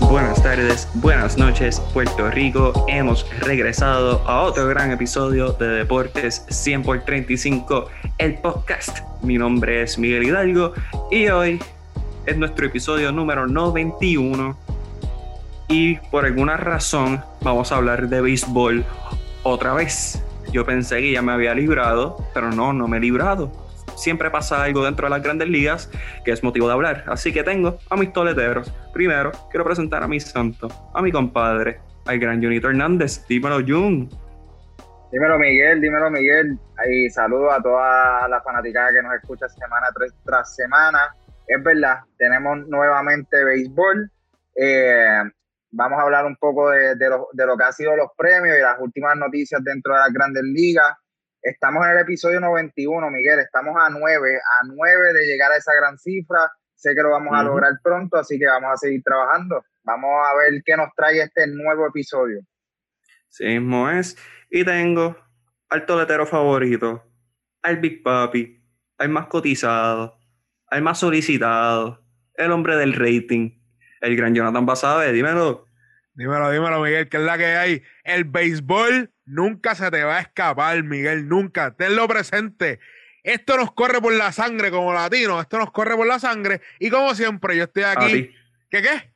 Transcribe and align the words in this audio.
Buenas 0.00 0.42
tardes, 0.42 0.86
buenas 0.92 1.38
noches, 1.38 1.80
Puerto 1.94 2.30
Rico. 2.30 2.84
Hemos 2.88 3.24
regresado 3.40 4.20
a 4.28 4.42
otro 4.42 4.66
gran 4.66 4.90
episodio 4.90 5.52
de 5.52 5.66
Deportes 5.66 6.44
100 6.50 6.82
por 6.82 7.00
35, 7.00 7.86
el 8.18 8.34
podcast. 8.34 8.98
Mi 9.22 9.38
nombre 9.38 9.80
es 9.82 9.96
Miguel 9.96 10.24
Hidalgo 10.24 10.74
y 11.10 11.28
hoy 11.28 11.58
es 12.26 12.36
nuestro 12.36 12.66
episodio 12.66 13.12
número 13.12 13.46
91. 13.46 14.58
Y 15.68 15.96
por 16.10 16.26
alguna 16.26 16.58
razón 16.58 17.22
vamos 17.40 17.72
a 17.72 17.76
hablar 17.76 18.10
de 18.10 18.20
béisbol 18.20 18.84
otra 19.42 19.72
vez. 19.72 20.22
Yo 20.52 20.66
pensé 20.66 21.00
que 21.00 21.12
ya 21.12 21.22
me 21.22 21.32
había 21.32 21.54
librado, 21.54 22.22
pero 22.34 22.50
no, 22.50 22.74
no 22.74 22.88
me 22.88 22.98
he 22.98 23.00
librado 23.00 23.61
siempre 24.02 24.30
pasa 24.30 24.62
algo 24.62 24.84
dentro 24.84 25.06
de 25.06 25.10
las 25.10 25.22
grandes 25.22 25.48
ligas 25.48 25.90
que 26.24 26.32
es 26.32 26.42
motivo 26.42 26.66
de 26.66 26.72
hablar. 26.74 27.04
Así 27.06 27.32
que 27.32 27.42
tengo 27.42 27.78
a 27.88 27.96
mis 27.96 28.12
toleteros. 28.12 28.72
Primero, 28.92 29.32
quiero 29.50 29.64
presentar 29.64 30.02
a 30.02 30.08
mi 30.08 30.20
santo, 30.20 30.68
a 30.94 31.00
mi 31.00 31.12
compadre, 31.12 31.80
al 32.06 32.18
gran 32.18 32.42
Junito 32.42 32.68
Hernández. 32.68 33.26
Dímelo, 33.28 33.60
Jun. 33.66 34.10
Dímelo, 35.12 35.38
Miguel, 35.38 35.80
dímelo, 35.80 36.10
Miguel. 36.10 36.58
Y 36.90 37.10
saludo 37.10 37.52
a 37.52 37.62
toda 37.62 38.28
la 38.28 38.40
fanaticada 38.42 38.92
que 38.92 39.02
nos 39.02 39.14
escucha 39.14 39.48
semana 39.48 39.86
tras 40.24 40.56
semana. 40.56 41.14
Es 41.46 41.62
verdad, 41.62 42.00
tenemos 42.18 42.66
nuevamente 42.66 43.44
béisbol. 43.44 44.10
Eh, 44.56 45.22
vamos 45.70 45.98
a 45.98 46.02
hablar 46.02 46.26
un 46.26 46.36
poco 46.36 46.70
de, 46.70 46.96
lo, 47.08 47.28
de 47.32 47.46
lo 47.46 47.56
que 47.56 47.64
han 47.64 47.72
sido 47.72 47.94
los 47.96 48.08
premios 48.16 48.56
y 48.58 48.62
las 48.62 48.78
últimas 48.80 49.16
noticias 49.16 49.62
dentro 49.62 49.92
de 49.94 50.00
las 50.00 50.12
grandes 50.12 50.44
ligas. 50.44 50.96
Estamos 51.42 51.84
en 51.84 51.92
el 51.92 51.98
episodio 51.98 52.38
91, 52.38 53.10
Miguel. 53.10 53.40
Estamos 53.40 53.74
a 53.76 53.90
9, 53.90 54.36
a 54.36 54.66
9 54.66 55.12
de 55.12 55.26
llegar 55.26 55.50
a 55.50 55.56
esa 55.56 55.74
gran 55.74 55.98
cifra. 55.98 56.52
Sé 56.76 56.94
que 56.94 57.02
lo 57.02 57.10
vamos 57.10 57.32
a 57.34 57.42
lograr 57.42 57.72
pronto, 57.82 58.16
así 58.16 58.38
que 58.38 58.46
vamos 58.46 58.70
a 58.72 58.76
seguir 58.76 59.02
trabajando. 59.02 59.64
Vamos 59.82 60.10
a 60.24 60.36
ver 60.36 60.62
qué 60.64 60.76
nos 60.76 60.88
trae 60.96 61.20
este 61.20 61.48
nuevo 61.48 61.86
episodio. 61.88 62.42
Sí 63.28 63.44
mismo 63.44 63.90
es. 63.90 64.16
Y 64.50 64.64
tengo 64.64 65.16
al 65.68 65.84
toletero 65.84 66.26
favorito, 66.26 67.02
al 67.62 67.78
Big 67.78 68.04
Papi, 68.04 68.62
al 68.98 69.08
más 69.08 69.26
cotizado, 69.26 70.16
al 70.68 70.82
más 70.82 71.00
solicitado, 71.00 72.04
el 72.34 72.52
hombre 72.52 72.76
del 72.76 72.92
rating, 72.92 73.60
el 74.00 74.16
gran 74.16 74.34
Jonathan 74.34 74.64
Basabe. 74.64 75.10
Dímelo. 75.10 75.66
Dímelo, 76.14 76.50
dímelo, 76.50 76.80
Miguel, 76.80 77.08
que 77.08 77.16
es 77.16 77.22
la 77.22 77.36
que 77.36 77.46
hay. 77.46 77.82
El 78.04 78.24
béisbol 78.24 79.12
nunca 79.24 79.74
se 79.74 79.90
te 79.90 80.04
va 80.04 80.18
a 80.18 80.20
escapar, 80.20 80.82
Miguel, 80.82 81.26
nunca. 81.28 81.74
Tenlo 81.74 82.06
presente. 82.08 82.80
Esto 83.22 83.56
nos 83.56 83.72
corre 83.72 84.00
por 84.00 84.12
la 84.12 84.32
sangre 84.32 84.70
como 84.70 84.92
latinos, 84.92 85.40
esto 85.40 85.56
nos 85.58 85.70
corre 85.70 85.96
por 85.96 86.06
la 86.06 86.18
sangre. 86.18 86.60
Y 86.78 86.90
como 86.90 87.14
siempre, 87.14 87.56
yo 87.56 87.64
estoy 87.64 87.84
aquí. 87.84 88.34
¿Qué 88.68 88.82
qué? 88.82 89.14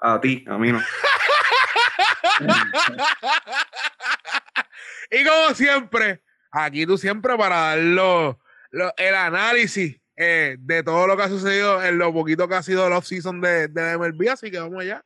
A 0.00 0.20
ti, 0.20 0.44
a 0.46 0.58
mí 0.58 0.70
no. 0.70 0.80
y 5.10 5.24
como 5.24 5.54
siempre, 5.54 6.22
aquí 6.50 6.84
tú 6.84 6.98
siempre 6.98 7.38
para 7.38 7.76
dar 7.76 7.78
el 7.78 9.14
análisis 9.14 9.98
eh, 10.16 10.56
de 10.58 10.82
todo 10.82 11.06
lo 11.06 11.16
que 11.16 11.22
ha 11.22 11.28
sucedido 11.28 11.82
en 11.82 11.96
lo 11.96 12.12
poquito 12.12 12.46
que 12.48 12.54
ha 12.54 12.62
sido 12.62 12.86
el 12.86 12.92
off-season 12.92 13.40
de, 13.40 13.68
de 13.68 13.96
MLB. 13.96 14.28
Así 14.30 14.50
que 14.50 14.58
vamos 14.58 14.82
allá. 14.82 15.02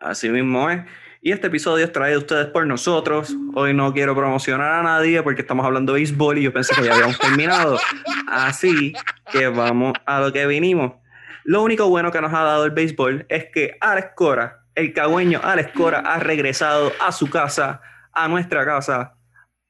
Así 0.00 0.28
mismo 0.28 0.68
es. 0.68 0.84
Y 1.22 1.32
este 1.32 1.48
episodio 1.48 1.84
es 1.84 1.92
traído 1.92 2.16
a 2.16 2.22
ustedes 2.22 2.46
por 2.46 2.66
nosotros. 2.66 3.36
Hoy 3.54 3.74
no 3.74 3.92
quiero 3.92 4.16
promocionar 4.16 4.72
a 4.72 4.82
nadie 4.82 5.22
porque 5.22 5.42
estamos 5.42 5.66
hablando 5.66 5.92
de 5.92 5.98
béisbol 5.98 6.38
y 6.38 6.44
yo 6.44 6.52
pensé 6.52 6.74
que 6.74 6.82
ya 6.82 6.94
habíamos 6.94 7.18
terminado. 7.20 7.78
Así 8.26 8.94
que 9.30 9.48
vamos 9.48 9.92
a 10.06 10.20
lo 10.20 10.32
que 10.32 10.46
vinimos. 10.46 10.94
Lo 11.44 11.62
único 11.62 11.90
bueno 11.90 12.10
que 12.10 12.22
nos 12.22 12.32
ha 12.32 12.42
dado 12.42 12.64
el 12.64 12.70
béisbol 12.70 13.26
es 13.28 13.50
que 13.52 13.76
Alex 13.82 14.12
Cora, 14.16 14.64
el 14.74 14.94
cagüeño 14.94 15.40
Alex 15.42 15.72
Cora, 15.74 15.98
ha 15.98 16.20
regresado 16.20 16.90
a 17.00 17.12
su 17.12 17.28
casa, 17.28 17.82
a 18.14 18.26
nuestra 18.26 18.64
casa, 18.64 19.14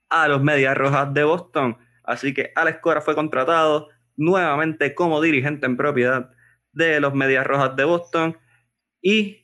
a 0.08 0.28
los 0.28 0.40
Medias 0.40 0.76
Rojas 0.76 1.12
de 1.12 1.24
Boston. 1.24 1.76
Así 2.04 2.32
que 2.32 2.52
Alex 2.54 2.78
Cora 2.80 3.00
fue 3.00 3.16
contratado 3.16 3.88
nuevamente 4.16 4.94
como 4.94 5.20
dirigente 5.20 5.66
en 5.66 5.76
propiedad 5.76 6.30
de 6.70 7.00
los 7.00 7.12
Medias 7.12 7.44
Rojas 7.44 7.74
de 7.74 7.82
Boston 7.82 8.38
y 9.02 9.39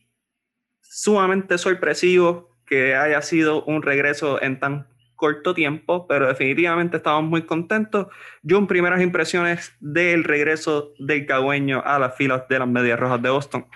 sumamente 0.90 1.58
sorpresivo 1.58 2.50
que 2.66 2.94
haya 2.94 3.22
sido 3.22 3.64
un 3.64 3.82
regreso 3.82 4.42
en 4.42 4.58
tan 4.58 4.88
corto 5.14 5.54
tiempo, 5.54 6.06
pero 6.06 6.28
definitivamente 6.28 6.98
estamos 6.98 7.24
muy 7.24 7.46
contentos. 7.46 8.08
Yo 8.42 8.58
en 8.58 8.66
primeras 8.66 9.00
impresiones 9.00 9.74
del 9.80 10.24
regreso 10.24 10.92
del 10.98 11.26
cagüeño 11.26 11.82
a 11.84 11.98
las 11.98 12.16
filas 12.16 12.46
de 12.48 12.58
las 12.58 12.68
Medias 12.68 13.00
Rojas 13.00 13.22
de 13.22 13.30
Boston. 13.30 13.66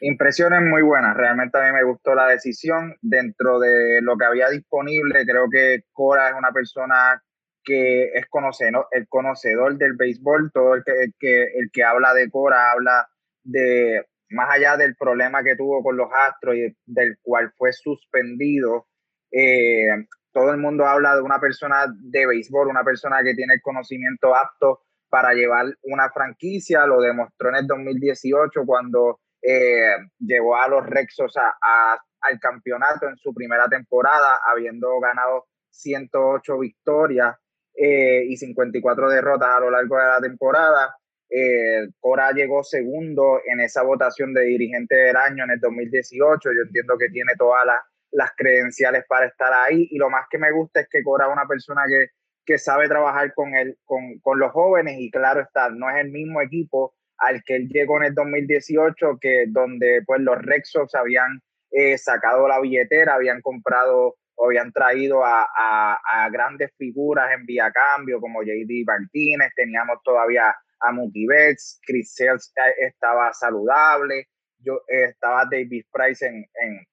Impresiones 0.00 0.60
muy 0.62 0.82
buenas, 0.82 1.16
realmente 1.16 1.56
a 1.58 1.62
mí 1.62 1.72
me 1.72 1.84
gustó 1.84 2.14
la 2.14 2.26
decisión. 2.26 2.96
Dentro 3.00 3.60
de 3.60 4.00
lo 4.02 4.16
que 4.16 4.24
había 4.24 4.48
disponible, 4.50 5.24
creo 5.24 5.48
que 5.50 5.84
Cora 5.92 6.28
es 6.28 6.34
una 6.36 6.50
persona 6.50 7.22
que 7.64 8.06
es 8.12 8.26
conocedor, 8.28 8.88
el 8.90 9.06
conocedor 9.08 9.78
del 9.78 9.94
béisbol, 9.94 10.50
todo 10.52 10.74
el 10.74 10.82
que, 10.84 10.92
que, 11.20 11.42
el 11.42 11.70
que 11.72 11.84
habla 11.84 12.12
de 12.14 12.28
Cora 12.30 12.72
habla 12.72 13.08
de 13.44 14.04
más 14.32 14.48
allá 14.50 14.76
del 14.76 14.96
problema 14.96 15.42
que 15.42 15.56
tuvo 15.56 15.82
con 15.82 15.96
los 15.96 16.08
Astros 16.28 16.56
y 16.56 16.76
del 16.86 17.18
cual 17.22 17.52
fue 17.56 17.72
suspendido, 17.72 18.86
eh, 19.30 20.06
todo 20.32 20.50
el 20.50 20.58
mundo 20.58 20.86
habla 20.86 21.14
de 21.14 21.22
una 21.22 21.38
persona 21.38 21.86
de 21.88 22.26
béisbol, 22.26 22.68
una 22.68 22.84
persona 22.84 23.22
que 23.22 23.34
tiene 23.34 23.54
el 23.54 23.62
conocimiento 23.62 24.34
apto 24.34 24.82
para 25.08 25.34
llevar 25.34 25.66
una 25.82 26.10
franquicia, 26.10 26.86
lo 26.86 27.00
demostró 27.00 27.50
en 27.50 27.56
el 27.56 27.66
2018 27.66 28.64
cuando 28.64 29.20
eh, 29.42 29.96
llevó 30.18 30.56
a 30.56 30.68
los 30.68 30.86
Rexos 30.86 31.34
al 31.36 32.40
campeonato 32.40 33.08
en 33.08 33.16
su 33.16 33.34
primera 33.34 33.68
temporada, 33.68 34.40
habiendo 34.50 34.98
ganado 35.00 35.46
108 35.70 36.58
victorias 36.58 37.36
eh, 37.74 38.24
y 38.26 38.36
54 38.36 39.08
derrotas 39.10 39.48
a 39.50 39.60
lo 39.60 39.70
largo 39.70 39.96
de 39.96 40.06
la 40.06 40.20
temporada. 40.20 40.94
Eh, 41.34 41.88
Cora 41.98 42.30
llegó 42.32 42.62
segundo 42.62 43.40
en 43.46 43.60
esa 43.60 43.82
votación 43.82 44.34
de 44.34 44.42
dirigente 44.42 44.94
del 44.94 45.16
año 45.16 45.44
en 45.44 45.52
el 45.52 45.60
2018. 45.60 46.50
Yo 46.52 46.62
entiendo 46.66 46.98
que 46.98 47.08
tiene 47.08 47.32
todas 47.38 47.64
las, 48.10 48.30
credenciales 48.36 49.04
para 49.08 49.26
estar 49.26 49.50
ahí. 49.50 49.88
Y 49.90 49.96
lo 49.96 50.10
más 50.10 50.26
que 50.30 50.36
me 50.36 50.52
gusta 50.52 50.80
es 50.80 50.88
que 50.90 51.02
Cora 51.02 51.26
es 51.26 51.32
una 51.32 51.46
persona 51.46 51.82
que, 51.88 52.08
que 52.44 52.58
sabe 52.58 52.86
trabajar 52.86 53.32
con, 53.32 53.54
el, 53.54 53.78
con, 53.84 54.18
con, 54.20 54.38
los 54.38 54.52
jóvenes 54.52 54.96
y 54.98 55.10
claro 55.10 55.40
está, 55.40 55.70
no 55.70 55.88
es 55.88 55.96
el 55.96 56.10
mismo 56.10 56.42
equipo 56.42 56.94
al 57.16 57.42
que 57.44 57.56
él 57.56 57.68
llegó 57.68 57.96
en 57.98 58.08
el 58.08 58.14
2018, 58.14 59.18
que 59.18 59.44
donde 59.48 60.02
pues 60.04 60.20
los 60.20 60.36
Rexos 60.42 60.94
habían 60.94 61.40
eh, 61.70 61.96
sacado 61.96 62.46
la 62.46 62.60
billetera, 62.60 63.14
habían 63.14 63.40
comprado 63.40 64.16
o 64.34 64.46
habían 64.46 64.70
traído 64.72 65.24
a, 65.24 65.46
a, 65.56 65.98
a 66.04 66.28
grandes 66.28 66.72
figuras 66.76 67.32
en 67.32 67.46
vía 67.46 67.70
cambio 67.70 68.20
como 68.20 68.42
JD 68.42 68.84
Martínez, 68.84 69.52
teníamos 69.54 69.98
todavía 70.04 70.54
a 70.82 70.92
Mookie 70.92 71.26
Betts, 71.26 71.80
Chris 71.86 72.14
Sales 72.14 72.52
estaba 72.78 73.32
saludable, 73.32 74.28
yo 74.58 74.80
estaba 74.86 75.44
David 75.50 75.84
Price 75.92 76.26
en, 76.26 76.44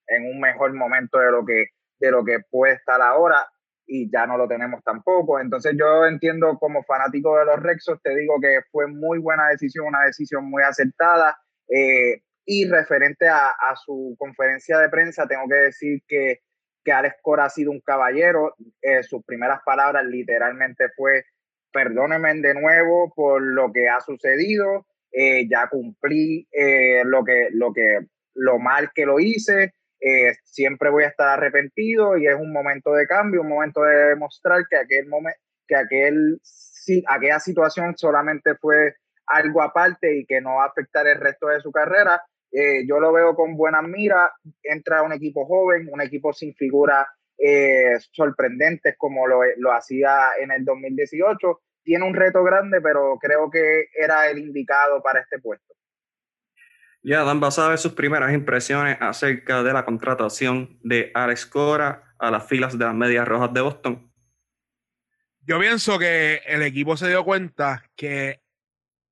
en, 0.08 0.24
un 0.24 0.40
mejor 0.40 0.72
momento 0.72 1.18
de 1.18 1.30
lo 1.30 1.44
que 1.44 1.66
de 2.00 2.10
lo 2.10 2.24
que 2.24 2.38
puede 2.50 2.74
estar 2.74 3.00
ahora 3.00 3.46
y 3.86 4.10
ya 4.10 4.26
no 4.26 4.38
lo 4.38 4.48
tenemos 4.48 4.82
tampoco. 4.82 5.38
Entonces 5.38 5.74
yo 5.78 6.06
entiendo 6.06 6.58
como 6.58 6.82
fanático 6.84 7.36
de 7.38 7.44
los 7.44 7.60
Rexos, 7.60 8.00
te 8.02 8.16
digo 8.16 8.40
que 8.40 8.60
fue 8.70 8.86
muy 8.86 9.18
buena 9.18 9.48
decisión, 9.48 9.86
una 9.86 10.04
decisión 10.04 10.48
muy 10.48 10.62
acertada. 10.62 11.36
Eh, 11.68 12.22
y 12.46 12.68
referente 12.68 13.28
a, 13.28 13.54
su 13.84 14.16
conferencia 14.18 14.78
de 14.78 14.88
prensa, 14.88 15.28
tengo 15.28 15.48
que 15.48 15.56
decir 15.56 16.02
que, 16.08 16.40
que 16.84 16.92
Alex 16.92 17.16
Cora 17.22 17.44
ha 17.44 17.50
sido 17.50 17.70
un 17.70 17.80
caballero. 17.80 18.56
Eh, 18.82 19.02
sus 19.02 19.24
primeras 19.24 19.60
palabras 19.64 20.04
literalmente 20.04 20.88
fue 20.96 21.24
perdónenme 21.72 22.34
de 22.34 22.54
nuevo 22.54 23.12
por 23.14 23.42
lo 23.42 23.72
que 23.72 23.88
ha 23.88 24.00
sucedido, 24.00 24.86
eh, 25.12 25.48
ya 25.48 25.68
cumplí 25.68 26.46
eh, 26.52 27.02
lo, 27.04 27.24
que, 27.24 27.48
lo, 27.52 27.72
que, 27.72 27.98
lo 28.34 28.58
mal 28.58 28.90
que 28.94 29.06
lo 29.06 29.18
hice, 29.18 29.74
eh, 30.00 30.34
siempre 30.44 30.90
voy 30.90 31.04
a 31.04 31.08
estar 31.08 31.28
arrepentido 31.28 32.16
y 32.16 32.26
es 32.26 32.34
un 32.34 32.52
momento 32.52 32.92
de 32.92 33.06
cambio, 33.06 33.42
un 33.42 33.48
momento 33.48 33.82
de 33.82 33.96
demostrar 34.10 34.62
que 34.68 34.76
aquel 34.76 35.08
momento, 35.08 35.38
que 35.66 35.76
aquel, 35.76 36.40
aquella 37.06 37.40
situación 37.40 37.96
solamente 37.96 38.54
fue 38.56 38.94
algo 39.26 39.62
aparte 39.62 40.16
y 40.16 40.26
que 40.26 40.40
no 40.40 40.56
va 40.56 40.64
a 40.64 40.68
afectar 40.68 41.06
el 41.06 41.20
resto 41.20 41.48
de 41.48 41.60
su 41.60 41.70
carrera. 41.70 42.22
yo 42.86 42.98
lo 42.98 43.12
veo 43.12 43.36
con 43.36 43.56
buena 43.56 43.80
mira, 43.82 44.32
entra 44.62 45.02
un 45.02 45.12
equipo 45.12 45.46
joven, 45.46 45.88
un 45.92 46.00
equipo 46.00 46.32
sin 46.32 46.54
figura 46.54 47.06
eh, 47.42 47.98
sorprendentes 48.12 48.94
como 48.98 49.26
lo, 49.26 49.40
lo 49.56 49.72
hacía 49.72 50.30
en 50.40 50.50
el 50.52 50.64
2018. 50.64 51.60
Tiene 51.82 52.04
un 52.04 52.14
reto 52.14 52.44
grande, 52.44 52.80
pero 52.80 53.18
creo 53.18 53.50
que 53.50 53.86
era 53.94 54.28
el 54.28 54.38
indicado 54.38 55.02
para 55.02 55.20
este 55.20 55.38
puesto. 55.38 55.74
Ya, 57.02 57.24
Dan, 57.24 57.40
vas 57.40 57.58
a 57.58 57.68
ver 57.68 57.78
sus 57.78 57.94
primeras 57.94 58.32
impresiones 58.34 58.98
acerca 59.00 59.62
de 59.62 59.72
la 59.72 59.86
contratación 59.86 60.78
de 60.82 61.10
Alex 61.14 61.46
Cora 61.46 62.14
a 62.18 62.30
las 62.30 62.46
filas 62.46 62.78
de 62.78 62.84
las 62.84 62.94
Medias 62.94 63.26
Rojas 63.26 63.54
de 63.54 63.60
Boston. 63.62 64.12
Yo 65.40 65.58
pienso 65.58 65.98
que 65.98 66.42
el 66.46 66.62
equipo 66.62 66.98
se 66.98 67.08
dio 67.08 67.24
cuenta 67.24 67.84
que 67.96 68.42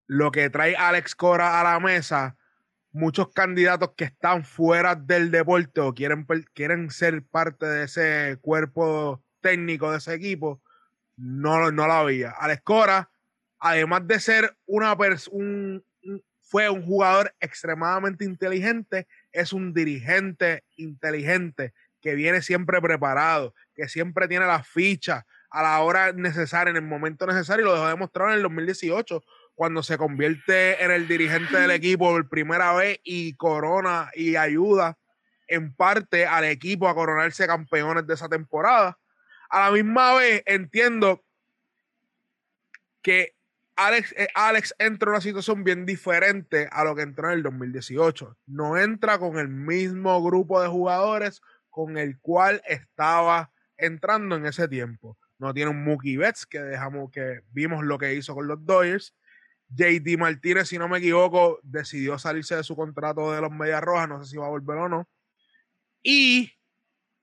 lo 0.06 0.30
que 0.30 0.50
trae 0.50 0.76
Alex 0.76 1.14
Cora 1.14 1.60
a 1.60 1.64
la 1.64 1.80
mesa, 1.80 2.36
muchos 2.92 3.28
candidatos 3.28 3.90
que 3.96 4.04
están 4.04 4.44
fuera 4.44 4.94
del 4.94 5.30
deporte 5.30 5.80
o 5.80 5.94
quieren, 5.94 6.26
quieren 6.54 6.90
ser 6.90 7.22
parte 7.22 7.66
de 7.66 7.84
ese 7.84 8.38
cuerpo 8.40 9.22
técnico 9.40 9.90
de 9.90 9.98
ese 9.98 10.14
equipo, 10.14 10.60
no, 11.16 11.70
no 11.70 11.86
la 11.86 12.00
había. 12.00 12.30
Alex 12.30 12.62
Cora, 12.62 13.10
además 13.58 14.06
de 14.06 14.20
ser 14.20 14.56
una 14.66 14.96
un, 15.30 15.84
fue 16.40 16.70
un 16.70 16.82
jugador 16.82 17.34
extremadamente 17.40 18.24
inteligente, 18.24 19.06
es 19.32 19.52
un 19.52 19.74
dirigente 19.74 20.64
inteligente 20.76 21.74
que 22.00 22.14
viene 22.14 22.42
siempre 22.42 22.80
preparado, 22.80 23.54
que 23.74 23.88
siempre 23.88 24.28
tiene 24.28 24.46
la 24.46 24.62
ficha 24.62 25.26
a 25.50 25.62
la 25.62 25.80
hora 25.80 26.12
necesaria, 26.12 26.70
en 26.70 26.76
el 26.76 26.82
momento 26.82 27.26
necesario, 27.26 27.64
y 27.64 27.68
lo 27.68 27.74
dejó 27.74 27.88
demostrar 27.88 28.30
en 28.30 28.36
el 28.36 28.42
2018, 28.42 29.22
cuando 29.58 29.82
se 29.82 29.98
convierte 29.98 30.84
en 30.84 30.92
el 30.92 31.08
dirigente 31.08 31.58
del 31.58 31.72
equipo 31.72 32.10
por 32.10 32.28
primera 32.28 32.74
vez 32.74 33.00
y 33.02 33.34
corona 33.34 34.08
y 34.14 34.36
ayuda 34.36 34.96
en 35.48 35.74
parte 35.74 36.26
al 36.26 36.44
equipo 36.44 36.88
a 36.88 36.94
coronarse 36.94 37.44
campeones 37.48 38.06
de 38.06 38.14
esa 38.14 38.28
temporada. 38.28 38.96
A 39.50 39.64
la 39.64 39.72
misma 39.72 40.14
vez 40.14 40.44
entiendo 40.46 41.24
que 43.02 43.34
Alex, 43.74 44.14
eh, 44.16 44.28
Alex 44.32 44.76
entra 44.78 45.08
en 45.08 45.14
una 45.14 45.20
situación 45.20 45.64
bien 45.64 45.84
diferente 45.84 46.68
a 46.70 46.84
lo 46.84 46.94
que 46.94 47.02
entró 47.02 47.26
en 47.28 47.38
el 47.38 47.42
2018. 47.42 48.36
No 48.46 48.78
entra 48.78 49.18
con 49.18 49.40
el 49.40 49.48
mismo 49.48 50.22
grupo 50.22 50.62
de 50.62 50.68
jugadores 50.68 51.42
con 51.68 51.98
el 51.98 52.20
cual 52.20 52.62
estaba 52.64 53.50
entrando 53.76 54.36
en 54.36 54.46
ese 54.46 54.68
tiempo. 54.68 55.18
No 55.36 55.52
tiene 55.52 55.72
un 55.72 55.82
Mookie 55.82 56.16
Betts, 56.16 56.46
que 56.46 56.60
dejamos 56.60 57.10
que 57.10 57.40
vimos 57.50 57.84
lo 57.84 57.98
que 57.98 58.14
hizo 58.14 58.36
con 58.36 58.46
los 58.46 58.64
Dodgers. 58.64 59.16
JD 59.70 60.18
Martínez, 60.18 60.68
si 60.68 60.78
no 60.78 60.88
me 60.88 60.98
equivoco, 60.98 61.60
decidió 61.62 62.18
salirse 62.18 62.56
de 62.56 62.64
su 62.64 62.74
contrato 62.74 63.32
de 63.32 63.40
los 63.40 63.50
Medias 63.50 63.82
Rojas. 63.82 64.08
No 64.08 64.24
sé 64.24 64.30
si 64.30 64.36
va 64.36 64.46
a 64.46 64.50
volver 64.50 64.78
o 64.78 64.88
no. 64.88 65.08
Y 66.02 66.52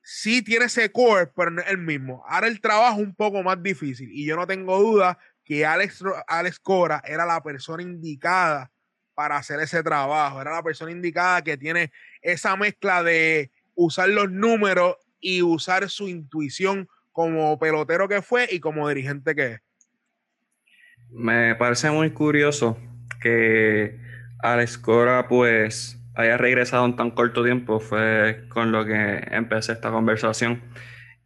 sí 0.01 0.43
tiene 0.43 0.65
ese 0.65 0.91
core, 0.91 1.27
pero 1.35 1.49
no 1.51 1.61
es 1.61 1.67
el 1.69 1.79
mismo. 1.79 2.23
Ahora 2.27 2.47
el 2.47 2.61
trabajo 2.61 3.01
es 3.01 3.07
un 3.07 3.15
poco 3.15 3.41
más 3.41 3.61
difícil. 3.61 4.09
Y 4.11 4.25
yo 4.25 4.35
no 4.35 4.45
tengo 4.45 4.79
duda 4.79 5.17
que 5.43 5.65
Alex, 5.65 6.03
Alex 6.27 6.59
Cora 6.59 7.01
era 7.05 7.25
la 7.25 7.41
persona 7.41 7.81
indicada 7.81 8.71
para 9.15 9.37
hacer 9.37 9.59
ese 9.59 9.81
trabajo. 9.81 10.39
Era 10.39 10.51
la 10.51 10.63
persona 10.63 10.91
indicada 10.91 11.41
que 11.41 11.57
tiene 11.57 11.91
esa 12.21 12.55
mezcla 12.55 13.01
de 13.01 13.51
usar 13.73 14.09
los 14.09 14.29
números 14.29 14.97
y 15.19 15.41
usar 15.41 15.89
su 15.89 16.07
intuición 16.07 16.87
como 17.11 17.57
pelotero 17.57 18.07
que 18.07 18.21
fue 18.21 18.47
y 18.51 18.59
como 18.59 18.87
dirigente 18.87 19.33
que 19.33 19.53
es. 19.53 19.64
Me 21.17 21.55
parece 21.55 21.89
muy 21.91 22.09
curioso 22.09 22.77
que 23.21 23.97
Alex 24.39 24.77
Cora 24.77 25.29
pues 25.29 25.97
haya 26.13 26.35
regresado 26.35 26.85
en 26.85 26.97
tan 26.97 27.11
corto 27.11 27.41
tiempo, 27.41 27.79
fue 27.79 28.43
con 28.49 28.73
lo 28.73 28.85
que 28.85 29.23
empecé 29.31 29.71
esta 29.71 29.91
conversación. 29.91 30.61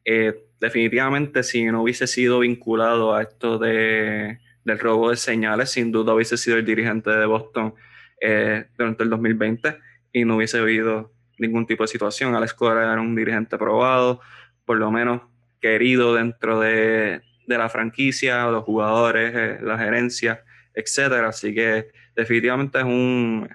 Eh, 0.06 0.46
definitivamente 0.60 1.42
si 1.42 1.66
no 1.66 1.82
hubiese 1.82 2.06
sido 2.06 2.40
vinculado 2.40 3.16
a 3.16 3.24
esto 3.24 3.58
de, 3.58 4.38
del 4.64 4.78
robo 4.78 5.10
de 5.10 5.16
señales, 5.16 5.72
sin 5.72 5.92
duda 5.92 6.14
hubiese 6.14 6.38
sido 6.38 6.58
el 6.58 6.66
dirigente 6.66 7.10
de 7.10 7.26
Boston 7.26 7.74
eh, 8.22 8.68
durante 8.78 9.02
el 9.02 9.10
2020 9.10 9.76
y 10.14 10.24
no 10.24 10.36
hubiese 10.36 10.60
habido 10.60 11.12
ningún 11.40 11.66
tipo 11.66 11.84
de 11.84 11.88
situación. 11.88 12.36
Alex 12.36 12.54
Cora 12.54 12.84
era 12.84 13.02
un 13.02 13.16
dirigente 13.16 13.58
probado, 13.58 14.22
por 14.66 14.78
lo 14.78 14.92
menos 14.92 15.24
querido 15.60 16.14
dentro 16.14 16.60
de, 16.60 17.24
la 17.58 17.70
franquicia, 17.70 18.46
los 18.48 18.64
jugadores, 18.64 19.34
eh, 19.36 19.60
la 19.62 19.78
gerencia, 19.78 20.44
etcétera. 20.74 21.30
Así 21.30 21.54
que 21.54 21.92
definitivamente 22.16 22.80
es 22.80 22.86
un 22.86 23.50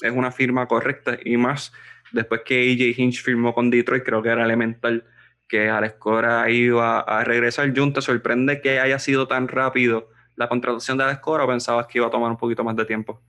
es 0.00 0.12
una 0.12 0.30
firma 0.30 0.66
correcta 0.66 1.18
y 1.24 1.36
más 1.36 1.72
después 2.12 2.42
que 2.44 2.72
AJ 2.72 2.98
Hinch 2.98 3.22
firmó 3.22 3.52
con 3.52 3.70
Detroit, 3.70 4.04
creo 4.04 4.22
que 4.22 4.28
era 4.28 4.44
elemental 4.44 5.04
que 5.48 5.68
Alex 5.68 5.94
Cora 5.94 6.48
iba 6.50 7.00
a 7.00 7.24
regresar. 7.24 7.72
Jun, 7.74 7.92
¿te 7.92 8.02
sorprende 8.02 8.60
que 8.60 8.80
haya 8.80 8.98
sido 8.98 9.26
tan 9.26 9.48
rápido 9.48 10.10
la 10.36 10.48
contratación 10.48 10.98
de 10.98 11.04
Alex 11.04 11.20
Cora 11.20 11.44
o 11.44 11.48
pensabas 11.48 11.86
que 11.86 11.98
iba 11.98 12.06
a 12.06 12.10
tomar 12.10 12.30
un 12.30 12.36
poquito 12.36 12.62
más 12.62 12.76
de 12.76 12.84
tiempo? 12.84 13.20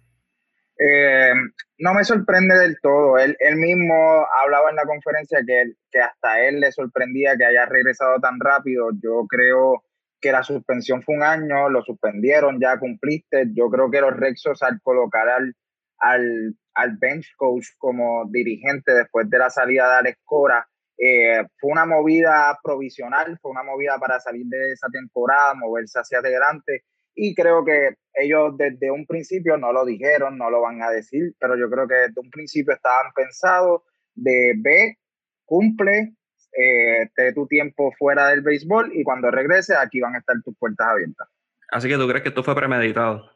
Eh, 0.80 1.34
no 1.80 1.94
me 1.94 2.04
sorprende 2.06 2.58
del 2.58 2.80
todo. 2.82 3.18
Él, 3.18 3.36
mismo 3.58 4.26
hablaba 4.42 4.70
en 4.70 4.78
la 4.78 4.86
conferencia 4.86 5.40
que, 5.46 6.00
hasta 6.00 6.42
él 6.42 6.62
le 6.62 6.72
sorprendía 6.72 7.36
que 7.38 7.46
haya 7.46 7.66
regresado 7.66 8.20
tan 8.20 8.40
rápido. 8.40 8.90
Yo 9.04 9.26
creo 9.28 9.84
que 10.22 10.32
la 10.32 10.44
suspensión 10.44 11.04
fue 11.04 11.16
un 11.16 11.24
año, 11.24 11.70
lo 11.70 11.82
suspendieron, 11.84 12.60
ya 12.60 12.80
cumpliste. 12.80 13.48
Yo 13.54 13.70
creo 13.70 13.92
que 13.92 14.02
los 14.02 14.16
Rexos 14.16 14.64
al 14.64 14.82
colocar 14.82 15.28
al, 15.28 15.54
al, 16.00 16.56
al 16.76 16.98
bench 16.98 17.34
coach 17.36 17.68
como 17.78 18.26
dirigente 18.30 18.94
después 18.94 19.30
de 19.30 19.38
la 19.38 19.50
salida 19.50 19.90
de 19.90 19.96
Alex 19.96 20.20
Cora, 20.24 20.66
eh, 20.98 21.46
fue 21.58 21.72
una 21.72 21.86
movida 21.86 22.58
provisional, 22.62 23.38
fue 23.42 23.52
una 23.52 23.64
movida 23.64 23.98
para 24.00 24.20
salir 24.20 24.46
de 24.48 24.74
esa 24.74 24.88
temporada, 24.90 25.54
moverse 25.56 26.00
hacia 26.00 26.20
adelante 26.20 26.84
y 27.22 27.36
creo 27.36 27.66
que 27.66 27.96
ellos 28.14 28.56
desde 28.58 28.90
un 28.92 29.06
principio 29.06 29.58
no 29.58 29.74
lo 29.74 29.86
dijeron, 29.86 30.38
no 30.38 30.50
lo 30.50 30.62
van 30.62 30.82
a 30.82 30.90
decir, 30.90 31.36
pero 31.38 31.58
yo 31.58 31.70
creo 31.70 31.86
que 31.86 31.96
desde 31.96 32.22
un 32.22 32.30
principio 32.30 32.74
estaban 32.74 33.12
pensados 33.14 33.82
de 34.16 34.54
ve, 34.58 34.98
cumple, 35.44 36.14
eh, 36.58 37.10
de 37.16 37.34
tu 37.34 37.46
tiempo 37.46 37.94
fuera 38.00 38.30
del 38.30 38.42
béisbol 38.42 38.92
y 38.94 39.04
cuando 39.04 39.30
regreses 39.32 39.76
aquí 39.76 40.00
van 40.00 40.16
a 40.16 40.20
estar 40.20 40.38
tus 40.46 40.58
puertas 40.58 40.88
abiertas. 40.88 41.28
Así 41.72 41.90
que 41.90 41.98
tú 41.98 42.08
crees 42.08 42.24
que 42.24 42.30
esto 42.30 42.44
fue 42.44 42.56
premeditado. 42.56 43.30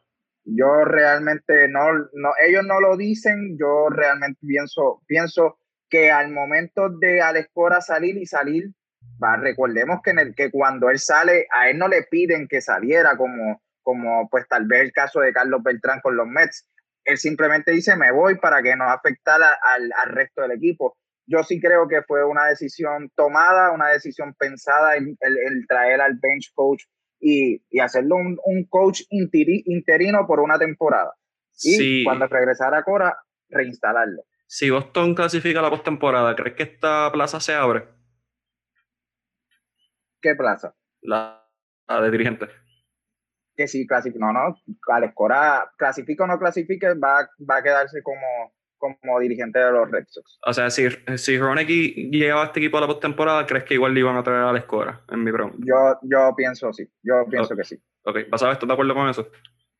Yo 0.44 0.84
realmente 0.84 1.68
no, 1.68 1.92
no, 2.14 2.30
ellos 2.46 2.64
no 2.64 2.80
lo 2.80 2.96
dicen, 2.96 3.58
yo 3.58 3.90
realmente 3.90 4.40
pienso, 4.46 5.02
pienso 5.06 5.58
que 5.90 6.10
al 6.10 6.32
momento 6.32 6.88
de 6.88 7.20
Alex 7.20 7.50
Cora 7.52 7.82
salir 7.82 8.16
y 8.16 8.24
salir, 8.24 8.70
va, 9.22 9.36
recordemos 9.36 10.00
que, 10.02 10.10
en 10.10 10.18
el, 10.20 10.34
que 10.34 10.50
cuando 10.50 10.88
él 10.88 10.98
sale, 10.98 11.46
a 11.50 11.68
él 11.68 11.78
no 11.78 11.88
le 11.88 12.02
piden 12.10 12.48
que 12.48 12.60
saliera 12.60 13.16
como, 13.16 13.62
como 13.84 14.28
pues 14.28 14.48
tal 14.48 14.66
vez 14.66 14.80
el 14.80 14.92
caso 14.92 15.20
de 15.20 15.32
Carlos 15.32 15.62
Beltrán 15.62 16.00
con 16.00 16.16
los 16.16 16.26
Mets. 16.26 16.68
Él 17.04 17.18
simplemente 17.18 17.70
dice, 17.70 17.94
me 17.96 18.10
voy 18.10 18.38
para 18.38 18.62
que 18.62 18.74
no 18.74 18.84
afectara 18.84 19.58
al, 19.62 19.92
al 20.02 20.10
resto 20.12 20.42
del 20.42 20.52
equipo. 20.52 20.96
Yo 21.26 21.42
sí 21.44 21.60
creo 21.60 21.86
que 21.86 22.02
fue 22.02 22.24
una 22.24 22.46
decisión 22.46 23.10
tomada, 23.14 23.70
una 23.70 23.88
decisión 23.88 24.34
pensada 24.34 24.96
en 24.96 25.16
el, 25.20 25.66
traer 25.68 26.00
al 26.00 26.18
bench 26.20 26.52
coach 26.54 26.82
y, 27.20 27.62
y 27.70 27.80
hacerlo 27.80 28.16
un, 28.16 28.38
un 28.44 28.64
coach 28.64 29.02
interino 29.10 30.26
por 30.26 30.40
una 30.40 30.58
temporada. 30.58 31.14
Y 31.62 32.04
cuando 32.04 32.26
regresara 32.26 32.78
a 32.78 32.84
Cora, 32.84 33.16
reinstalarlo. 33.48 34.22
Si 34.46 34.70
Boston 34.70 35.14
clasifica 35.14 35.62
la 35.62 35.70
postemporada, 35.70 36.34
¿crees 36.34 36.56
que 36.56 36.62
esta 36.64 37.10
plaza 37.12 37.40
se 37.40 37.54
abre? 37.54 37.88
¿Qué 40.20 40.34
plaza? 40.34 40.74
La, 41.02 41.46
la 41.86 42.00
de 42.00 42.10
dirigente 42.10 42.63
que 43.56 43.68
si 43.68 43.86
clasifica, 43.86 44.24
no, 44.24 44.32
no, 44.32 44.56
Alex 44.88 45.14
Cora 45.14 45.70
clasifica 45.76 46.24
o 46.24 46.26
no 46.26 46.38
clasifique, 46.38 46.88
va, 46.94 47.28
va 47.48 47.56
a 47.56 47.62
quedarse 47.62 48.02
como, 48.02 48.52
como 48.78 49.20
dirigente 49.20 49.58
de 49.58 49.72
los 49.72 49.90
Red 49.90 50.06
Sox. 50.08 50.38
O 50.44 50.52
sea, 50.52 50.70
si, 50.70 50.88
si 51.16 51.38
Ronek 51.38 51.68
llegaba 51.68 52.42
a 52.42 52.46
este 52.46 52.60
equipo 52.60 52.78
a 52.78 52.82
la 52.82 52.86
postemporada, 52.86 53.46
¿crees 53.46 53.64
que 53.64 53.74
igual 53.74 53.94
le 53.94 54.00
iban 54.00 54.16
a 54.16 54.22
traer 54.22 54.40
a 54.40 54.50
Alex 54.50 54.66
Cora? 54.66 55.02
En 55.08 55.22
mi 55.22 55.32
pregunta. 55.32 55.58
Yo, 55.60 55.98
yo 56.02 56.34
pienso 56.36 56.72
sí, 56.72 56.88
yo 57.02 57.24
pienso 57.30 57.56
que 57.56 57.64
sí. 57.64 57.76
Ok, 58.04 58.18
¿vas 58.30 58.42
a 58.42 58.52
¿estás 58.52 58.66
de 58.66 58.72
acuerdo 58.72 58.94
con 58.94 59.08
eso? 59.08 59.28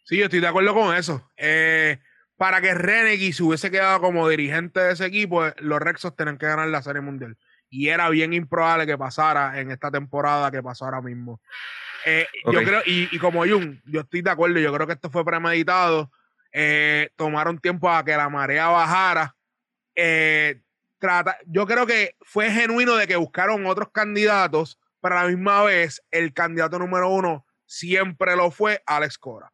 Sí, 0.05 0.19
yo 0.19 0.25
estoy 0.25 0.41
de 0.41 0.49
acuerdo 0.49 0.75
con 0.75 0.95
eso. 0.95 1.31
Eh, 1.37 1.99
para 2.37 2.61
que 2.61 2.75
Renegui 2.75 3.33
se 3.33 3.43
hubiese 3.43 3.71
quedado 3.71 4.01
como 4.01 4.29
dirigente 4.29 4.81
de 4.81 4.93
ese 4.93 5.07
equipo, 5.07 5.47
eh, 5.47 5.55
los 5.59 5.81
Red 5.81 5.97
Sox 5.97 6.17
tienen 6.17 6.39
que 6.39 6.47
ganar 6.47 6.69
la 6.69 6.83
Serie 6.83 7.01
Mundial. 7.01 7.37
Y 7.71 7.89
era 7.89 8.09
bien 8.11 8.33
improbable 8.33 8.87
que 8.87 8.99
pasara 8.99 9.61
en 9.61 9.71
esta 9.71 9.91
temporada 9.91 10.51
que 10.51 10.63
pasó 10.63 10.85
ahora 10.85 11.01
mismo. 11.01 11.41
Eh, 12.05 12.27
yo 12.45 12.63
creo, 12.63 12.83
y, 12.85 13.19
como 13.19 13.47
Jun, 13.47 13.81
yo 13.87 14.01
estoy 14.01 14.23
de 14.23 14.31
acuerdo, 14.31 14.59
yo 14.59 14.73
creo 14.73 14.87
que 14.87 14.93
esto 14.93 15.11
fue 15.11 15.25
premeditado. 15.25 16.11
Eh, 16.53 17.11
tomaron 17.17 17.59
tiempo 17.59 17.91
a 17.91 18.05
que 18.05 18.17
la 18.17 18.29
marea 18.29 18.69
bajara. 18.69 19.35
Eh, 19.95 20.61
trata, 20.99 21.37
yo 21.47 21.67
creo 21.67 21.87
que 21.87 22.15
fue 22.21 22.51
genuino 22.51 22.97
de 22.97 23.07
que 23.07 23.17
buscaron 23.17 23.67
otros 23.67 23.91
candidatos, 23.91 24.79
pero 25.01 25.19
a 25.19 25.25
la 25.25 25.29
misma 25.29 25.65
vez 25.65 26.03
el 26.11 26.33
candidato 26.33 26.79
número 26.79 27.11
uno 27.11 27.45
siempre 27.67 28.37
lo 28.37 28.51
fue 28.51 28.83
Alex 28.87 29.19
Cora. 29.19 29.51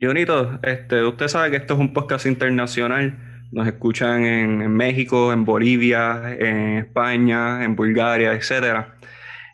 Junito, 0.00 0.58
este, 0.62 1.02
usted 1.02 1.28
sabe 1.28 1.50
que 1.50 1.56
esto 1.56 1.74
es 1.74 1.80
un 1.80 1.92
podcast 1.92 2.26
internacional. 2.26 3.18
Nos 3.52 3.66
escuchan 3.66 4.24
en, 4.24 4.62
en 4.62 4.72
México, 4.72 5.32
en 5.32 5.44
Bolivia, 5.44 6.36
en 6.38 6.78
España, 6.78 7.64
en 7.64 7.74
Bulgaria, 7.74 8.32
etcétera. 8.32 8.96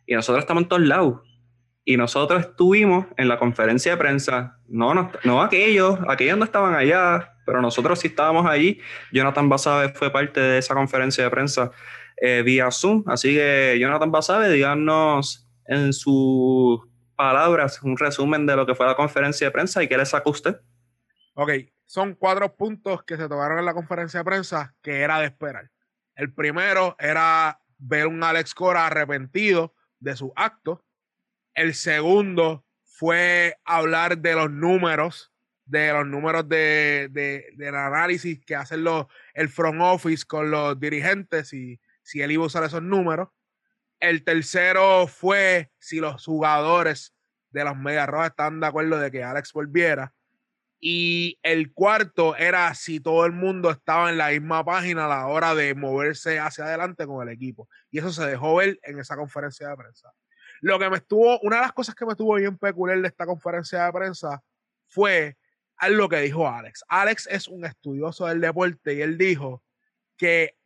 Y 0.07 0.15
nosotros 0.15 0.45
estamos 0.45 0.65
en 0.65 0.69
todos 0.69 0.83
lados. 0.83 1.26
Y 1.87 1.97
nosotros 1.97 2.41
estuvimos 2.41 3.07
en 3.17 3.29
la 3.29 3.39
conferencia 3.39 3.93
de 3.93 3.97
prensa, 3.97 4.59
no, 4.69 4.93
no, 4.93 5.11
no 5.25 5.41
aquellos, 5.41 5.99
aquellos 6.09 6.37
no 6.37 6.45
estaban 6.45 6.75
allá, 6.75 7.33
pero 7.47 7.63
nosotros 7.63 8.01
sí 8.01 8.09
estábamos 8.09 8.45
allí. 8.45 8.81
Jonathan 9.13 9.49
Basabe 9.49 9.95
fue 9.95 10.11
parte 10.11 10.41
de 10.41 10.59
esa 10.59 10.75
conferencia 10.75 11.23
de 11.25 11.31
prensa 11.31 11.71
eh, 12.17 12.43
vía 12.45 12.71
Zoom, 12.73 13.05
así 13.07 13.35
que 13.35 13.79
Jonathan 13.81 14.11
Basabe, 14.11 14.51
díganos 14.51 15.49
en 15.69 15.93
su 15.93 16.87
palabras, 17.17 17.83
un 17.83 17.97
resumen 17.97 18.47
de 18.47 18.57
lo 18.57 18.67
que 18.67 18.75
fue 18.75 18.87
la 18.87 18.97
conferencia 18.97 19.47
de 19.47 19.51
prensa 19.53 19.83
y 19.83 19.89
qué 19.89 19.97
le 19.97 20.07
sacó 20.07 20.31
usted. 20.31 20.61
Ok, 21.35 21.51
son 21.85 22.15
cuatro 22.15 22.55
puntos 22.57 23.05
que 23.05 23.17
se 23.17 23.29
tocaron 23.29 23.59
en 23.59 23.65
la 23.65 23.75
conferencia 23.75 24.21
de 24.21 24.25
prensa 24.25 24.75
que 24.83 25.01
era 25.01 25.21
de 25.21 25.27
esperar. 25.27 25.71
El 26.15 26.33
primero 26.33 26.97
era 26.99 27.61
ver 27.79 28.07
un 28.07 28.23
Alex 28.23 28.55
Cora 28.55 28.87
arrepentido 28.87 29.75
de 29.99 30.17
su 30.17 30.33
acto. 30.35 30.85
El 31.57 31.75
segundo 31.75 32.67
fue 32.85 33.57
hablar 33.65 34.19
de 34.19 34.35
los 34.35 34.51
números, 34.51 35.33
de 35.65 35.91
los 35.91 36.07
números 36.07 36.47
de, 36.51 37.09
del 37.11 37.75
análisis 37.75 38.45
que 38.45 38.55
hacen 38.55 38.85
los, 38.85 39.07
el 39.33 39.49
front 39.49 39.81
office 39.81 40.27
con 40.27 40.51
los 40.51 40.79
dirigentes 40.79 41.55
y 41.55 41.81
si 42.03 42.21
él 42.21 42.33
iba 42.33 42.45
a 42.45 42.49
usar 42.49 42.63
esos 42.63 42.83
números. 42.83 43.31
El 44.01 44.23
tercero 44.23 45.07
fue 45.07 45.73
si 45.79 45.99
los 45.99 46.23
jugadores 46.27 47.15
de 47.51 47.65
las 47.65 47.75
Medias 47.75 48.07
Rojas 48.07 48.31
están 48.31 48.61
de 48.61 48.67
acuerdo 48.67 48.99
de 48.99 49.11
que 49.11 49.25
Alex 49.25 49.55
volviera. 49.55 50.13
Y 50.79 51.39
el 51.43 51.73
cuarto 51.73 52.37
era 52.37 52.75
si 52.75 53.01
todo 53.01 53.25
el 53.25 53.33
mundo 53.33 53.71
estaba 53.71 54.11
en 54.11 54.19
la 54.19 54.29
misma 54.29 54.63
página 54.63 55.07
a 55.07 55.09
la 55.09 55.27
hora 55.27 55.55
de 55.55 55.75
moverse 55.75 56.39
hacia 56.39 56.67
adelante 56.67 57.07
con 57.07 57.27
el 57.27 57.35
equipo. 57.35 57.67
Y 57.91 57.99
eso 57.99 58.13
se 58.13 58.27
dejó 58.27 58.57
ver 58.57 58.79
en 58.83 58.99
esa 58.99 59.17
conferencia 59.17 59.71
de 59.71 59.77
prensa. 59.77 60.13
Lo 60.61 60.79
que 60.79 60.91
me 60.91 60.97
estuvo, 60.97 61.39
una 61.41 61.57
de 61.57 61.63
las 61.63 61.73
cosas 61.73 61.95
que 61.95 62.05
me 62.07 62.13
estuvo 62.13 62.35
bien 62.35 62.57
peculiar 62.57 63.01
de 63.01 63.09
esta 63.09 63.27
conferencia 63.27 63.85
de 63.85 63.93
prensa 63.93 64.43
fue 64.89 65.37
lo 65.89 66.09
que 66.09 66.21
dijo 66.21 66.49
Alex. 66.49 66.85
Alex 66.89 67.29
es 67.31 67.49
un 67.49 67.65
estudioso 67.65 68.27
del 68.27 68.41
deporte 68.41 68.95
y 68.95 69.03
él 69.03 69.19
dijo 69.19 69.63
que 70.17 70.57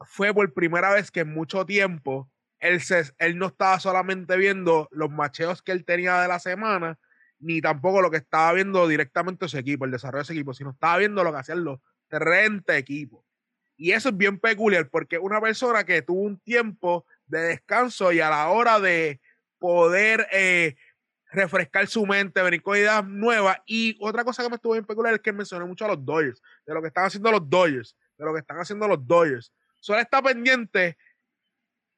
fue 0.00 0.32
por 0.32 0.52
primera 0.54 0.92
vez 0.92 1.10
que 1.10 1.20
en 1.20 1.34
mucho 1.34 1.66
tiempo 1.66 2.30
él, 2.58 2.80
él 3.18 3.38
no 3.38 3.46
estaba 3.46 3.80
solamente 3.80 4.36
viendo 4.36 4.88
los 4.92 5.10
macheos 5.10 5.62
que 5.62 5.72
él 5.72 5.84
tenía 5.84 6.20
de 6.20 6.28
la 6.28 6.38
semana, 6.38 6.98
ni 7.38 7.60
tampoco 7.60 8.02
lo 8.02 8.10
que 8.10 8.18
estaba 8.18 8.52
viendo 8.52 8.86
directamente 8.86 9.48
su 9.48 9.58
equipo, 9.58 9.84
el 9.84 9.90
desarrollo 9.90 10.20
de 10.20 10.24
ese 10.24 10.32
equipo, 10.34 10.54
sino 10.54 10.70
estaba 10.70 10.98
viendo 10.98 11.24
lo 11.24 11.32
que 11.32 11.38
hacían 11.38 11.64
los 11.64 11.80
30 12.08 12.76
equipos. 12.76 13.24
Y 13.76 13.92
eso 13.92 14.10
es 14.10 14.16
bien 14.16 14.38
peculiar 14.38 14.90
porque 14.90 15.18
una 15.18 15.40
persona 15.40 15.84
que 15.84 16.02
tuvo 16.02 16.20
un 16.20 16.38
tiempo 16.38 17.06
de 17.30 17.40
descanso 17.40 18.12
y 18.12 18.20
a 18.20 18.30
la 18.30 18.48
hora 18.48 18.80
de 18.80 19.20
poder 19.58 20.26
eh, 20.32 20.76
refrescar 21.32 21.86
su 21.86 22.06
mente, 22.06 22.42
venir 22.42 22.62
con 22.62 22.76
ideas 22.76 23.06
nuevas. 23.06 23.58
Y 23.66 23.96
otra 24.00 24.24
cosa 24.24 24.42
que 24.42 24.48
me 24.48 24.56
estuvo 24.56 24.72
bien 24.72 24.84
peculiar 24.84 25.14
es 25.14 25.20
que 25.20 25.32
mencioné 25.32 25.64
mucho 25.64 25.84
a 25.84 25.88
los 25.88 26.04
Dodgers, 26.04 26.42
de 26.66 26.74
lo 26.74 26.80
que 26.82 26.88
están 26.88 27.04
haciendo 27.04 27.30
los 27.30 27.48
Dodgers, 27.48 27.96
de 28.18 28.24
lo 28.24 28.32
que 28.32 28.40
están 28.40 28.58
haciendo 28.58 28.88
los 28.88 29.06
Dodgers. 29.06 29.52
Solo 29.78 30.00
está 30.00 30.20
pendiente 30.20 30.96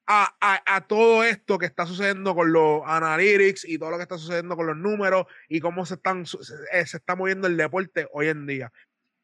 a, 0.05 0.85
todo 0.87 1.23
esto 1.23 1.57
que 1.57 1.65
está 1.65 1.85
sucediendo 1.85 2.35
con 2.35 2.51
los 2.51 2.81
analytics 2.85 3.65
y 3.65 3.77
todo 3.77 3.91
lo 3.91 3.97
que 3.97 4.03
está 4.03 4.17
sucediendo 4.17 4.55
con 4.55 4.67
los 4.67 4.77
números 4.77 5.25
y 5.47 5.59
cómo 5.59 5.85
se, 5.85 5.95
están, 5.95 6.25
se, 6.25 6.35
eh, 6.71 6.81
está 6.81 7.15
moviendo 7.15 7.47
el 7.47 7.57
deporte 7.57 8.07
hoy 8.11 8.27
en 8.27 8.45
día. 8.45 8.71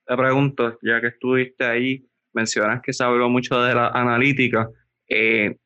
Te 0.05 0.15
pregunto, 0.15 0.79
ya 0.81 1.01
que 1.01 1.07
estuviste 1.07 1.65
ahí, 1.65 2.07
mencionas 2.33 2.81
que 2.81 2.93
se 2.93 3.03
habló 3.03 3.29
mucho 3.29 3.61
de 3.61 3.75
la 3.75 3.89
analítica. 3.89 4.69
Eh, 5.07 5.57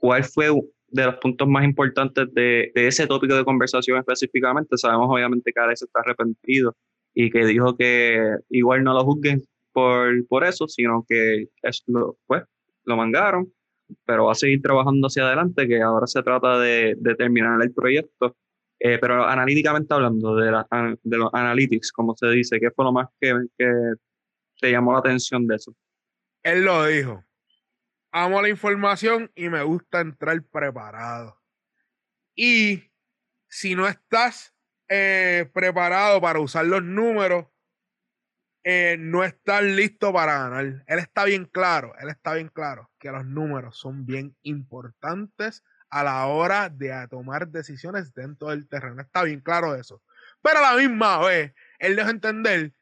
¿Cuál 0.00 0.24
fue 0.24 0.46
de 0.88 1.04
los 1.04 1.16
puntos 1.16 1.46
más 1.48 1.64
importantes 1.64 2.32
de, 2.32 2.72
ese 2.74 3.06
tópico 3.06 3.34
de 3.34 3.44
conversación 3.44 3.98
específicamente? 3.98 4.76
Sabemos 4.78 5.08
obviamente 5.10 5.52
que 5.52 5.60
Alex 5.60 5.82
está 5.82 6.00
arrepentido 6.00 6.76
y 7.14 7.30
que 7.30 7.44
dijo 7.44 7.76
que 7.76 8.36
igual 8.48 8.82
no 8.84 8.94
lo 8.94 9.04
juzguen 9.04 9.42
por, 9.72 10.26
por 10.26 10.44
eso, 10.44 10.66
sino 10.68 11.04
que 11.08 11.48
es 11.62 11.82
lo, 11.86 12.16
pues, 12.26 12.42
lo 12.84 12.96
mangaron 12.96 13.52
pero 14.04 14.26
va 14.26 14.32
a 14.32 14.36
seguir 14.36 14.62
trabajando 14.62 15.06
hacia 15.06 15.26
adelante, 15.26 15.66
que 15.66 15.80
ahora 15.80 16.06
se 16.06 16.22
trata 16.22 16.58
de, 16.58 16.96
terminar 17.18 17.60
el 17.62 17.72
proyecto. 17.72 18.36
Eh, 18.78 18.98
pero 18.98 19.26
analíticamente 19.26 19.92
hablando, 19.92 20.36
de, 20.36 20.50
de 21.02 21.16
los 21.18 21.28
analytics, 21.34 21.92
como 21.92 22.16
se 22.16 22.28
dice, 22.28 22.58
¿qué 22.58 22.70
fue 22.70 22.84
lo 22.84 22.92
más 22.92 23.08
que 23.20 23.34
te 24.60 24.70
llamó 24.70 24.92
la 24.92 25.00
atención 25.00 25.46
de 25.46 25.56
eso? 25.56 25.74
Él 26.42 26.64
lo 26.64 26.86
dijo. 26.86 27.22
Amo 28.12 28.42
la 28.42 28.48
información 28.48 29.30
y 29.34 29.48
me 29.48 29.62
gusta 29.62 30.00
entrar 30.00 30.42
preparado. 30.42 31.40
Y 32.34 32.90
si 33.48 33.74
no 33.74 33.86
estás 33.86 34.54
eh, 34.88 35.48
preparado 35.52 36.20
para 36.20 36.40
usar 36.40 36.66
los 36.66 36.82
números, 36.82 37.46
eh, 38.64 38.96
no 38.98 39.24
estar 39.24 39.62
listo 39.62 40.12
para 40.12 40.38
ganar. 40.38 40.84
Él 40.86 40.98
está 40.98 41.24
bien 41.24 41.44
claro, 41.44 41.94
él 42.00 42.08
está 42.10 42.34
bien 42.34 42.48
claro 42.48 42.90
que 42.98 43.10
los 43.10 43.24
números 43.24 43.78
son 43.78 44.04
bien 44.04 44.36
importantes 44.42 45.62
a 45.88 46.04
la 46.04 46.26
hora 46.26 46.68
de 46.68 47.06
tomar 47.08 47.48
decisiones 47.48 48.12
dentro 48.12 48.48
del 48.48 48.68
terreno. 48.68 49.00
Está 49.00 49.22
bien 49.22 49.40
claro 49.40 49.74
eso. 49.74 50.02
Pero 50.42 50.58
a 50.58 50.72
la 50.72 50.76
misma 50.76 51.18
vez, 51.24 51.54
él 51.78 51.96
deja 51.96 52.10
entender 52.10 52.72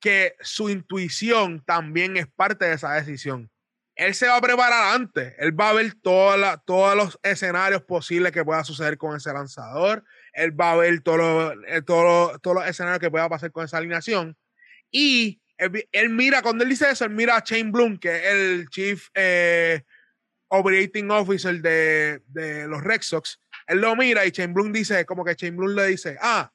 que 0.00 0.36
su 0.40 0.70
intuición 0.70 1.64
también 1.64 2.16
es 2.16 2.26
parte 2.26 2.64
de 2.64 2.74
esa 2.74 2.92
decisión. 2.92 3.50
Él 3.98 4.14
se 4.14 4.26
va 4.26 4.36
a 4.36 4.40
preparar 4.40 4.94
antes. 4.94 5.34
Él 5.38 5.58
va 5.58 5.70
a 5.70 5.72
ver 5.74 5.92
todos 6.00 6.96
los 6.96 7.18
escenarios 7.22 7.82
posibles 7.82 8.32
que 8.32 8.44
pueda 8.44 8.64
suceder 8.64 8.96
con 8.96 9.16
ese 9.16 9.32
lanzador. 9.32 10.04
Él 10.32 10.58
va 10.58 10.72
a 10.72 10.76
ver 10.76 11.00
todos 11.00 11.54
eh, 11.66 11.82
todos 11.82 12.40
los 12.42 12.66
escenarios 12.66 13.00
que 13.00 13.10
pueda 13.10 13.28
pasar 13.28 13.50
con 13.52 13.64
esa 13.64 13.76
alineación 13.78 14.36
y 14.90 15.40
él, 15.56 16.10
mira, 16.10 16.40
cuando 16.42 16.62
él 16.62 16.70
dice 16.70 16.90
eso, 16.90 17.04
él 17.04 17.10
mira 17.10 17.36
a 17.36 17.42
Shane 17.44 17.70
Bloom, 17.70 17.98
que 17.98 18.16
es 18.16 18.24
el 18.26 18.68
Chief 18.68 19.08
eh, 19.14 19.82
Operating 20.48 21.10
Officer 21.10 21.60
de, 21.60 22.66
los 22.68 22.82
Red 22.82 23.02
Sox. 23.02 23.40
Él 23.66 23.80
lo 23.80 23.96
mira 23.96 24.24
y 24.24 24.30
Shane 24.30 24.52
Bloom 24.52 24.72
dice, 24.72 25.04
como 25.04 25.24
que 25.24 25.34
Shane 25.34 25.56
Bloom 25.56 25.74
le 25.74 25.86
dice, 25.88 26.16
ah, 26.20 26.50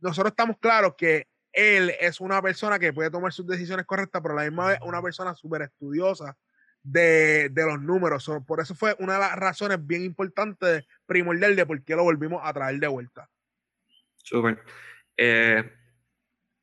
nosotros 0.00 0.32
estamos 0.32 0.56
claros 0.58 0.94
que 0.98 1.28
él 1.52 1.92
es 2.00 2.20
una 2.20 2.40
persona 2.40 2.78
que 2.78 2.92
puede 2.92 3.10
tomar 3.10 3.32
sus 3.32 3.46
decisiones 3.46 3.86
correctas, 3.86 4.22
pero 4.22 4.34
a 4.34 4.42
la 4.42 4.50
misma 4.50 4.68
vez 4.68 4.78
una 4.82 5.02
persona 5.02 5.34
súper 5.34 5.62
estudiosa 5.62 6.36
de, 6.82 7.50
los 7.54 7.80
números. 7.80 8.30
por 8.46 8.60
eso 8.60 8.74
fue 8.74 8.96
una 8.98 9.14
de 9.14 9.20
las 9.20 9.36
razones 9.36 9.84
bien 9.86 10.02
importantes, 10.02 10.84
primordial 11.06 11.54
de 11.54 11.66
por 11.66 11.82
qué 11.84 11.94
lo 11.94 12.04
volvimos 12.04 12.40
a 12.44 12.52
traer 12.52 12.80
de 12.80 12.88
vuelta. 12.88 13.28
Súper. 14.16 14.62
Eh, 15.16 15.70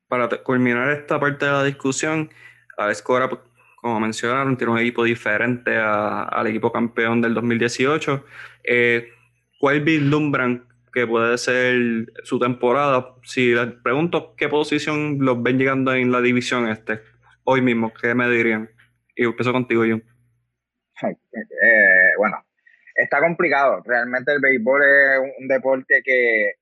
para 0.08 0.28
culminar 0.42 0.90
esta 0.90 1.20
parte 1.20 1.46
de 1.46 1.52
la 1.52 1.64
discusión, 1.64 2.30
a 2.76 2.92
Cora, 3.02 3.30
como 3.76 4.00
mencionaron, 4.00 4.56
tiene 4.56 4.72
un 4.72 4.78
equipo 4.78 5.04
diferente 5.04 5.76
al 5.76 6.46
equipo 6.46 6.72
campeón 6.72 7.20
del 7.20 7.34
2018. 7.34 8.24
Eh, 8.64 9.12
¿Cuál 9.58 9.82
vislumbran 9.82 10.66
que 10.92 11.06
puede 11.06 11.38
ser 11.38 12.06
su 12.24 12.38
temporada? 12.38 13.14
Si 13.22 13.54
les 13.54 13.72
pregunto 13.82 14.34
qué 14.36 14.48
posición 14.48 15.18
los 15.20 15.42
ven 15.42 15.58
llegando 15.58 15.92
en 15.94 16.12
la 16.12 16.20
división 16.20 16.68
este, 16.68 17.00
hoy 17.44 17.62
mismo, 17.62 17.92
¿qué 18.00 18.14
me 18.14 18.28
dirían? 18.28 18.70
Y 19.14 19.24
empiezo 19.24 19.52
contigo, 19.52 19.82
John. 19.88 20.02
Eh, 21.02 22.12
bueno, 22.18 22.44
está 22.94 23.20
complicado. 23.20 23.82
Realmente 23.84 24.32
el 24.32 24.40
béisbol 24.40 24.82
es 24.82 25.18
un 25.38 25.48
deporte 25.48 26.02
que 26.04 26.54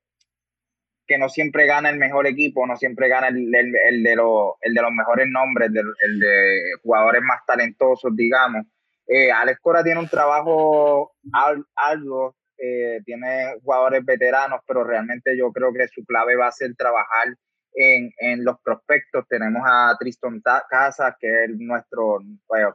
que 1.09 1.19
no 1.19 1.29
siempre 1.31 1.67
gana 1.67 1.89
el 1.89 1.99
mejor 1.99 2.27
equipo, 2.27 2.67
no 2.67 2.77
siempre 2.77 3.09
gana 3.09 3.29
el, 3.29 3.51
el, 3.55 4.03
de, 4.03 4.15
los, 4.15 4.53
el 4.61 4.75
de 4.75 4.83
los 4.83 4.93
mejores 4.93 5.27
nombres, 5.27 5.71
el 5.71 6.21
de 6.21 6.61
jugadores 6.83 7.23
más 7.23 7.45
talentosos, 7.47 8.15
digamos. 8.15 8.67
Eh, 9.07 9.33
Alex 9.33 9.59
Cora 9.61 9.83
tiene 9.83 10.01
un 10.01 10.09
trabajo 10.09 11.15
algo, 11.75 12.37
eh, 12.59 13.01
tiene 13.05 13.55
jugadores 13.63 14.05
veteranos, 14.05 14.61
pero 14.67 14.85
realmente 14.85 15.37
yo 15.37 15.53
creo 15.53 15.73
que 15.73 15.89
su 15.89 16.05
clave 16.05 16.37
va 16.37 16.49
a 16.49 16.53
ser 16.53 16.75
trabajar 16.77 17.29
en, 17.75 18.11
en 18.19 18.45
los 18.45 18.61
prospectos. 18.61 19.27
Tenemos 19.29 19.63
a 19.67 19.97
Tristan 19.99 20.41
Casas, 20.69 21.15
que 21.21 21.45
es 21.45 21.51
nuestro, 21.59 22.19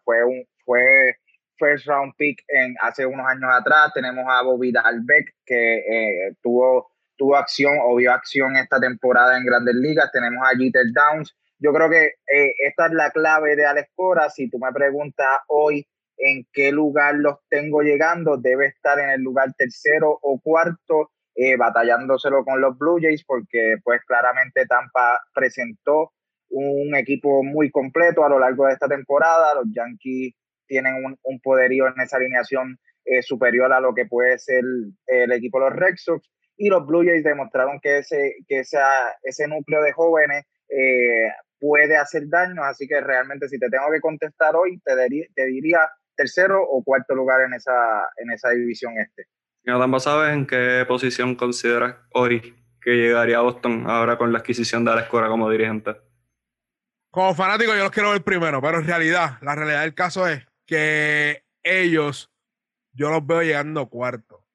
fue 0.03 0.23
un 0.23 0.45
fue 0.65 1.17
first 1.57 1.85
round 1.85 2.13
pick 2.17 2.41
en, 2.47 2.75
hace 2.81 3.05
unos 3.05 3.27
años 3.27 3.49
atrás. 3.51 3.91
Tenemos 3.93 4.25
a 4.27 4.43
Bobby 4.43 4.71
Dalbeck, 4.71 5.35
que 5.45 5.77
eh, 5.77 6.35
tuvo 6.41 6.91
tuvo 7.15 7.35
acción 7.35 7.77
o 7.83 7.95
vio 7.95 8.11
acción 8.11 8.55
esta 8.55 8.79
temporada 8.79 9.37
en 9.37 9.45
Grandes 9.45 9.75
Ligas. 9.75 10.11
Tenemos 10.11 10.45
a 10.45 10.57
Jeter 10.57 10.85
Downs. 10.93 11.35
Yo 11.59 11.71
creo 11.71 11.89
que 11.89 12.05
eh, 12.05 12.53
esta 12.67 12.87
es 12.87 12.93
la 12.93 13.11
clave 13.11 13.55
de 13.55 13.65
Alex 13.65 13.89
Cora. 13.95 14.29
Si 14.29 14.49
tú 14.49 14.59
me 14.59 14.71
preguntas 14.71 15.29
hoy 15.47 15.87
en 16.17 16.45
qué 16.51 16.71
lugar 16.71 17.15
los 17.15 17.37
tengo 17.49 17.81
llegando, 17.81 18.37
debe 18.37 18.67
estar 18.67 18.99
en 18.99 19.09
el 19.09 19.21
lugar 19.21 19.53
tercero 19.57 20.17
o 20.21 20.39
cuarto, 20.41 21.11
eh, 21.35 21.57
batallándoselo 21.57 22.43
con 22.43 22.61
los 22.61 22.77
Blue 22.77 22.99
Jays, 23.01 23.23
porque 23.25 23.75
pues 23.83 24.01
claramente 24.05 24.65
Tampa 24.65 25.19
presentó 25.33 26.11
un 26.49 26.95
equipo 26.95 27.43
muy 27.43 27.71
completo 27.71 28.23
a 28.23 28.29
lo 28.29 28.39
largo 28.39 28.67
de 28.67 28.73
esta 28.73 28.87
temporada. 28.87 29.55
Los 29.55 29.65
Yankees 29.73 30.35
tienen 30.67 30.93
un, 31.23 31.39
poderío 31.41 31.87
en 31.87 31.99
esa 31.99 32.17
alineación 32.17 32.77
eh, 33.05 33.21
superior 33.21 33.73
a 33.73 33.79
lo 33.79 33.93
que 33.93 34.05
puede 34.05 34.37
ser 34.37 34.63
el 35.07 35.31
equipo 35.31 35.59
de 35.59 35.69
los 35.69 35.75
Red 35.75 35.95
Sox 35.97 36.29
y 36.57 36.69
los 36.69 36.85
Blue 36.85 37.03
Jays 37.03 37.23
demostraron 37.23 37.79
que 37.81 37.99
ese, 37.99 38.35
que 38.47 38.59
ese 38.59 39.47
núcleo 39.47 39.81
de 39.81 39.91
jóvenes 39.91 40.45
eh, 40.69 41.29
puede 41.59 41.97
hacer 41.97 42.23
daño, 42.27 42.63
así 42.63 42.87
que 42.87 43.01
realmente 43.01 43.47
si 43.47 43.57
te 43.57 43.69
tengo 43.69 43.91
que 43.91 44.01
contestar 44.01 44.55
hoy, 44.55 44.79
te, 44.83 44.93
te 45.33 45.45
diría 45.45 45.79
tercero 46.15 46.61
o 46.61 46.83
cuarto 46.83 47.15
lugar 47.15 47.41
en 47.41 47.53
esa, 47.53 47.73
en 48.17 48.31
esa 48.31 48.49
división 48.49 48.93
este. 48.97 49.27
Jonathan, 49.65 49.99
¿sabes 49.99 50.33
en 50.33 50.45
qué 50.45 50.85
posición 50.87 51.35
consideras 51.35 51.95
hoy 52.13 52.55
que 52.81 52.91
llegaría 52.91 53.37
a 53.37 53.41
Boston 53.41 53.85
ahora 53.87 54.17
con 54.17 54.33
la 54.33 54.39
adquisición 54.39 54.83
de 54.83 54.93
la 54.93 55.01
escuela 55.01 55.27
como 55.27 55.49
dirigente? 55.49 55.95
Como 57.09 57.33
fanático 57.33 57.73
yo 57.73 57.83
los 57.83 57.91
quiero 57.91 58.11
ver 58.11 58.23
primero, 58.23 58.61
pero 58.61 58.79
en 58.79 58.87
realidad, 58.87 59.37
la 59.41 59.55
realidad 59.55 59.81
del 59.81 59.93
caso 59.93 60.27
es 60.27 60.43
que 60.65 61.45
ellos, 61.61 62.31
yo 62.91 63.09
los 63.09 63.25
veo 63.25 63.41
llegando 63.41 63.87
cuarto. 63.87 64.45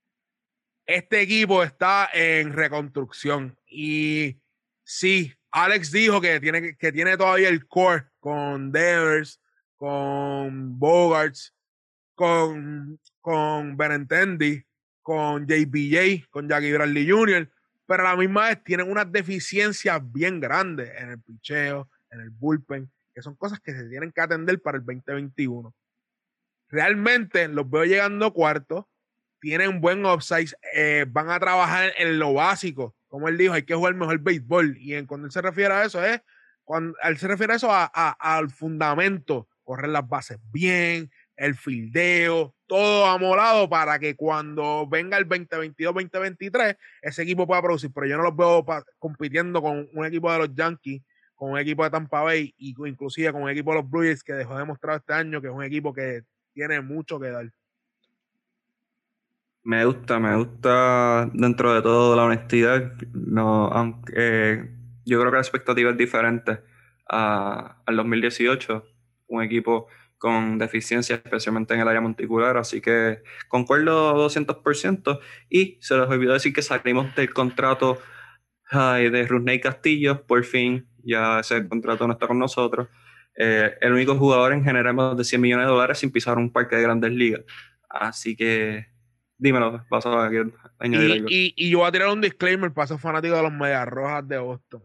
Este 0.84 1.20
equipo 1.20 1.62
está 1.62 2.08
en 2.12 2.52
reconstrucción 2.52 3.58
y 3.66 4.40
sí, 4.82 5.32
Alex 5.50 5.90
dijo 5.92 6.20
que 6.20 6.40
tiene, 6.40 6.76
que 6.76 6.92
tiene 6.92 7.16
todavía 7.16 7.48
el 7.48 7.66
core 7.66 8.06
con 8.20 8.72
Devers, 8.72 9.40
con 9.78 10.78
Bogarts, 10.78 11.54
con, 12.14 13.00
con 13.20 13.76
Benintendi, 13.76 14.62
con 15.00 15.46
JBJ, 15.46 16.28
con 16.28 16.48
Jackie 16.48 16.72
Bradley 16.72 17.08
Jr., 17.08 17.50
pero 17.86 18.06
a 18.06 18.10
la 18.10 18.16
misma 18.16 18.48
vez 18.48 18.62
tienen 18.62 18.90
unas 18.90 19.10
deficiencias 19.10 20.00
bien 20.12 20.40
grandes 20.40 20.90
en 21.00 21.10
el 21.10 21.20
picheo, 21.22 21.88
en 22.10 22.20
el 22.20 22.28
bullpen, 22.28 22.90
que 23.14 23.22
son 23.22 23.34
cosas 23.34 23.60
que 23.60 23.72
se 23.72 23.88
tienen 23.88 24.12
que 24.12 24.20
atender 24.20 24.60
para 24.60 24.76
el 24.76 24.84
2021. 24.84 25.74
Realmente 26.68 27.48
los 27.48 27.70
veo 27.70 27.84
llegando 27.84 28.34
cuarto, 28.34 28.86
tienen 29.40 29.80
buen 29.80 30.04
upside, 30.04 30.50
eh, 30.74 31.06
van 31.08 31.30
a 31.30 31.40
trabajar 31.40 31.92
en 31.96 32.18
lo 32.18 32.34
básico. 32.34 32.94
Como 33.06 33.28
él 33.28 33.38
dijo, 33.38 33.54
hay 33.54 33.62
que 33.62 33.74
jugar 33.74 33.94
mejor 33.94 34.18
béisbol. 34.18 34.76
Y 34.76 34.94
en, 34.94 35.06
cuando 35.06 35.26
él 35.26 35.32
se 35.32 35.40
refiere 35.40 35.72
a 35.72 35.84
eso, 35.84 36.04
es 36.04 36.20
cuando 36.64 36.94
él 37.02 37.16
se 37.16 37.28
refiere 37.28 37.54
a 37.54 37.56
eso 37.56 37.70
al 37.72 38.50
fundamento, 38.50 39.48
correr 39.68 39.90
las 39.90 40.08
bases 40.08 40.38
bien, 40.50 41.10
el 41.36 41.54
fildeo, 41.54 42.54
todo 42.66 43.04
amolado 43.04 43.68
para 43.68 43.98
que 43.98 44.16
cuando 44.16 44.88
venga 44.88 45.18
el 45.18 45.28
2022-2023 45.28 46.78
ese 47.02 47.22
equipo 47.22 47.46
pueda 47.46 47.60
producir. 47.60 47.90
Pero 47.92 48.06
yo 48.06 48.16
no 48.16 48.22
los 48.22 48.34
veo 48.34 48.64
compitiendo 48.98 49.60
con 49.60 49.86
un 49.92 50.06
equipo 50.06 50.32
de 50.32 50.38
los 50.38 50.54
Yankees, 50.54 51.02
con 51.34 51.50
un 51.50 51.58
equipo 51.58 51.84
de 51.84 51.90
Tampa 51.90 52.22
Bay 52.22 52.54
y 52.56 52.74
inclusive 52.78 53.30
con 53.30 53.42
un 53.42 53.50
equipo 53.50 53.72
de 53.72 53.82
los 53.82 53.90
Blues 53.90 54.24
que 54.24 54.32
dejó 54.32 54.56
demostrado 54.56 55.00
este 55.00 55.12
año 55.12 55.42
que 55.42 55.48
es 55.48 55.52
un 55.52 55.62
equipo 55.62 55.92
que 55.92 56.22
tiene 56.54 56.80
mucho 56.80 57.20
que 57.20 57.28
dar. 57.28 57.52
Me 59.64 59.84
gusta, 59.84 60.18
me 60.18 60.34
gusta 60.34 61.28
dentro 61.34 61.74
de 61.74 61.82
todo 61.82 62.16
la 62.16 62.24
honestidad. 62.24 62.94
No, 63.12 63.66
aunque 63.66 64.66
yo 65.04 65.20
creo 65.20 65.30
que 65.30 65.36
la 65.36 65.42
expectativa 65.42 65.90
es 65.90 65.98
diferente 65.98 66.58
a, 67.06 67.82
al 67.84 67.96
2018. 67.96 68.97
Un 69.28 69.42
equipo 69.42 69.86
con 70.18 70.58
deficiencia, 70.58 71.16
especialmente 71.16 71.74
en 71.74 71.80
el 71.80 71.88
área 71.88 72.00
monticular, 72.00 72.56
así 72.56 72.80
que 72.80 73.22
concuerdo 73.48 74.28
200%. 74.28 75.20
Y 75.48 75.78
se 75.80 75.96
les 75.96 76.08
olvidó 76.08 76.32
decir 76.32 76.52
que 76.52 76.62
salimos 76.62 77.14
del 77.14 77.32
contrato 77.32 77.98
de 78.70 79.26
Rusney 79.26 79.60
Castillo, 79.60 80.26
por 80.26 80.44
fin, 80.44 80.88
ya 81.02 81.40
ese 81.40 81.66
contrato 81.68 82.06
no 82.06 82.14
está 82.14 82.26
con 82.26 82.38
nosotros. 82.38 82.88
Eh, 83.36 83.72
el 83.80 83.92
único 83.92 84.16
jugador 84.16 84.52
en 84.52 84.64
general 84.64 84.94
más 84.94 85.16
de 85.16 85.24
100 85.24 85.40
millones 85.40 85.66
de 85.66 85.72
dólares 85.72 85.98
sin 85.98 86.10
pisar 86.10 86.36
un 86.38 86.52
parque 86.52 86.76
de 86.76 86.82
grandes 86.82 87.12
ligas. 87.12 87.42
Así 87.88 88.36
que 88.36 88.86
dímelo, 89.38 89.84
vas 89.88 90.04
a 90.04 90.26
añadir 90.78 91.08
y, 91.08 91.12
algo. 91.12 91.28
Y, 91.30 91.54
y, 91.56 91.70
yo 91.70 91.78
voy 91.78 91.88
a 91.88 91.92
tirar 91.92 92.08
un 92.08 92.20
disclaimer 92.20 92.72
para 92.72 92.86
esos 92.86 93.00
fanáticos 93.00 93.36
de 93.36 93.42
los 93.44 93.52
Medias 93.52 93.86
Rojas 93.86 94.26
de 94.26 94.38
Boston. 94.38 94.82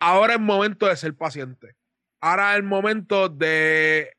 Ahora 0.00 0.34
es 0.34 0.40
momento 0.40 0.86
de 0.86 0.96
ser 0.96 1.14
paciente. 1.14 1.76
Ahora 2.20 2.52
es 2.52 2.56
el 2.58 2.62
momento 2.64 3.28
de 3.28 4.16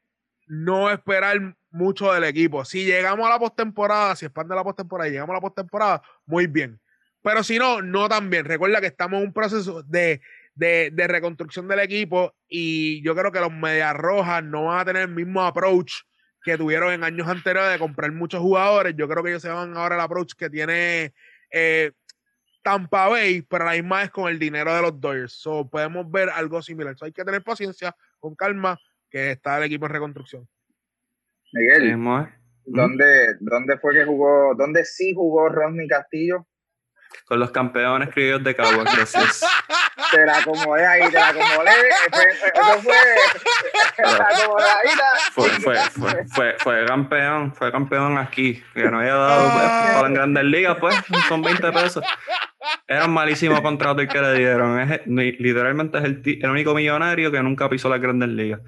no 0.48 0.90
esperar 0.90 1.56
mucho 1.70 2.12
del 2.12 2.24
equipo. 2.24 2.66
Si 2.66 2.84
llegamos 2.84 3.26
a 3.26 3.30
la 3.30 3.40
postemporada, 3.40 4.16
si 4.16 4.26
expande 4.26 4.56
la 4.56 4.64
postemporada 4.64 5.08
y 5.08 5.12
llegamos 5.12 5.32
a 5.32 5.36
la 5.36 5.42
postemporada, 5.42 6.02
muy 6.26 6.48
bien. 6.48 6.80
Pero 7.22 7.44
si 7.44 7.60
no, 7.60 7.82
no 7.82 8.10
tan 8.10 8.30
bien. 8.30 8.46
Recuerda 8.46 8.82
que 8.82 8.88
estamos 8.88 9.20
en 9.20 9.28
un 9.28 9.34
proceso 9.34 9.84
de, 9.84 10.22
de, 10.56 11.08
reconstrucción 11.08 11.68
del 11.68 11.80
equipo 11.80 12.36
y 12.48 13.02
yo 13.04 13.16
creo 13.16 13.32
que 13.32 13.40
los 13.40 13.52
Medias 13.52 13.96
Rojas 13.96 14.44
no 14.44 14.66
van 14.66 14.80
a 14.80 14.86
tener 14.86 15.04
el 15.04 15.16
mismo 15.16 15.44
approach 15.44 15.94
que 16.44 16.58
tuvieron 16.58 16.92
en 16.92 17.04
años 17.04 17.28
anteriores 17.28 17.72
de 17.72 17.80
comprar 17.80 18.12
muchos 18.12 18.42
jugadores. 18.42 18.96
Yo 18.98 19.08
creo 19.08 19.24
que 19.24 19.30
ellos 19.30 19.42
se 19.44 19.50
van 19.50 19.78
ahora 19.78 19.96
al 19.96 20.02
approach 20.02 20.34
que 20.34 20.50
tiene 20.50 21.14
eh, 21.52 21.92
Tampa 22.62 23.08
Bay, 23.08 23.42
pero 23.42 23.66
la 23.66 23.74
misma 23.74 24.00
vez 24.00 24.12
con 24.12 24.30
el 24.30 24.40
dinero 24.40 24.74
de 24.74 24.82
los 24.82 25.00
Dodgers. 25.00 25.34
So, 25.34 25.70
podemos 25.70 26.10
ver 26.12 26.30
algo 26.30 26.62
similar. 26.62 26.96
So, 26.98 27.06
hay 27.06 27.12
que 27.12 27.24
tener 27.24 27.44
paciencia, 27.44 27.96
con 28.20 28.36
calma, 28.36 28.78
que 29.10 29.32
está 29.32 29.58
el 29.58 29.64
equipo 29.64 29.86
en 29.86 29.92
reconstrucción. 29.92 30.48
Miguel, 31.54 31.98
¿dónde, 32.66 33.36
¿dónde 33.40 33.78
fue 33.78 33.94
que 33.94 34.06
jugó, 34.06 34.56
dónde 34.56 34.86
sí 34.86 35.14
jugó 35.14 35.50
Rodney 35.50 35.88
Castillo? 35.88 36.48
Con 37.26 37.40
los 37.40 37.52
campeones 37.52 38.10
criollos 38.10 38.44
de 38.44 38.56
Cabo. 38.56 38.84
gracias. 38.84 39.46
Te 40.12 40.26
la 40.26 40.38
acomodé 40.40 40.86
ahí, 40.86 41.10
te 41.10 41.18
la 41.18 41.30
acomodé. 41.30 41.72
Eso 42.54 42.82
fue. 42.82 42.94
Fue, 45.32 45.50
fue, 45.50 45.76
fue, 45.92 46.26
fue, 46.28 46.56
fue 46.60 46.86
campeón, 46.86 47.54
fue 47.54 47.72
campeón 47.72 48.18
aquí. 48.18 48.62
Que 48.74 48.90
no 48.90 49.00
había 49.00 49.16
dado 49.16 49.52
pues, 49.52 49.64
para 49.64 50.02
las 50.02 50.12
grandes 50.12 50.44
ligas, 50.44 50.78
pues, 50.80 50.96
son 51.28 51.42
20 51.42 51.72
pesos. 51.72 52.04
Era 52.88 53.06
un 53.06 53.14
malísimo 53.14 53.62
contrato 53.62 54.02
el 54.02 54.08
que 54.08 54.22
le 54.22 54.34
dieron. 54.34 54.80
Es, 54.80 55.02
literalmente 55.06 55.98
es 56.00 56.04
el, 56.04 56.22
el 56.26 56.50
único 56.50 56.74
millonario 56.74 57.32
que 57.32 57.42
nunca 57.42 57.70
pisó 57.70 57.90
las 57.90 58.02
grandes 58.02 58.30
ligas. 58.30 58.60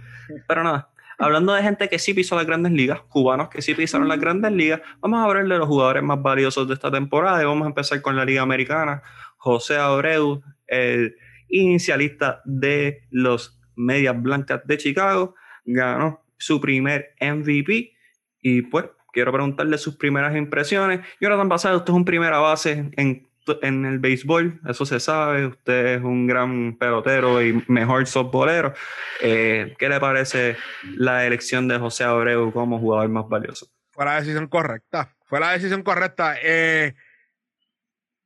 Pero 0.47 0.63
nada, 0.63 0.89
hablando 1.17 1.53
de 1.53 1.63
gente 1.63 1.89
que 1.89 1.99
sí 1.99 2.13
pisó 2.13 2.35
las 2.35 2.45
grandes 2.45 2.71
ligas, 2.71 3.01
cubanos 3.09 3.49
que 3.49 3.61
sí 3.61 3.73
pisaron 3.73 4.07
las 4.07 4.19
grandes 4.19 4.51
ligas, 4.51 4.81
vamos 5.01 5.19
a 5.19 5.23
hablar 5.23 5.47
de 5.47 5.57
los 5.57 5.67
jugadores 5.67 6.03
más 6.03 6.21
valiosos 6.21 6.67
de 6.67 6.73
esta 6.73 6.91
temporada 6.91 7.41
y 7.41 7.45
vamos 7.45 7.65
a 7.65 7.69
empezar 7.69 8.01
con 8.01 8.15
la 8.15 8.25
Liga 8.25 8.41
Americana. 8.41 9.01
José 9.37 9.77
Abreu, 9.77 10.41
el 10.67 11.15
inicialista 11.49 12.41
de 12.45 13.03
los 13.09 13.59
Medias 13.75 14.21
Blancas 14.21 14.61
de 14.65 14.77
Chicago, 14.77 15.35
ganó 15.65 16.23
su 16.37 16.59
primer 16.59 17.13
MVP 17.19 17.93
y 18.41 18.61
pues 18.63 18.85
quiero 19.11 19.31
preguntarle 19.31 19.77
sus 19.77 19.95
primeras 19.95 20.35
impresiones. 20.35 21.01
Tan 21.19 21.49
pasado, 21.49 21.77
usted 21.77 21.91
es 21.91 21.95
un 21.95 22.05
primera 22.05 22.39
base 22.39 22.91
en 22.97 23.27
en 23.61 23.85
el 23.85 23.99
béisbol, 23.99 24.61
eso 24.67 24.85
se 24.85 24.99
sabe, 24.99 25.47
usted 25.47 25.95
es 25.95 26.01
un 26.01 26.27
gran 26.27 26.77
pelotero 26.77 27.41
y 27.41 27.63
mejor 27.67 28.07
softbolero. 28.07 28.73
Eh, 29.21 29.75
¿Qué 29.77 29.89
le 29.89 29.99
parece 29.99 30.57
la 30.95 31.25
elección 31.25 31.67
de 31.67 31.77
José 31.77 32.03
Abreu 32.03 32.51
como 32.51 32.79
jugador 32.79 33.09
más 33.09 33.27
valioso? 33.27 33.67
Fue 33.91 34.05
la 34.05 34.15
decisión 34.15 34.47
correcta, 34.47 35.15
fue 35.25 35.39
la 35.39 35.51
decisión 35.51 35.83
correcta. 35.83 36.35
Eh, 36.41 36.95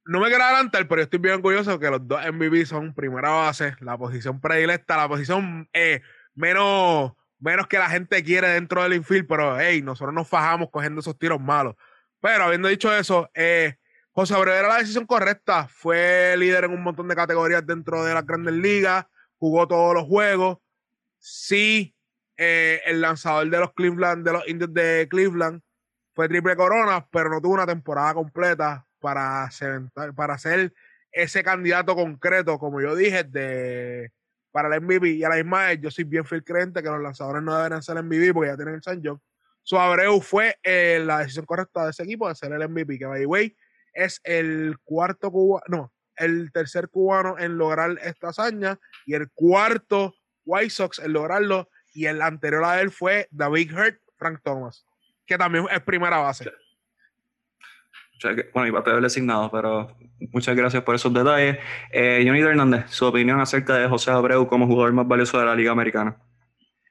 no 0.06 0.22
me 0.22 0.30
quiero 0.30 0.44
adelantar, 0.44 0.88
pero 0.88 1.02
estoy 1.02 1.20
bien 1.20 1.36
orgulloso 1.36 1.80
que 1.80 1.90
los 1.90 2.08
dos 2.08 2.22
MVP 2.26 2.66
son 2.66 2.94
primera 2.94 3.30
base, 3.30 3.76
la 3.82 3.98
posición 3.98 4.40
predilecta, 4.40 4.96
la 4.96 5.10
posición 5.10 5.70
eh, 5.74 6.02
menos, 6.34 7.12
menos 7.40 7.68
que 7.68 7.78
la 7.78 7.90
gente 7.90 8.24
quiere 8.24 8.48
dentro 8.50 8.84
del 8.84 8.94
infield, 8.94 9.28
pero 9.28 9.60
hey, 9.60 9.82
nosotros 9.82 10.14
nos 10.14 10.28
fajamos 10.28 10.70
cogiendo 10.72 11.02
esos 11.02 11.20
tiros 11.20 11.42
malos. 11.42 11.76
Pero 12.22 12.46
habiendo 12.46 12.70
dicho 12.70 12.96
eso, 12.96 13.30
eh, 13.34 13.76
José 14.18 14.34
Abreu 14.34 14.56
era 14.56 14.68
la 14.68 14.78
decisión 14.80 15.06
correcta. 15.06 15.68
Fue 15.68 16.36
líder 16.38 16.64
en 16.64 16.72
un 16.72 16.82
montón 16.82 17.08
de 17.08 17.16
categorías 17.16 17.64
dentro 17.64 18.04
de 18.04 18.16
las 18.16 18.26
grandes 18.26 18.56
ligas. 18.56 19.06
Jugó 19.38 19.68
todos 19.68 19.94
los 19.94 20.06
juegos. 20.06 20.58
Sí, 21.20 21.96
eh, 22.36 22.82
el 22.88 23.00
lanzador 23.00 23.48
de 23.48 23.60
los 23.60 23.74
Cleveland, 23.74 24.26
de 24.26 24.34
los 24.34 24.48
Indios 24.48 24.74
de 24.74 25.08
Cleveland, 25.08 25.62
fue 26.16 26.28
triple 26.28 26.56
corona, 26.56 27.08
pero 27.12 27.30
no 27.30 27.40
tuvo 27.40 27.54
una 27.54 27.68
temporada 27.68 28.16
completa 28.16 28.88
para 29.00 29.52
ser, 29.52 29.84
para 30.16 30.36
ser 30.40 30.74
ese 31.12 31.44
candidato 31.44 31.96
concreto, 31.96 32.58
como 32.58 32.82
yo 32.82 32.96
dije, 32.96 33.24
de, 33.24 34.12
para 34.50 34.76
el 34.76 34.82
MVP. 34.82 35.10
Y 35.10 35.24
a 35.26 35.30
la 35.30 35.36
misma 35.36 35.68
vez, 35.68 35.80
yo 35.80 35.92
soy 35.92 36.06
bien 36.06 36.26
fiel 36.26 36.44
creyente 36.44 36.82
que 36.82 36.90
los 36.90 37.04
lanzadores 37.04 37.44
no 37.44 37.56
deberían 37.56 37.84
ser 37.84 37.98
el 37.98 38.04
MVP 38.04 38.34
porque 38.34 38.50
ya 38.50 38.56
tienen 38.56 38.74
el 38.74 38.82
San 38.82 39.00
John. 39.04 39.22
So 39.62 39.80
Abreu 39.80 40.20
fue 40.22 40.58
eh, 40.64 41.04
la 41.06 41.20
decisión 41.20 41.46
correcta 41.46 41.84
de 41.84 41.92
ese 41.92 42.02
equipo 42.02 42.28
de 42.28 42.34
ser 42.34 42.52
el 42.52 42.68
MVP, 42.68 42.98
que 42.98 43.06
by 43.06 43.20
the 43.20 43.28
way, 43.28 43.56
es 43.98 44.22
el 44.24 44.78
cuarto 44.84 45.32
cubano, 45.32 45.64
no, 45.68 45.94
el 46.16 46.52
tercer 46.52 46.88
cubano 46.90 47.38
en 47.40 47.58
lograr 47.58 47.98
esta 48.04 48.30
hazaña 48.30 48.80
y 49.06 49.16
el 49.16 49.30
cuarto 49.34 50.14
White 50.46 50.70
Sox 50.70 51.00
en 51.00 51.14
lograrlo 51.14 51.68
y 51.94 52.06
el 52.06 52.22
anterior 52.22 52.64
a 52.64 52.80
él 52.80 52.92
fue 52.92 53.28
David 53.32 53.74
Hurt, 53.74 54.00
Frank 54.18 54.40
Thomas, 54.44 54.86
que 55.26 55.38
también 55.38 55.66
es 55.72 55.82
primera 55.82 56.18
base. 56.20 56.52
Bueno, 58.54 58.78
a 58.78 58.82
haber 58.82 59.02
designado, 59.02 59.50
pero 59.52 59.96
muchas 60.32 60.56
gracias 60.56 60.84
por 60.84 60.96
esos 60.96 61.14
detalles. 61.14 61.58
Eh, 61.92 62.24
Johnny 62.26 62.42
Hernández, 62.42 62.86
su 62.90 63.06
opinión 63.06 63.40
acerca 63.40 63.76
de 63.76 63.88
José 63.88 64.12
Abreu 64.12 64.48
como 64.48 64.68
jugador 64.68 64.94
más 64.94 65.08
valioso 65.08 65.40
de 65.40 65.46
la 65.46 65.56
Liga 65.56 65.72
Americana. 65.72 66.18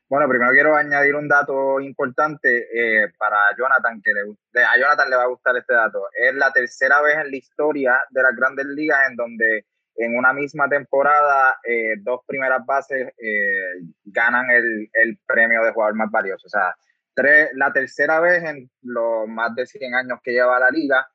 Bueno, 0.08 0.28
primero 0.28 0.52
quiero 0.52 0.76
añadir 0.76 1.16
un 1.16 1.26
dato 1.26 1.80
importante 1.80 2.68
eh, 2.72 3.08
para 3.18 3.38
Jonathan, 3.58 4.00
que 4.00 4.12
le, 4.12 4.64
a 4.64 4.76
Jonathan 4.78 5.10
le 5.10 5.16
va 5.16 5.24
a 5.24 5.28
gustar 5.28 5.56
este 5.56 5.74
dato. 5.74 6.00
Es 6.14 6.32
la 6.34 6.52
tercera 6.52 7.02
vez 7.02 7.16
en 7.16 7.30
la 7.30 7.36
historia 7.36 8.00
de 8.10 8.22
las 8.22 8.36
grandes 8.36 8.66
ligas 8.66 9.00
en 9.10 9.16
donde 9.16 9.66
en 9.96 10.16
una 10.16 10.32
misma 10.32 10.68
temporada 10.68 11.56
eh, 11.64 11.94
dos 12.02 12.20
primeras 12.24 12.64
bases 12.64 13.12
eh, 13.18 13.80
ganan 14.04 14.48
el, 14.50 14.88
el, 14.92 15.18
premio 15.26 15.64
de 15.64 15.72
jugador 15.72 15.96
más 15.96 16.10
valioso. 16.10 16.46
O 16.46 16.50
sea, 16.50 16.72
tres, 17.12 17.50
la 17.54 17.72
tercera 17.72 18.20
vez 18.20 18.44
en 18.44 18.70
los 18.82 19.26
más 19.26 19.56
de 19.56 19.66
100 19.66 19.92
años 19.94 20.20
que 20.22 20.32
lleva 20.32 20.60
la 20.60 20.70
liga. 20.70 21.08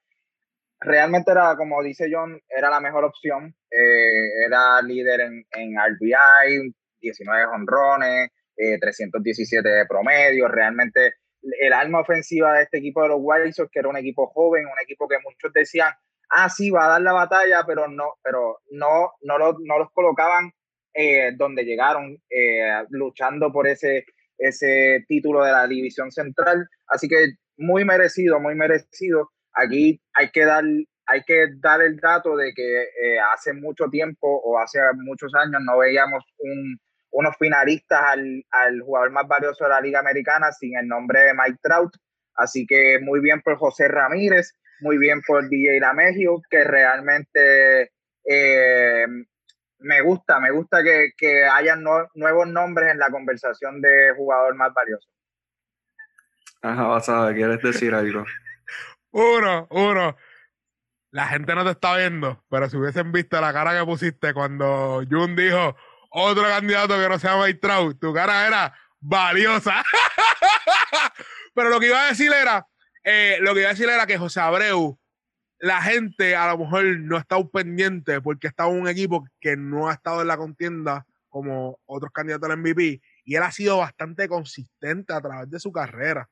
Realmente 0.82 1.32
era, 1.32 1.56
como 1.56 1.82
dice 1.82 2.10
John, 2.12 2.41
era 2.49 2.69
la 2.69 2.82
mejor 2.82 3.06
opción. 3.06 3.56
Eh, 3.69 4.45
era 4.47 4.82
líder 4.82 5.21
en, 5.21 5.45
en 5.51 5.75
RBI, 5.77 6.75
19 6.99 7.45
honrones, 7.45 8.32
317 8.55 9.67
de 9.67 9.85
promedio. 9.85 10.47
Realmente 10.47 11.13
el 11.59 11.73
alma 11.73 12.01
ofensiva 12.01 12.53
de 12.53 12.63
este 12.63 12.77
equipo 12.77 13.01
de 13.01 13.09
los 13.09 13.17
White 13.19 13.53
Sox, 13.53 13.69
que 13.71 13.79
era 13.79 13.89
un 13.89 13.97
equipo 13.97 14.27
joven, 14.27 14.65
un 14.65 14.79
equipo 14.81 15.07
que 15.07 15.17
muchos 15.23 15.51
decían, 15.53 15.91
ah, 16.29 16.49
sí, 16.49 16.69
va 16.69 16.85
a 16.85 16.89
dar 16.89 17.01
la 17.01 17.13
batalla, 17.13 17.63
pero 17.65 17.87
no, 17.87 18.15
pero 18.23 18.59
no, 18.71 19.11
no, 19.21 19.37
no 19.37 19.79
los 19.79 19.91
colocaban 19.91 20.51
eh, 20.93 21.31
donde 21.35 21.63
llegaron 21.63 22.17
eh, 22.29 22.83
luchando 22.89 23.51
por 23.51 23.67
ese, 23.67 24.05
ese 24.37 25.03
título 25.07 25.43
de 25.43 25.51
la 25.51 25.67
división 25.67 26.11
central. 26.11 26.67
Así 26.87 27.07
que 27.07 27.33
muy 27.57 27.85
merecido, 27.85 28.39
muy 28.39 28.55
merecido. 28.55 29.31
Aquí 29.53 30.01
hay 30.13 30.31
que 30.31 30.45
dar, 30.45 30.63
hay 31.05 31.23
que 31.25 31.47
dar 31.59 31.81
el 31.81 31.97
dato 31.97 32.35
de 32.35 32.53
que 32.53 32.83
eh, 32.83 33.19
hace 33.33 33.53
mucho 33.53 33.89
tiempo 33.89 34.27
o 34.43 34.59
hace 34.59 34.79
muchos 34.95 35.33
años 35.35 35.61
no 35.65 35.77
veíamos 35.77 36.23
un, 36.39 36.79
unos 37.12 37.36
finalistas 37.38 38.02
al, 38.02 38.45
al, 38.52 38.82
jugador 38.82 39.12
más 39.12 39.28
valioso 39.28 39.63
de 39.63 39.69
la 39.69 39.82
Liga 39.82 40.00
Americana 40.00 40.52
sin 40.52 40.78
el 40.78 40.88
nombre 40.88 41.21
de 41.21 41.34
Mike 41.34 41.60
Trout. 41.62 41.93
Así 42.36 42.65
que 42.65 43.00
muy 43.02 43.19
bien 43.19 43.41
por 43.41 43.58
José 43.58 43.88
Ramírez, 43.88 44.54
muy 44.80 44.97
bien 44.97 45.21
por 45.21 45.47
DJ 45.47 45.80
Lamegio, 45.80 46.41
que 46.50 46.63
realmente 46.63 47.91
me 49.82 50.02
gusta, 50.02 50.39
me 50.39 50.52
gusta 50.52 50.84
que, 50.84 51.12
que 51.17 51.45
hayan 51.45 51.84
nuevos 51.84 52.47
nombres 52.47 52.91
en 52.91 53.00
la 53.00 53.10
conversación 53.10 53.82
de 53.82 54.13
jugador 54.15 54.56
más 54.56 54.74
valioso. 54.74 55.08
Ajá, 56.62 56.84
basada, 56.84 57.34
¿quieres 57.34 57.62
decir 57.62 57.93
algo? 57.93 58.24
uno, 59.12 59.67
uno. 59.71 60.15
La 61.10 61.28
gente 61.28 61.54
no 61.56 61.65
te 61.65 61.71
está 61.71 61.97
viendo, 61.97 62.41
pero 62.50 62.69
si 62.69 62.78
hubiesen 62.78 63.12
visto 63.12 63.41
la 63.41 63.52
cara 63.52 63.78
que 63.78 63.86
pusiste 63.86 64.34
cuando 64.34 65.04
Jun 65.10 65.36
dijo 65.36 65.76
otro 66.12 66.43
candidato 66.43 66.97
que 66.97 67.10
no 67.10 67.19
se 67.19 67.28
llama 67.28 67.45
Trout, 67.60 68.00
tu 68.00 68.13
cara 68.13 68.47
era 68.47 68.74
valiosa. 69.00 69.84
pero 71.56 71.69
lo 71.69 71.80
que 71.80 71.88
iba 71.88 72.06
a 72.06 72.10
decir 72.10 72.32
era, 72.32 72.67
eh, 73.04 73.38
lo 73.41 73.54
que 73.54 73.62
iba 73.62 73.69
a 73.69 73.74
decir 73.74 73.89
era 73.89 74.06
que 74.06 74.17
José 74.17 74.39
Abreu 74.39 75.00
la 75.62 75.82
gente 75.82 76.36
a 76.36 76.47
lo 76.47 76.58
mejor 76.58 76.84
no 77.00 77.15
ha 77.15 77.19
estado 77.19 77.50
pendiente 77.50 78.19
porque 78.19 78.47
estaba 78.47 78.69
un 78.69 78.88
equipo 78.88 79.24
que 79.39 79.56
no 79.56 79.89
ha 79.89 79.93
estado 79.93 80.21
en 80.21 80.28
la 80.28 80.38
contienda 80.38 81.06
como 81.30 81.80
otros 81.86 82.12
candidatos 82.12 82.50
al 82.50 82.58
MVP 82.58 83.02
y 83.24 83.36
él 83.36 83.43
ha 83.43 83.52
sido 83.52 83.78
bastante 83.78 84.28
consistente 84.28 85.13
a 85.13 85.21
través 85.21 85.50
de 85.50 85.60
su 85.60 85.71
carrera. 85.71 86.28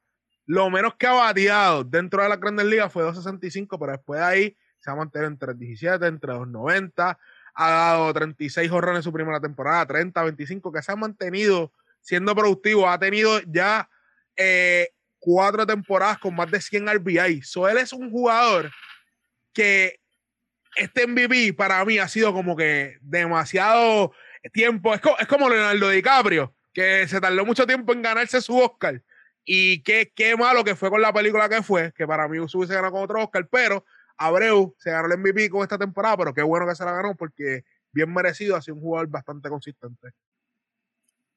Lo 0.45 0.69
menos 0.71 0.95
que 0.95 1.05
ha 1.05 1.13
bateado 1.13 1.83
dentro 1.83 2.23
de 2.23 2.29
la 2.29 2.37
Grandes 2.37 2.65
Ligas 2.65 2.91
fue 2.91 3.03
2.65, 3.03 3.77
pero 3.79 3.91
después 3.91 4.19
de 4.19 4.25
ahí 4.25 4.57
se 4.79 4.89
ha 4.89 4.95
mantenido 4.95 5.29
entre 5.29 5.53
17, 5.53 6.07
entre 6.07 6.33
2.90, 6.33 7.17
ha 7.61 7.69
dado 7.71 8.13
36 8.13 8.71
horrones 8.71 8.99
en 8.99 9.03
su 9.03 9.11
primera 9.11 9.41
temporada, 9.41 9.85
30, 9.85 10.23
25, 10.23 10.71
que 10.71 10.81
se 10.81 10.93
ha 10.93 10.95
mantenido 10.95 11.73
siendo 11.99 12.33
productivo, 12.33 12.87
ha 12.87 12.97
tenido 12.97 13.41
ya 13.47 13.89
eh, 14.37 14.87
cuatro 15.19 15.67
temporadas 15.67 16.19
con 16.19 16.33
más 16.33 16.49
de 16.49 16.61
100 16.61 16.87
RBI. 16.87 17.41
So, 17.41 17.67
él 17.67 17.77
es 17.77 17.91
un 17.91 18.09
jugador 18.09 18.71
que 19.51 19.99
este 20.77 21.05
MVP 21.05 21.51
para 21.53 21.83
mí 21.83 21.97
ha 21.97 22.07
sido 22.07 22.31
como 22.31 22.55
que 22.55 22.97
demasiado 23.01 24.13
tiempo. 24.53 24.95
Es, 24.95 25.01
es, 25.19 25.27
como 25.27 25.49
Leonardo 25.49 25.89
DiCaprio, 25.89 26.55
que 26.73 27.09
se 27.09 27.19
tardó 27.19 27.45
mucho 27.45 27.67
tiempo 27.67 27.91
en 27.91 28.01
ganarse 28.01 28.39
su 28.39 28.57
Oscar. 28.57 29.03
Y 29.43 29.83
qué, 29.83 30.13
qué 30.15 30.37
malo 30.37 30.63
que 30.63 30.77
fue 30.77 30.89
con 30.89 31.01
la 31.01 31.11
película 31.11 31.49
que 31.49 31.61
fue, 31.61 31.91
que 31.91 32.07
para 32.07 32.29
mí 32.29 32.37
se 32.47 32.57
hubiese 32.57 32.75
ganado 32.75 32.93
con 32.93 33.03
otro 33.03 33.21
Oscar, 33.21 33.45
pero 33.51 33.83
Abreu 34.19 34.75
se 34.77 34.91
ganó 34.91 35.07
el 35.11 35.17
MVP 35.17 35.49
con 35.49 35.63
esta 35.63 35.77
temporada, 35.77 36.17
pero 36.17 36.33
qué 36.33 36.43
bueno 36.43 36.67
que 36.67 36.75
se 36.75 36.85
la 36.85 36.91
ganó 36.91 37.15
porque 37.15 37.63
bien 37.91 38.13
merecido, 38.13 38.55
ha 38.55 38.61
sido 38.61 38.75
un 38.75 38.81
jugador 38.81 39.07
bastante 39.07 39.49
consistente. 39.49 40.09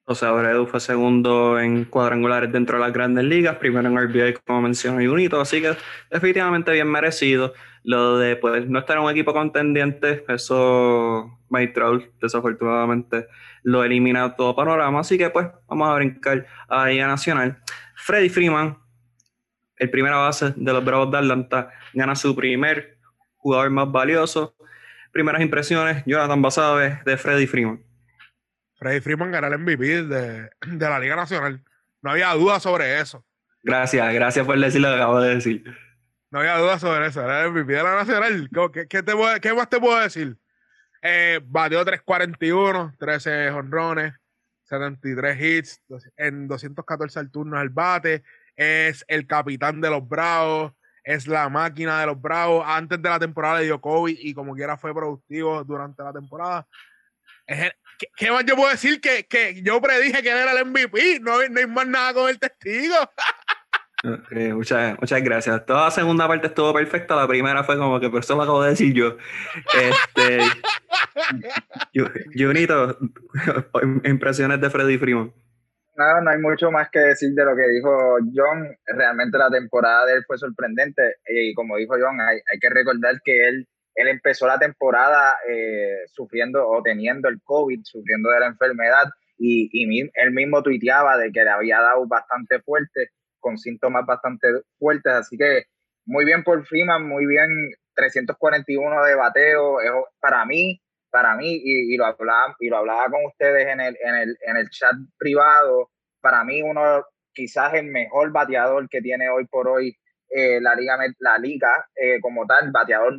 José 0.04 0.26
Abreu 0.26 0.66
fue 0.66 0.80
segundo 0.80 1.60
en 1.60 1.84
cuadrangulares 1.84 2.50
dentro 2.50 2.76
de 2.76 2.84
las 2.84 2.92
grandes 2.92 3.24
ligas, 3.24 3.56
primero 3.56 3.88
en 3.88 3.96
RBI, 3.96 4.34
como 4.44 4.62
mencionó 4.62 4.96
Junito, 4.96 5.40
así 5.40 5.62
que 5.62 5.76
definitivamente 6.10 6.72
bien 6.72 6.90
merecido. 6.90 7.54
Lo 7.84 8.18
de 8.18 8.34
pues, 8.36 8.68
no 8.68 8.80
estar 8.80 8.96
en 8.96 9.04
un 9.04 9.10
equipo 9.10 9.32
contendiente, 9.32 10.24
eso 10.28 11.38
Mike 11.50 11.80
desafortunadamente 12.20 13.28
lo 13.62 13.84
elimina 13.84 14.34
todo 14.34 14.56
panorama, 14.56 15.00
así 15.00 15.16
que 15.16 15.30
pues 15.30 15.46
vamos 15.68 15.88
a 15.88 15.94
brincar 15.94 16.46
a 16.68 16.88
la 16.88 17.06
Nacional. 17.06 17.62
Freddy 17.94 18.28
Freeman, 18.28 18.76
el 19.82 19.90
primera 19.90 20.16
base 20.16 20.52
de 20.54 20.72
los 20.72 20.84
Bravos 20.84 21.10
de 21.10 21.18
Atlanta, 21.18 21.70
gana 21.92 22.14
su 22.14 22.36
primer 22.36 22.98
jugador 23.36 23.68
más 23.70 23.90
valioso. 23.90 24.54
Primeras 25.10 25.42
impresiones, 25.42 26.04
Jonathan 26.06 26.40
Basabe 26.40 27.00
de 27.04 27.16
Freddy 27.16 27.48
Freeman. 27.48 27.82
Freddy 28.76 29.00
Freeman 29.00 29.32
ganó 29.32 29.48
el 29.48 29.58
MVP 29.58 30.04
de, 30.04 30.50
la 30.78 31.00
Liga 31.00 31.16
Nacional. 31.16 31.64
No 32.00 32.12
había 32.12 32.32
duda 32.34 32.60
sobre 32.60 33.00
eso. 33.00 33.26
Gracias, 33.64 34.14
gracias 34.14 34.46
por 34.46 34.58
decir 34.58 34.80
lo 34.80 34.88
que 34.88 34.94
acabo 34.94 35.20
de 35.20 35.34
decir. 35.34 35.64
No 36.30 36.38
había 36.38 36.56
duda 36.58 36.78
sobre 36.78 37.06
eso. 37.06 37.20
Era 37.20 37.44
el 37.44 37.50
MVP 37.50 37.72
de 37.72 37.82
la 37.82 37.96
Nacional. 37.96 38.48
¿Qué, 38.72 38.86
qué, 38.88 39.54
más 39.54 39.68
te 39.68 39.80
puedo 39.80 39.98
decir? 40.00 40.36
Eh, 41.02 41.40
batió 41.44 41.84
341, 41.84 42.94
13 42.98 43.50
honrones, 43.50 44.14
73 44.62 45.40
hits, 45.40 45.82
en 46.16 46.46
214 46.46 47.18
al 47.18 47.30
turno 47.32 47.58
al 47.58 47.68
bate. 47.68 48.22
Es 48.62 49.05
el 49.09 49.27
capitán 49.27 49.81
de 49.81 49.90
los 49.90 50.09
Bravos, 50.09 50.72
es 51.03 51.27
la 51.27 51.48
máquina 51.48 52.01
de 52.01 52.07
los 52.07 52.20
Bravos. 52.20 52.64
Antes 52.66 53.01
de 53.03 53.09
la 53.09 53.18
temporada 53.18 53.59
le 53.59 53.64
dio 53.64 53.81
COVID 53.81 54.16
y 54.20 54.35
como 54.35 54.55
quiera 54.55 54.77
fue 54.77 54.94
productivo 54.94 55.64
durante 55.64 56.03
la 56.03 56.12
temporada. 56.12 56.66
Es 57.46 57.59
el, 57.61 57.72
¿Qué, 58.16 58.31
más 58.31 58.44
yo 58.44 58.57
puedo 58.57 58.70
decir? 58.70 59.01
Que, 59.01 59.25
que 59.27 59.62
yo 59.62 59.81
predije 59.81 60.22
que 60.22 60.31
él 60.31 60.38
era 60.38 60.53
el 60.53 60.66
MVP. 60.66 61.20
No, 61.20 61.37
no 61.48 61.61
hay 61.61 61.66
más 61.66 61.87
nada 61.87 62.14
con 62.14 62.29
el 62.29 62.38
testigo. 62.38 62.94
muchas, 64.55 64.98
muchas 65.01 65.22
gracias. 65.22 65.66
Toda 65.66 65.85
la 65.85 65.90
segunda 65.90 66.27
parte 66.27 66.48
estuvo 66.48 66.72
perfecta. 66.72 67.16
La 67.16 67.29
primera 67.29 67.64
fue 67.64 67.77
como 67.79 68.01
que, 68.01 68.11
por 68.11 68.20
eso 68.20 68.37
lo 68.37 68.42
acabo 68.42 68.62
de 68.62 68.70
decir 68.70 68.92
yo. 68.92 69.16
Este, 69.75 70.40
Junito, 72.37 72.98
impresiones 74.05 74.61
de 74.61 74.70
Freddy 74.70 74.98
Freeman. 74.98 75.33
No, 75.94 76.20
no 76.22 76.31
hay 76.31 76.38
mucho 76.38 76.70
más 76.70 76.88
que 76.90 77.00
decir 77.00 77.35
de 77.35 77.44
lo 77.44 77.55
que 77.55 77.68
dijo 77.68 78.16
John. 78.35 78.74
Realmente 78.87 79.37
la 79.37 79.50
temporada 79.50 80.07
de 80.07 80.14
él 80.14 80.24
fue 80.26 80.38
sorprendente. 80.38 81.16
Y 81.26 81.52
como 81.55 81.76
dijo 81.76 81.94
John, 82.00 82.20
hay, 82.20 82.38
hay 82.50 82.59
que 82.59 82.70
recordar 82.70 83.20
que 83.24 83.48
él 83.48 83.68
él 83.94 84.09
empezó 84.09 84.46
la 84.46 84.59
temporada 84.59 85.37
eh, 85.48 86.05
sufriendo 86.07 86.66
o 86.66 86.83
teniendo 86.83 87.28
el 87.28 87.40
COVID, 87.42 87.81
sufriendo 87.85 88.31
de 88.31 88.40
la 88.40 88.46
enfermedad 88.46 89.05
y, 89.38 89.68
y, 89.72 90.11
él 90.14 90.31
mismo 90.33 90.62
tuiteaba 90.62 91.16
de 91.18 91.31
que 91.33 91.44
le 91.44 91.50
había 91.50 91.81
dado 91.81 92.07
bastante 92.07 92.61
fuerte, 92.61 93.09
con 93.40 93.59
síntomas 93.59 94.07
bastante 94.07 94.48
fuertes, 94.78 95.12
así 95.12 95.37
que 95.37 95.64
muy 96.07 96.24
bien 96.24 96.44
por 96.44 96.64
Freeman, 96.64 97.07
muy 97.07 97.26
bien 97.26 97.48
341 97.94 99.05
de 99.05 99.14
bateo, 99.14 99.78
para 100.20 100.44
mí, 100.44 100.81
para 101.12 101.37
mí, 101.37 101.61
y, 101.62 101.96
lo 101.96 102.07
hablaba, 102.07 102.57
y 102.59 102.68
lo 102.68 102.79
hablaba 102.79 103.05
con 103.11 103.27
ustedes 103.27 103.68
en 103.68 103.81
el, 103.81 103.96
en, 104.03 104.14
el, 104.14 104.38
en 104.40 104.57
el 104.57 104.70
chat 104.70 104.94
privado, 105.18 105.90
para 106.22 106.42
mí 106.42 106.62
uno 106.62 107.05
quizás 107.35 107.75
el 107.75 107.87
mejor 107.87 108.33
bateador 108.33 108.88
que 108.88 109.03
tiene 109.03 109.29
hoy 109.29 109.46
por 109.46 109.68
hoy 109.68 109.94
eh, 110.31 110.59
la 110.62 110.75
liga, 110.75 110.96
la 111.18 111.37
liga 111.37 111.87
eh, 111.94 112.18
como 112.22 112.46
tal, 112.46 112.70
bateador 112.70 113.18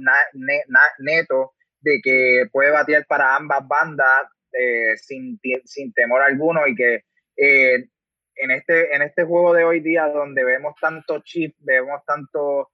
neto, 1.00 1.54
de 1.80 2.00
que 2.04 2.46
puede 2.52 2.72
batear 2.72 3.06
para 3.06 3.36
ambas 3.36 3.68
bandas 3.68 4.24
eh, 4.52 4.98
sin, 4.98 5.40
sin, 5.64 5.94
temor 5.94 6.24
alguno 6.24 6.66
y 6.66 6.76
que 6.76 7.04
en, 7.36 8.52
este, 8.52 8.96
en 8.96 9.04
este 9.04 9.24
juego 9.24 9.54
de 9.54 9.64
hoy 9.64 9.82
día 9.82 10.08
donde 10.08 10.44
vemos 10.44 10.74
tanto 10.82 11.22
chip, 11.24 11.56
vemos 11.60 12.02
tanto 12.08 12.72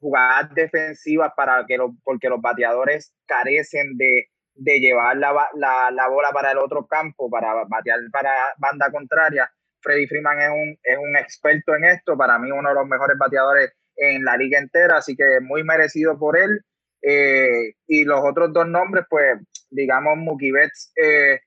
jugadas 0.00 0.52
defensivas 0.54 1.32
para 1.36 1.64
que 1.66 1.78
porque 2.02 2.28
los 2.28 2.40
bateadores 2.40 3.14
carecen 3.26 3.96
de, 3.96 4.26
de 4.54 4.80
llevar 4.80 5.16
la, 5.16 5.32
la, 5.54 5.90
la, 5.90 6.08
bola 6.08 6.30
para 6.32 6.52
el 6.52 6.58
otro 6.58 6.86
campo, 6.86 7.30
para 7.30 7.64
batear 7.68 8.00
para 8.12 8.30
banda 8.58 8.90
contraria, 8.90 9.50
Freddy 9.80 10.06
Freeman 10.06 10.40
es 10.40 10.50
un, 10.50 10.78
es 10.82 10.98
un 10.98 11.16
experto 11.16 11.74
en 11.74 11.84
esto, 11.84 12.16
para 12.16 12.38
mí 12.38 12.50
uno 12.50 12.68
de 12.68 12.74
los 12.74 12.86
mejores 12.86 13.16
bateadores 13.16 13.72
en 13.96 14.24
la 14.24 14.36
liga 14.36 14.58
entera, 14.58 14.98
así 14.98 15.16
que 15.16 15.40
muy 15.42 15.64
merecido 15.64 16.18
por 16.18 16.38
él. 16.38 16.60
Eh, 17.02 17.74
y 17.86 18.04
los 18.04 18.20
otros 18.24 18.52
dos 18.52 18.66
nombres, 18.66 19.04
pues, 19.08 19.38
digamos, 19.70 20.16
Mookie 20.16 20.52
Betts 20.52 20.92
eh, 20.96 21.40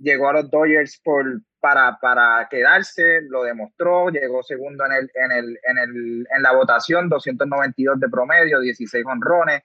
llegó 0.00 0.28
a 0.28 0.32
los 0.34 0.50
Dodgers 0.50 1.00
por, 1.04 1.24
para, 1.60 1.98
para 2.00 2.48
quedarse, 2.50 3.20
lo 3.28 3.44
demostró, 3.44 4.08
llegó 4.10 4.42
segundo 4.42 4.84
en, 4.86 4.92
el, 4.92 5.10
en, 5.14 5.32
el, 5.32 5.58
en, 5.62 5.78
el, 5.78 6.26
en 6.36 6.42
la 6.42 6.52
votación, 6.52 7.08
292 7.08 8.00
de 8.00 8.08
promedio, 8.08 8.60
16 8.60 9.04
honrones. 9.06 9.62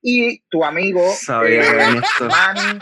Y 0.00 0.40
tu 0.48 0.64
amigo 0.64 1.02
eh, 1.44 2.00
Manny, 2.20 2.78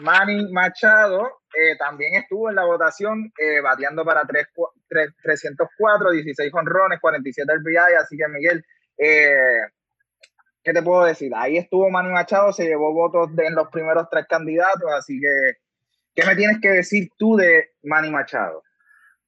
Manny 0.00 0.52
Machado 0.52 1.40
eh, 1.54 1.76
también 1.78 2.14
estuvo 2.14 2.50
en 2.50 2.56
la 2.56 2.64
votación 2.64 3.32
eh, 3.38 3.60
bateando 3.60 4.04
para 4.04 4.24
3, 4.26 4.48
304, 5.22 6.10
16 6.10 6.52
honrones, 6.52 6.98
47 7.00 7.52
RBI, 7.54 7.94
así 7.98 8.16
que 8.16 8.28
Miguel, 8.28 8.64
eh, 8.98 9.60
¿qué 10.62 10.72
te 10.72 10.82
puedo 10.82 11.04
decir? 11.04 11.32
Ahí 11.34 11.56
estuvo 11.56 11.88
Manny 11.90 12.10
Machado, 12.10 12.52
se 12.52 12.64
llevó 12.64 12.92
votos 12.92 13.34
de, 13.36 13.46
en 13.46 13.54
los 13.54 13.68
primeros 13.68 14.08
tres 14.10 14.26
candidatos, 14.28 14.90
así 14.92 15.20
que, 15.20 15.58
¿qué 16.14 16.24
me 16.24 16.36
tienes 16.36 16.58
que 16.60 16.68
decir 16.68 17.08
tú 17.18 17.36
de 17.36 17.72
Manny 17.82 18.10
Machado? 18.10 18.62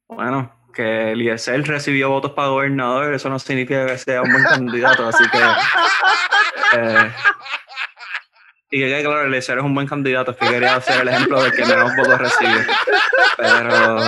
Bueno, 0.09 0.53
que 0.75 1.13
Eliezer 1.13 1.63
recibió 1.67 2.11
votos 2.11 2.33
para 2.33 2.49
gobernador, 2.49 3.15
eso 3.15 3.29
no 3.29 3.39
significa 3.39 3.87
que 3.87 3.99
sea 3.99 4.23
un 4.23 4.33
buen 4.33 4.45
candidato, 4.51 5.09
así 5.09 5.25
que... 5.31 5.39
Eh, 6.79 7.13
y 8.71 8.81
que 8.81 9.03
claro, 9.03 9.23
Eliezer 9.23 9.59
es 9.59 9.65
un 9.65 9.75
buen 9.75 9.87
candidato, 9.87 10.33
es 10.33 10.37
que 10.37 10.49
quería 10.49 10.77
hacer 10.77 11.01
el 11.01 11.09
ejemplo 11.09 11.43
de 11.43 11.53
que 11.53 11.65
menos 11.65 11.95
votos 11.97 12.19
recibe. 12.19 12.67
Pero... 13.37 13.99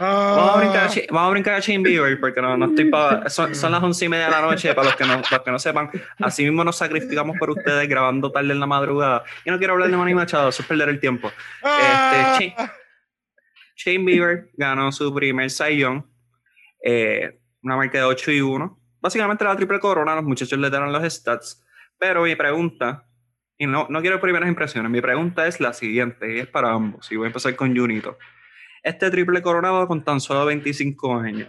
Ah, 0.00 0.34
vamos, 0.36 0.56
a 0.56 0.58
brincar 0.58 0.84
a, 0.84 1.12
vamos 1.12 1.28
a 1.28 1.30
brincar 1.30 1.54
a 1.54 1.60
Shane 1.60 1.82
Bieber 1.82 2.18
porque 2.18 2.42
no, 2.42 2.56
no 2.56 2.66
estoy 2.66 2.86
para. 2.86 3.28
Son, 3.30 3.54
son, 3.54 3.70
las 3.70 3.82
once 3.82 4.04
y 4.04 4.08
media 4.08 4.26
de 4.26 4.30
la 4.32 4.40
noche, 4.40 4.74
para 4.74 4.88
los 4.88 4.96
que, 4.96 5.04
no, 5.04 5.16
los 5.16 5.42
que 5.42 5.50
no 5.50 5.58
sepan. 5.58 5.90
Así 6.18 6.42
mismo 6.42 6.64
nos 6.64 6.76
sacrificamos 6.76 7.36
por 7.38 7.50
ustedes 7.50 7.88
grabando 7.88 8.32
tarde 8.32 8.52
en 8.52 8.60
la 8.60 8.66
madrugada. 8.66 9.22
Yo 9.44 9.52
no 9.52 9.58
quiero 9.58 9.74
hablar 9.74 9.90
de 9.90 9.96
Manny 9.96 10.14
Machado, 10.14 10.48
eso 10.48 10.62
es 10.62 10.68
perder 10.68 10.88
el 10.88 10.98
tiempo. 10.98 11.30
Este, 11.62 12.54
Shane, 12.56 12.70
Shane 13.76 14.04
Bieber 14.04 14.50
ganó 14.54 14.90
su 14.90 15.14
primer 15.14 15.50
Cy 15.50 15.84
eh, 16.82 17.40
una 17.62 17.76
marca 17.76 17.98
de 17.98 18.04
8 18.04 18.32
y 18.32 18.40
1. 18.40 18.80
Básicamente 19.00 19.44
la 19.44 19.56
triple 19.56 19.80
corona, 19.80 20.14
los 20.14 20.24
muchachos 20.24 20.58
le 20.58 20.70
dieron 20.70 20.92
los 20.92 21.12
stats. 21.12 21.64
Pero 21.98 22.22
mi 22.24 22.34
pregunta, 22.36 23.06
y 23.56 23.66
no, 23.66 23.86
no 23.88 24.00
quiero 24.00 24.20
primeras 24.20 24.48
impresiones, 24.48 24.90
mi 24.90 25.00
pregunta 25.00 25.46
es 25.46 25.60
la 25.60 25.72
siguiente, 25.72 26.34
y 26.34 26.40
es 26.40 26.46
para 26.46 26.72
ambos, 26.72 27.10
y 27.12 27.16
voy 27.16 27.26
a 27.26 27.28
empezar 27.28 27.54
con 27.56 27.76
Junito. 27.76 28.18
Este 28.84 29.10
triple 29.10 29.40
coronado 29.40 29.88
con 29.88 30.04
tan 30.04 30.20
solo 30.20 30.44
25 30.44 31.14
años. 31.14 31.48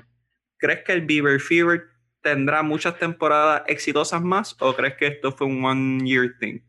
¿Crees 0.58 0.86
que 0.86 0.94
el 0.94 1.06
Bieber 1.06 1.42
Fever 1.42 1.84
tendrá 2.22 2.64
muchas 2.64 2.98
temporadas 2.98 3.64
exitosas 3.68 4.22
más 4.22 4.56
o 4.62 4.74
crees 4.74 4.96
que 4.96 5.08
esto 5.08 5.34
fue 5.34 5.48
un 5.48 5.64
one 5.64 6.10
year 6.10 6.32
thing? 6.40 6.62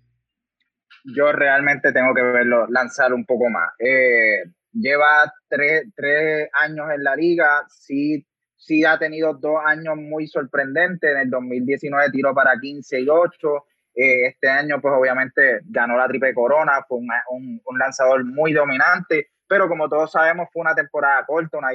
Yo 1.05 1.31
realmente 1.31 1.93
tengo 1.93 2.13
que 2.13 2.23
verlo 2.23 2.67
lanzar 2.67 3.15
un 3.15 3.25
poco 3.25 3.49
más. 3.49 3.71
Eh, 3.79 4.43
lleva 4.73 5.33
tres, 5.49 5.85
tres, 5.95 6.49
años 6.53 6.89
en 6.93 7.05
la 7.05 7.15
liga, 7.15 7.65
sí, 7.69 8.27
sí 8.57 8.85
ha 8.85 8.99
tenido 8.99 9.35
dos 9.35 9.61
años 9.65 9.95
muy 9.97 10.27
sorprendentes, 10.27 11.09
en 11.09 11.19
el 11.19 11.31
2019 11.31 12.11
tiró 12.11 12.35
para 12.35 12.59
15 12.61 13.01
y 13.01 13.09
8, 13.09 13.65
eh, 13.95 14.27
este 14.27 14.49
año 14.49 14.81
pues 14.81 14.93
obviamente 14.99 15.61
ganó 15.65 15.97
la 15.97 16.09
triple 16.09 16.35
corona, 16.35 16.85
fue 16.89 16.99
un, 16.99 17.79
lanzador 17.79 18.25
muy 18.25 18.53
dominante, 18.53 19.29
pero 19.49 19.69
como 19.69 19.89
todos 19.89 20.13
sabemos 20.13 20.49
fue 20.53 20.63
una 20.63 20.75
temporada 20.75 21.25
corta, 21.27 21.59
una 21.59 21.71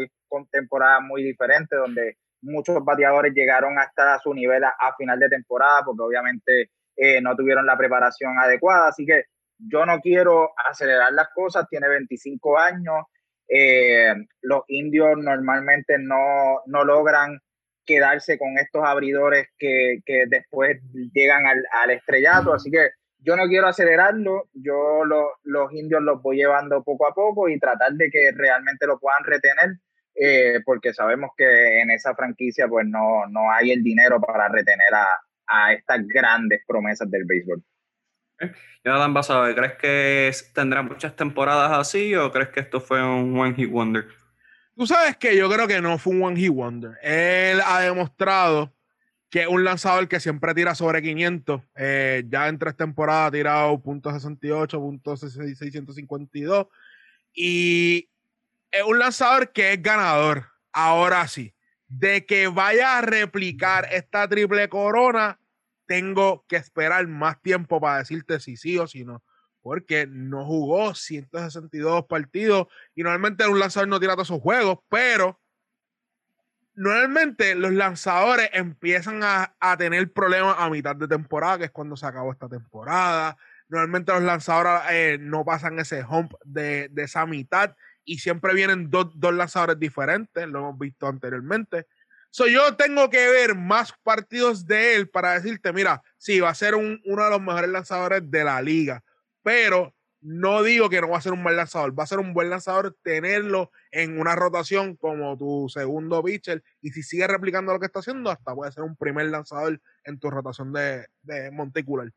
temporada 0.51 0.99
muy 0.99 1.23
diferente 1.23 1.75
donde 1.75 2.17
muchos 2.41 2.83
bateadores 2.83 3.33
llegaron 3.33 3.77
hasta 3.77 4.19
su 4.19 4.33
nivel 4.33 4.63
a, 4.63 4.95
final 4.97 5.19
de 5.19 5.29
temporada 5.29 5.81
porque 5.85 6.01
obviamente 6.01 6.71
eh, 6.95 7.21
no 7.21 7.35
tuvieron 7.35 7.65
la 7.65 7.77
preparación 7.77 8.37
adecuada, 8.39 8.89
así 8.89 9.05
que 9.05 9.25
yo 9.57 9.85
no 9.85 9.99
quiero 9.99 10.51
acelerar 10.69 11.13
las 11.13 11.29
cosas, 11.33 11.67
tiene 11.69 11.87
25 11.87 12.57
años, 12.57 13.05
eh, 13.47 14.13
los 14.41 14.63
indios 14.67 15.17
normalmente 15.17 15.97
no, 15.99 16.61
no, 16.65 16.83
logran 16.83 17.39
quedarse 17.85 18.37
con 18.39 18.57
estos 18.57 18.83
abridores 18.83 19.49
que, 19.57 19.99
que 20.05 20.25
después 20.27 20.79
llegan 21.13 21.45
al, 21.45 21.63
al, 21.83 21.91
estrellato, 21.91 22.53
así 22.53 22.71
que 22.71 22.91
yo 23.21 23.35
no 23.35 23.47
quiero 23.47 23.67
acelerarlo, 23.67 24.49
yo 24.53 25.05
lo, 25.05 25.33
los 25.43 25.71
indios 25.73 26.01
los 26.01 26.21
voy 26.21 26.37
llevando 26.37 26.83
poco 26.83 27.07
a 27.07 27.13
poco 27.13 27.47
y 27.47 27.59
tratar 27.59 27.93
de 27.93 28.09
que 28.09 28.31
realmente 28.35 28.87
lo 28.87 28.99
puedan 28.99 29.23
retener, 29.23 29.77
eh, 30.15 30.59
porque 30.65 30.93
sabemos 30.93 31.31
que 31.37 31.81
en 31.81 31.91
esa 31.91 32.15
franquicia 32.15 32.67
pues 32.67 32.85
no, 32.87 33.27
no 33.27 33.51
hay 33.51 33.71
el 33.71 33.83
dinero 33.83 34.19
para 34.19 34.49
retener 34.49 34.93
a, 34.93 35.19
a 35.47 35.73
estas 35.73 36.07
grandes 36.07 36.61
promesas 36.67 37.09
del 37.09 37.25
béisbol. 37.25 37.63
Jonathan 38.83 39.13
Basabe, 39.13 39.55
¿crees 39.55 39.73
que 39.73 40.31
tendrá 40.55 40.81
muchas 40.81 41.15
temporadas 41.15 41.71
así 41.73 42.15
o 42.15 42.31
crees 42.31 42.49
que 42.49 42.61
esto 42.61 42.81
fue 42.81 43.03
un 43.03 43.37
One 43.37 43.53
Hit 43.53 43.69
Wonder? 43.69 44.07
Tú 44.75 44.87
sabes 44.87 45.15
que 45.17 45.37
yo 45.37 45.47
creo 45.47 45.67
que 45.67 45.79
no 45.79 45.99
fue 45.99 46.15
un 46.15 46.23
One 46.23 46.39
Hit 46.39 46.51
Wonder. 46.51 46.97
Él 47.03 47.61
ha 47.63 47.81
demostrado 47.81 48.73
que 49.31 49.43
es 49.43 49.47
un 49.47 49.63
lanzador 49.63 50.09
que 50.09 50.19
siempre 50.19 50.53
tira 50.53 50.75
sobre 50.75 51.01
500. 51.01 51.61
Eh, 51.75 52.25
ya 52.27 52.49
en 52.49 52.59
tres 52.59 52.75
temporadas 52.75 53.29
ha 53.29 53.31
tirado 53.31 53.81
.68, 53.81 55.01
.652. 55.01 56.67
Y 57.33 58.09
es 58.69 58.83
un 58.83 58.99
lanzador 58.99 59.53
que 59.53 59.71
es 59.71 59.81
ganador. 59.81 60.47
Ahora 60.73 61.27
sí. 61.29 61.55
De 61.87 62.25
que 62.25 62.47
vaya 62.47 62.97
a 62.97 63.01
replicar 63.01 63.87
esta 63.91 64.27
triple 64.27 64.67
corona, 64.67 65.39
tengo 65.85 66.45
que 66.47 66.57
esperar 66.57 67.07
más 67.07 67.41
tiempo 67.41 67.79
para 67.79 67.99
decirte 67.99 68.39
si 68.41 68.57
sí 68.57 68.77
o 68.77 68.85
si 68.85 69.05
no. 69.05 69.23
Porque 69.61 70.07
no 70.07 70.45
jugó 70.45 70.93
162 70.93 72.05
partidos 72.05 72.67
y 72.95 73.03
normalmente 73.03 73.47
un 73.47 73.59
lanzador 73.59 73.87
no 73.87 73.99
tira 73.99 74.13
todos 74.13 74.27
esos 74.27 74.41
juegos, 74.41 74.79
pero 74.89 75.40
normalmente 76.81 77.53
los 77.53 77.73
lanzadores 77.73 78.49
empiezan 78.53 79.23
a, 79.23 79.55
a, 79.59 79.77
tener 79.77 80.11
problemas 80.11 80.55
a 80.57 80.67
mitad 80.67 80.95
de 80.95 81.07
temporada, 81.07 81.59
que 81.59 81.65
es 81.65 81.71
cuando 81.71 81.95
se 81.95 82.07
acabó 82.07 82.31
esta 82.31 82.49
temporada. 82.49 83.37
Normalmente 83.69 84.11
los 84.13 84.23
lanzadores 84.23 84.81
eh, 84.89 85.17
no 85.21 85.45
pasan 85.45 85.77
ese 85.77 86.03
hump 86.03 86.33
de, 86.43 86.89
de, 86.89 87.03
esa 87.03 87.27
mitad 87.27 87.75
y 88.03 88.17
siempre 88.17 88.55
vienen 88.55 88.89
dos, 88.89 89.11
dos 89.13 89.31
lanzadores 89.31 89.77
diferentes, 89.77 90.47
lo 90.47 90.57
hemos 90.57 90.79
visto 90.79 91.05
anteriormente. 91.05 91.85
So, 92.31 92.47
yo 92.47 92.75
tengo 92.75 93.11
que 93.11 93.27
ver 93.27 93.53
más 93.53 93.93
partidos 94.01 94.65
de 94.65 94.95
él 94.95 95.07
para 95.07 95.33
decirte, 95.33 95.71
mira, 95.73 96.01
sí, 96.17 96.39
va 96.39 96.49
a 96.49 96.55
ser 96.55 96.73
un, 96.73 96.99
uno 97.05 97.23
de 97.23 97.29
los 97.29 97.41
mejores 97.41 97.69
lanzadores 97.69 98.23
de 98.31 98.43
la 98.43 98.59
liga, 98.59 99.03
pero 99.43 99.93
no 100.21 100.63
digo 100.63 100.89
que 100.89 101.01
no 101.01 101.09
va 101.09 101.17
a 101.17 101.21
ser 101.21 101.33
un 101.33 101.43
mal 101.43 101.55
lanzador, 101.55 101.97
va 101.97 102.03
a 102.03 102.07
ser 102.07 102.19
un 102.19 102.33
buen 102.33 102.49
lanzador 102.49 102.95
tenerlo 103.03 103.71
en 103.91 104.19
una 104.19 104.35
rotación 104.35 104.95
como 104.95 105.35
tu 105.37 105.67
segundo 105.69 106.23
pitcher 106.23 106.63
y 106.81 106.89
si 106.89 107.03
sigue 107.03 107.27
replicando 107.27 107.73
lo 107.73 107.79
que 107.79 107.87
está 107.87 107.99
haciendo, 107.99 108.29
hasta 108.29 108.53
puede 108.53 108.71
ser 108.71 108.83
un 108.83 108.95
primer 108.95 109.25
lanzador 109.27 109.81
en 110.03 110.19
tu 110.19 110.29
rotación 110.29 110.71
de, 110.73 111.05
de 111.23 111.51
monticular. 111.51 112.09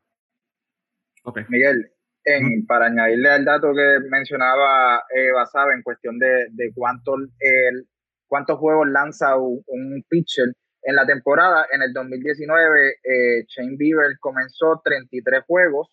Okay. 1.23 1.43
Miguel, 1.49 1.91
en, 2.23 2.65
para 2.65 2.87
añadirle 2.87 3.29
al 3.29 3.45
dato 3.45 3.73
que 3.73 3.99
mencionaba 4.09 5.03
eh, 5.15 5.31
Basaba 5.31 5.73
en 5.73 5.81
cuestión 5.81 6.19
de, 6.19 6.47
de 6.51 6.71
cuánto 6.73 7.15
el, 7.39 7.87
cuántos 8.27 8.59
juegos 8.59 8.87
lanza 8.87 9.35
un, 9.37 9.63
un 9.67 10.03
pitcher 10.07 10.53
en 10.85 10.95
la 10.95 11.05
temporada. 11.05 11.65
En 11.71 11.81
el 11.81 11.93
2019, 11.93 12.89
eh, 13.03 13.45
Shane 13.47 13.75
Bieber 13.77 14.17
comenzó 14.19 14.81
33 14.83 15.43
juegos. 15.45 15.89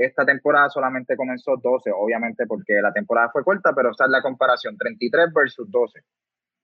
Esta 0.00 0.24
temporada 0.24 0.70
solamente 0.70 1.14
comenzó 1.14 1.58
12, 1.62 1.90
obviamente 1.94 2.46
porque 2.46 2.72
la 2.82 2.90
temporada 2.90 3.28
fue 3.30 3.44
corta, 3.44 3.74
pero 3.74 3.90
esa 3.90 4.04
es 4.04 4.10
la 4.10 4.22
comparación, 4.22 4.74
33 4.78 5.26
versus 5.34 5.70
12. 5.70 6.00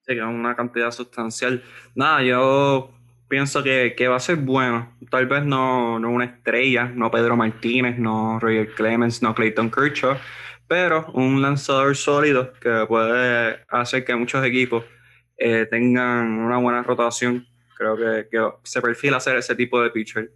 Sí, 0.01 0.13
que 0.13 0.19
es 0.19 0.25
una 0.25 0.55
cantidad 0.55 0.89
sustancial. 0.89 1.61
Nada, 1.93 2.23
yo 2.23 2.89
pienso 3.27 3.61
que, 3.61 3.93
que, 3.95 4.07
va 4.07 4.15
a 4.15 4.19
ser 4.19 4.37
bueno. 4.37 4.97
Tal 5.11 5.27
vez 5.27 5.45
no, 5.45 5.99
no 5.99 6.09
una 6.09 6.25
estrella, 6.25 6.85
no 6.85 7.11
Pedro 7.11 7.35
Martínez, 7.35 7.99
no 7.99 8.39
Roger 8.39 8.73
Clemens, 8.73 9.21
no 9.21 9.35
Clayton 9.35 9.69
Kershaw, 9.69 10.17
pero 10.67 11.05
un 11.13 11.39
lanzador 11.39 11.95
sólido 11.95 12.53
que 12.53 12.85
puede 12.87 13.59
hacer 13.69 14.03
que 14.03 14.15
muchos 14.15 14.43
equipos 14.43 14.83
eh, 15.37 15.67
tengan 15.69 16.39
una 16.39 16.57
buena 16.57 16.81
rotación. 16.81 17.45
Creo 17.77 17.95
que, 17.95 18.27
que, 18.31 18.49
se 18.63 18.81
perfila 18.81 19.17
hacer 19.17 19.37
ese 19.37 19.55
tipo 19.55 19.79
de 19.79 19.91
pitcher. 19.91 20.31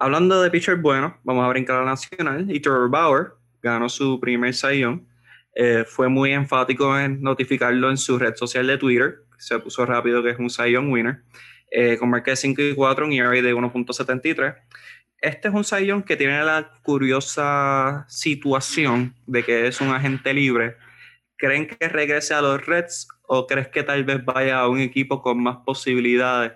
Hablando 0.00 0.40
de 0.40 0.50
pitcher 0.50 0.76
bueno, 0.76 1.18
vamos 1.24 1.44
a 1.44 1.48
brincar 1.48 1.76
a 1.76 1.80
la 1.80 1.90
nacional. 1.90 2.46
Y 2.48 2.60
Trevor 2.60 2.88
Bauer 2.88 3.32
ganó 3.62 3.88
su 3.88 4.20
primer 4.20 4.54
Cy 4.54 4.84
eh, 5.60 5.84
fue 5.84 6.08
muy 6.08 6.32
enfático 6.32 6.96
en 6.96 7.20
notificarlo 7.20 7.90
en 7.90 7.96
su 7.96 8.16
red 8.16 8.36
social 8.36 8.64
de 8.68 8.78
Twitter. 8.78 9.24
Se 9.38 9.58
puso 9.58 9.84
rápido 9.84 10.22
que 10.22 10.30
es 10.30 10.38
un 10.38 10.50
Cy 10.50 10.76
winner. 10.76 11.22
Eh, 11.70 11.98
con 11.98 12.10
marca 12.10 12.30
de 12.30 12.36
5 12.36 12.62
y 12.62 12.74
4, 12.74 13.06
un 13.06 13.12
ERA 13.12 13.30
de 13.30 13.54
1.73. 13.54 14.56
Este 15.20 15.48
es 15.48 15.54
un 15.54 15.64
Cy 15.64 15.90
que 16.06 16.16
tiene 16.16 16.44
la 16.44 16.78
curiosa 16.82 18.06
situación 18.08 19.16
de 19.26 19.42
que 19.42 19.66
es 19.66 19.80
un 19.80 19.88
agente 19.88 20.32
libre. 20.32 20.76
¿Creen 21.36 21.66
que 21.66 21.88
regrese 21.88 22.34
a 22.34 22.40
los 22.40 22.64
Reds 22.64 23.08
o 23.26 23.48
crees 23.48 23.66
que 23.68 23.82
tal 23.82 24.04
vez 24.04 24.24
vaya 24.24 24.60
a 24.60 24.68
un 24.68 24.78
equipo 24.78 25.20
con 25.22 25.42
más 25.42 25.58
posibilidades 25.66 26.52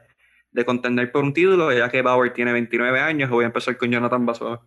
de 0.53 0.65
contender 0.65 1.11
por 1.11 1.25
un 1.25 1.33
título, 1.33 1.73
ya 1.73 1.89
que 1.89 2.03
Bauer 2.03 2.33
tiene 2.33 2.53
29 2.53 3.01
años? 3.01 3.31
Voy 3.31 3.45
a 3.45 3.49
empezar 3.49 3.77
con 3.77 3.91
Jonathan 3.91 4.25
Basoa. 4.25 4.65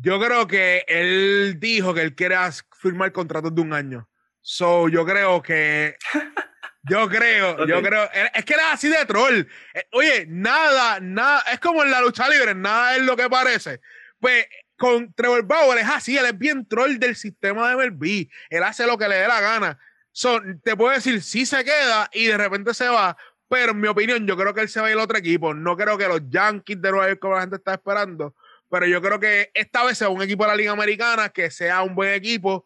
Yo 0.00 0.18
creo 0.20 0.46
que 0.46 0.84
él 0.88 1.56
dijo 1.58 1.94
que 1.94 2.02
él 2.02 2.14
quiere 2.14 2.36
firmar 2.80 3.12
contratos 3.12 3.54
de 3.54 3.60
un 3.60 3.72
año. 3.72 4.08
So, 4.40 4.88
yo 4.88 5.04
creo 5.06 5.42
que. 5.42 5.96
Yo 6.84 7.08
creo, 7.08 7.52
okay. 7.52 7.68
yo 7.68 7.80
creo. 7.80 8.10
Es 8.34 8.44
que 8.44 8.54
era 8.54 8.72
así 8.72 8.88
de 8.88 9.06
troll. 9.06 9.44
Oye, 9.92 10.26
nada, 10.28 10.98
nada. 10.98 11.40
Es 11.52 11.60
como 11.60 11.84
en 11.84 11.92
la 11.92 12.00
lucha 12.00 12.28
libre, 12.28 12.56
nada 12.56 12.96
es 12.96 13.02
lo 13.02 13.16
que 13.16 13.30
parece. 13.30 13.80
Pues 14.18 14.46
con 14.76 15.14
Trevor 15.14 15.44
Bauer 15.44 15.78
es 15.78 15.88
así, 15.88 16.18
él 16.18 16.26
es 16.26 16.36
bien 16.36 16.66
troll 16.66 16.98
del 16.98 17.14
sistema 17.14 17.70
de 17.70 17.76
MLB. 17.76 18.28
Él 18.50 18.64
hace 18.64 18.84
lo 18.84 18.98
que 18.98 19.08
le 19.08 19.14
dé 19.14 19.28
la 19.28 19.40
gana. 19.40 19.78
Son, 20.10 20.60
te 20.60 20.76
puedo 20.76 20.92
decir, 20.92 21.22
sí 21.22 21.46
se 21.46 21.62
queda 21.62 22.10
y 22.12 22.26
de 22.26 22.36
repente 22.36 22.74
se 22.74 22.88
va, 22.88 23.16
pero 23.52 23.72
en 23.72 23.80
mi 23.80 23.88
opinión, 23.88 24.26
yo 24.26 24.34
creo 24.34 24.54
que 24.54 24.62
él 24.62 24.70
se 24.70 24.80
va 24.80 24.86
a 24.86 24.90
ir 24.90 24.96
al 24.96 25.04
otro 25.04 25.18
equipo. 25.18 25.52
No 25.52 25.76
creo 25.76 25.98
que 25.98 26.08
los 26.08 26.22
Yankees 26.30 26.80
de 26.80 26.90
Nueva 26.90 27.08
York, 27.08 27.20
como 27.20 27.34
la 27.34 27.42
gente 27.42 27.56
está 27.56 27.74
esperando, 27.74 28.34
pero 28.70 28.86
yo 28.86 29.02
creo 29.02 29.20
que 29.20 29.50
esta 29.52 29.84
vez 29.84 29.98
sea 29.98 30.08
un 30.08 30.22
equipo 30.22 30.44
de 30.44 30.48
la 30.48 30.56
Liga 30.56 30.72
Americana 30.72 31.28
que 31.28 31.50
sea 31.50 31.82
un 31.82 31.94
buen 31.94 32.14
equipo. 32.14 32.64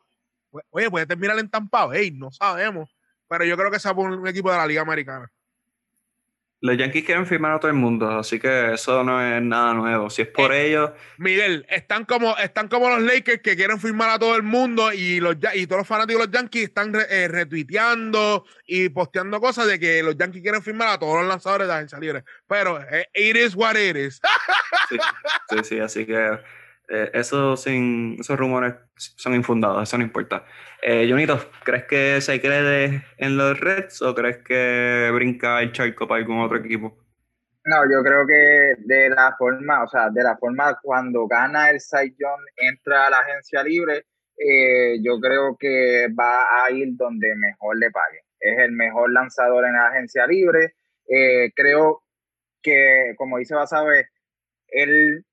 Oye, 0.70 0.88
puede 0.88 1.04
terminar 1.04 1.40
en 1.40 1.50
Tampa 1.50 1.86
Bay, 1.86 2.12
no 2.12 2.30
sabemos, 2.30 2.96
pero 3.28 3.44
yo 3.44 3.56
creo 3.56 3.68
que 3.68 3.80
sea 3.80 3.90
un 3.94 4.28
equipo 4.28 4.48
de 4.52 4.58
la 4.58 4.66
Liga 4.68 4.82
Americana. 4.82 5.28
Los 6.66 6.76
Yankees 6.76 7.04
quieren 7.04 7.26
firmar 7.26 7.52
a 7.52 7.60
todo 7.60 7.70
el 7.70 7.76
mundo, 7.76 8.10
así 8.10 8.40
que 8.40 8.74
eso 8.74 9.04
no 9.04 9.22
es 9.22 9.40
nada 9.40 9.72
nuevo. 9.72 10.10
Si 10.10 10.22
es 10.22 10.28
por 10.28 10.52
Eh, 10.52 10.66
ellos, 10.66 10.90
Miguel, 11.16 11.64
están 11.68 12.04
como, 12.04 12.36
están 12.38 12.66
como 12.66 12.90
los 12.90 13.02
Lakers 13.02 13.40
que 13.40 13.54
quieren 13.54 13.78
firmar 13.78 14.10
a 14.10 14.18
todo 14.18 14.34
el 14.34 14.42
mundo 14.42 14.92
y, 14.92 15.20
los, 15.20 15.36
y 15.54 15.66
todos 15.68 15.80
los 15.80 15.86
fanáticos 15.86 16.22
de 16.22 16.26
los 16.26 16.34
Yankees 16.34 16.64
están 16.64 16.92
eh, 17.08 17.28
retuiteando 17.28 18.44
y 18.66 18.88
posteando 18.88 19.40
cosas 19.40 19.68
de 19.68 19.78
que 19.78 20.02
los 20.02 20.16
Yankees 20.16 20.42
quieren 20.42 20.60
firmar 20.60 20.88
a 20.88 20.98
todos 20.98 21.20
los 21.20 21.28
lanzadores 21.28 21.68
de 21.68 21.74
agencia 21.74 22.00
libre. 22.00 22.24
Pero 22.48 22.80
eh, 22.80 23.08
it 23.14 23.36
is 23.36 23.54
what 23.54 23.76
it 23.76 23.96
is. 23.96 24.20
sí, 24.88 24.96
sí, 25.50 25.56
sí, 25.62 25.78
así 25.78 26.04
que 26.04 26.38
eh, 26.88 27.10
eso 27.14 27.56
sin, 27.56 28.16
esos 28.18 28.36
rumores 28.36 28.74
son 28.96 29.34
infundados, 29.34 29.84
eso 29.84 29.98
no 29.98 30.04
importa. 30.04 30.44
Eh, 30.82 31.08
¿crees 31.64 31.84
que 31.84 32.20
se 32.20 32.40
quede 32.40 33.04
en 33.18 33.36
los 33.36 33.58
Reds 33.58 34.02
o 34.02 34.14
crees 34.14 34.38
que 34.38 35.10
brinca 35.14 35.60
el 35.60 35.72
charco 35.72 36.06
para 36.06 36.20
algún 36.20 36.40
otro 36.40 36.58
equipo? 36.58 36.96
No, 37.64 37.82
yo 37.90 38.02
creo 38.04 38.24
que 38.26 38.76
de 38.78 39.10
la 39.10 39.34
forma, 39.36 39.82
o 39.82 39.88
sea, 39.88 40.08
de 40.10 40.22
la 40.22 40.36
forma 40.36 40.78
cuando 40.80 41.26
gana 41.26 41.70
el 41.70 41.80
Young, 41.80 42.40
entra 42.56 43.06
a 43.06 43.10
la 43.10 43.18
agencia 43.18 43.62
libre, 43.64 44.06
eh, 44.38 44.98
yo 45.02 45.18
creo 45.18 45.56
que 45.58 46.06
va 46.08 46.44
a 46.64 46.70
ir 46.70 46.90
donde 46.92 47.34
mejor 47.34 47.76
le 47.78 47.90
paguen. 47.90 48.22
Es 48.38 48.58
el 48.58 48.72
mejor 48.72 49.10
lanzador 49.12 49.64
en 49.64 49.72
la 49.72 49.88
agencia 49.88 50.26
libre. 50.26 50.74
Eh, 51.08 51.50
creo 51.56 52.04
que, 52.62 53.14
como 53.16 53.38
dice 53.38 53.54
Basabe, 53.54 54.10
él 54.68 55.24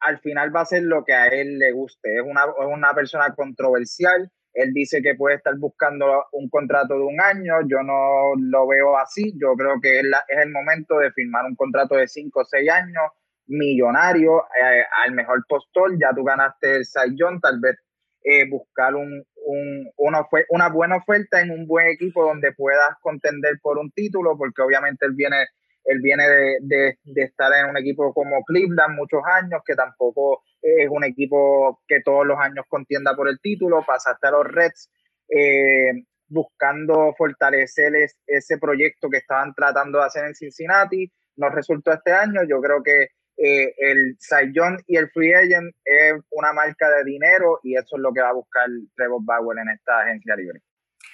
al 0.00 0.18
final 0.18 0.54
va 0.54 0.60
a 0.60 0.62
hacer 0.64 0.82
lo 0.82 1.04
que 1.04 1.12
a 1.12 1.28
él 1.28 1.58
le 1.58 1.72
guste. 1.72 2.16
Es 2.16 2.22
una, 2.22 2.42
es 2.44 2.66
una 2.66 2.92
persona 2.94 3.34
controversial. 3.34 4.30
Él 4.54 4.72
dice 4.74 5.00
que 5.02 5.14
puede 5.14 5.36
estar 5.36 5.56
buscando 5.58 6.26
un 6.32 6.48
contrato 6.48 6.94
de 6.94 7.02
un 7.04 7.20
año. 7.20 7.54
Yo 7.68 7.82
no 7.82 8.32
lo 8.38 8.66
veo 8.68 8.96
así. 8.98 9.32
Yo 9.40 9.54
creo 9.56 9.80
que 9.80 10.00
es, 10.00 10.04
el 10.28 10.50
momento 10.50 10.98
de 10.98 11.10
firmar 11.12 11.44
un 11.46 11.56
contrato 11.56 11.94
de 11.96 12.08
5 12.08 12.40
o 12.40 12.44
6 12.44 12.68
años, 12.70 13.02
millonario, 13.46 14.42
eh, 14.62 14.84
al 15.04 15.12
mejor 15.12 15.44
postor. 15.48 15.92
Ya 16.00 16.10
tú 16.14 16.24
ganaste 16.24 16.76
el 16.76 17.16
Young, 17.16 17.40
tal 17.40 17.60
vez 17.60 17.76
eh, 18.24 18.48
buscar 18.48 18.94
un, 18.94 19.24
un- 19.44 19.90
una, 19.96 20.26
una 20.50 20.68
buena 20.68 20.96
oferta 20.96 21.40
en 21.40 21.50
un 21.50 21.66
buen 21.66 21.88
equipo 21.88 22.24
donde 22.24 22.52
puedas 22.52 22.96
contender 23.00 23.54
por 23.62 23.78
un 23.78 23.90
título, 23.92 24.36
porque 24.38 24.62
obviamente 24.62 25.06
él 25.06 25.14
viene 25.16 25.46
él 25.84 26.00
viene 26.00 26.24
de, 26.28 26.96
de, 27.02 27.22
estar 27.22 27.52
en 27.52 27.70
un 27.70 27.76
equipo 27.76 28.12
como 28.12 28.42
Cleveland 28.44 28.96
muchos 28.96 29.22
años, 29.24 29.62
que 29.64 29.74
tampoco 29.74 30.42
es 30.60 30.88
un 30.88 31.04
equipo 31.04 31.80
que 31.86 32.00
todos 32.04 32.26
los 32.26 32.38
años 32.38 32.64
contienda 32.68 33.14
por 33.16 33.28
el 33.28 33.40
título. 33.40 33.84
Pasaste 33.86 34.28
a 34.28 34.30
los 34.30 34.46
Reds 34.46 34.90
eh, 35.28 36.04
buscando 36.28 37.14
fortalecer 37.16 37.94
es, 37.96 38.16
ese 38.26 38.58
proyecto 38.58 39.10
que 39.10 39.18
estaban 39.18 39.54
tratando 39.54 39.98
de 39.98 40.04
hacer 40.04 40.24
en 40.26 40.34
Cincinnati. 40.34 41.10
No 41.36 41.48
resultó 41.50 41.92
este 41.92 42.12
año. 42.12 42.42
Yo 42.48 42.60
creo 42.60 42.82
que 42.82 43.08
eh, 43.36 43.74
el 43.78 44.16
Young 44.52 44.80
y 44.86 44.96
el 44.96 45.10
Free 45.10 45.34
Agent 45.34 45.74
es 45.84 46.14
una 46.30 46.52
marca 46.52 46.88
de 46.90 47.04
dinero 47.04 47.58
y 47.62 47.76
eso 47.76 47.96
es 47.96 48.02
lo 48.02 48.12
que 48.12 48.20
va 48.20 48.28
a 48.28 48.34
buscar 48.34 48.66
Trevor 48.94 49.22
Bauer 49.24 49.58
en 49.58 49.68
esta 49.70 50.00
agencia 50.02 50.36
libre. 50.36 50.60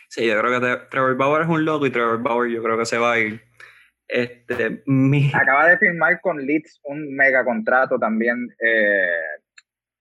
Sí, 0.09 0.27
yo 0.27 0.39
creo 0.41 0.61
que 0.61 0.87
Trevor 0.91 1.17
Bauer 1.17 1.43
es 1.43 1.49
un 1.49 1.65
loco 1.65 1.87
y 1.87 1.91
Trevor 1.91 2.23
Bauer 2.23 2.51
yo 2.51 2.63
creo 2.63 2.79
que 2.79 2.87
se 2.87 2.99
va 2.99 3.13
a 3.13 3.19
ir. 3.19 3.48
Este, 4.09 4.83
mi... 4.87 5.31
Acaba 5.35 5.69
de 5.69 5.79
firmar 5.79 6.19
con 6.23 6.39
Leeds 6.39 6.81
un 6.85 7.15
mega 7.15 7.45
contrato 7.45 7.99
también 7.99 8.49
eh, 8.59 9.21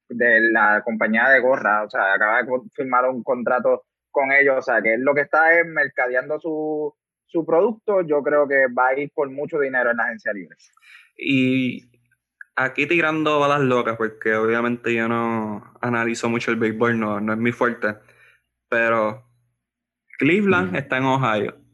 de 0.07 0.39
la 0.51 0.81
compañía 0.83 1.29
de 1.29 1.41
gorra, 1.41 1.83
o 1.83 1.89
sea, 1.89 2.13
acaba 2.13 2.41
de 2.41 2.49
firmar 2.73 3.05
un 3.09 3.21
contrato 3.21 3.83
con 4.09 4.31
ellos, 4.31 4.55
o 4.57 4.61
sea, 4.61 4.81
que 4.81 4.93
él 4.93 5.01
lo 5.01 5.13
que 5.13 5.21
está 5.21 5.59
es 5.59 5.67
mercadeando 5.67 6.39
su, 6.39 6.95
su 7.25 7.45
producto, 7.45 8.01
yo 8.01 8.23
creo 8.23 8.47
que 8.47 8.67
va 8.67 8.87
a 8.87 8.99
ir 8.99 9.11
por 9.13 9.29
mucho 9.29 9.59
dinero 9.59 9.91
en 9.91 9.97
la 9.97 10.05
agencia 10.05 10.31
libre. 10.31 10.55
Y 11.17 11.91
aquí 12.55 12.87
tirando 12.87 13.39
balas 13.39 13.61
locas, 13.61 13.97
porque 13.97 14.35
obviamente 14.35 14.93
yo 14.93 15.09
no 15.09 15.73
analizo 15.81 16.29
mucho 16.29 16.51
el 16.51 16.57
béisbol, 16.57 16.97
no, 16.97 17.19
no 17.19 17.33
es 17.33 17.39
mi 17.39 17.51
fuerte, 17.51 17.95
pero 18.69 19.25
Cleveland 20.17 20.71
mm. 20.71 20.75
está 20.75 20.97
en 20.97 21.03
Ohio. 21.03 21.66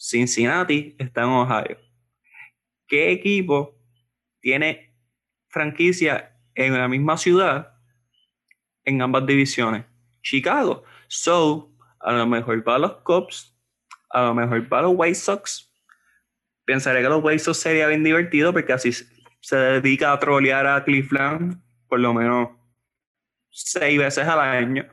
Cincinnati 0.00 0.96
está 0.98 1.24
en 1.24 1.28
Ohio. 1.28 1.78
¿Qué 2.88 3.12
equipo 3.12 3.78
tiene 4.40 4.96
franquicia 5.48 6.34
en 6.54 6.72
la 6.72 6.88
misma 6.88 7.18
ciudad 7.18 7.74
en 8.84 9.02
ambas 9.02 9.26
divisiones? 9.26 9.84
Chicago. 10.22 10.84
So, 11.08 11.70
a 12.00 12.12
lo 12.12 12.26
mejor 12.26 12.64
para 12.64 12.78
los 12.78 12.92
Cubs, 13.02 13.54
a 14.08 14.22
lo 14.22 14.34
mejor 14.34 14.66
para 14.70 14.82
los 14.82 14.94
White 14.96 15.16
Sox. 15.16 15.70
Pensaré 16.64 17.02
que 17.02 17.08
los 17.10 17.22
White 17.22 17.40
Sox 17.40 17.58
sería 17.58 17.86
bien 17.86 18.02
divertido 18.02 18.54
porque 18.54 18.72
así 18.72 18.92
se 18.92 19.56
dedica 19.56 20.12
a 20.12 20.18
trolear 20.18 20.66
a 20.66 20.82
Cleveland 20.82 21.60
por 21.88 22.00
lo 22.00 22.14
menos 22.14 22.48
seis 23.50 23.98
veces 23.98 24.26
al 24.26 24.40
año. 24.40 24.88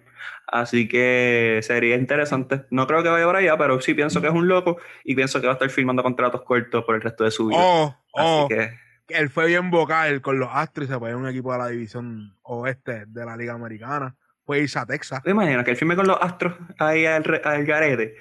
Así 0.47 0.87
que 0.87 1.59
sería 1.63 1.95
interesante. 1.95 2.65
No 2.69 2.87
creo 2.87 3.03
que 3.03 3.09
vaya 3.09 3.25
para 3.25 3.39
allá, 3.39 3.57
pero 3.57 3.81
sí 3.81 3.93
pienso 3.93 4.21
que 4.21 4.27
es 4.27 4.33
un 4.33 4.47
loco 4.47 4.77
y 5.03 5.15
pienso 5.15 5.41
que 5.41 5.47
va 5.47 5.53
a 5.53 5.55
estar 5.55 5.69
firmando 5.69 6.03
contratos 6.03 6.43
cortos 6.43 6.83
por 6.85 6.95
el 6.95 7.01
resto 7.01 7.23
de 7.23 7.31
su 7.31 7.47
vida. 7.47 7.59
Oh, 7.59 7.95
oh. 8.13 8.45
Así 8.45 8.55
que. 8.55 8.87
Él 9.09 9.29
fue 9.29 9.47
bien 9.47 9.71
vocal 9.71 10.21
con 10.21 10.37
los 10.37 10.49
Astros 10.51 10.87
y 10.87 10.91
se 10.91 10.99
fue 10.99 11.11
a 11.11 11.17
un 11.17 11.27
equipo 11.27 11.53
de 11.53 11.59
la 11.59 11.67
división 11.67 12.35
oeste 12.43 13.05
de 13.07 13.25
la 13.25 13.37
Liga 13.37 13.53
Americana. 13.53 14.15
Puede 14.43 14.63
irse 14.63 14.79
a 14.79 14.85
Texas. 14.85 15.23
¿Te 15.23 15.31
imaginas 15.31 15.63
que 15.63 15.71
él 15.71 15.77
firme 15.77 15.95
con 15.95 16.07
los 16.07 16.17
Astros 16.21 16.55
ahí 16.77 17.05
al, 17.05 17.23
al 17.43 17.65
garete? 17.65 18.15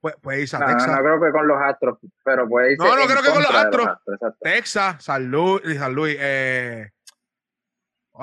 Puede, 0.00 0.16
puede 0.16 0.40
irse 0.42 0.56
a 0.56 0.60
no, 0.60 0.66
Texas. 0.66 0.88
No, 0.88 0.96
no 0.96 1.02
creo 1.02 1.20
que 1.20 1.30
con 1.30 1.46
los 1.46 1.58
Astros, 1.60 1.98
pero 2.24 2.48
puede 2.48 2.72
irse. 2.72 2.84
No, 2.84 2.96
no 2.96 3.06
creo 3.06 3.22
que 3.22 3.30
con 3.30 3.42
los 3.42 3.54
Astros. 3.54 3.86
Los 4.06 4.22
Astros 4.22 4.34
Texas, 4.40 5.04
San 5.04 5.30
Luis, 5.30 5.78
San 5.78 5.94
Luis 5.94 6.16
eh, 6.18 6.90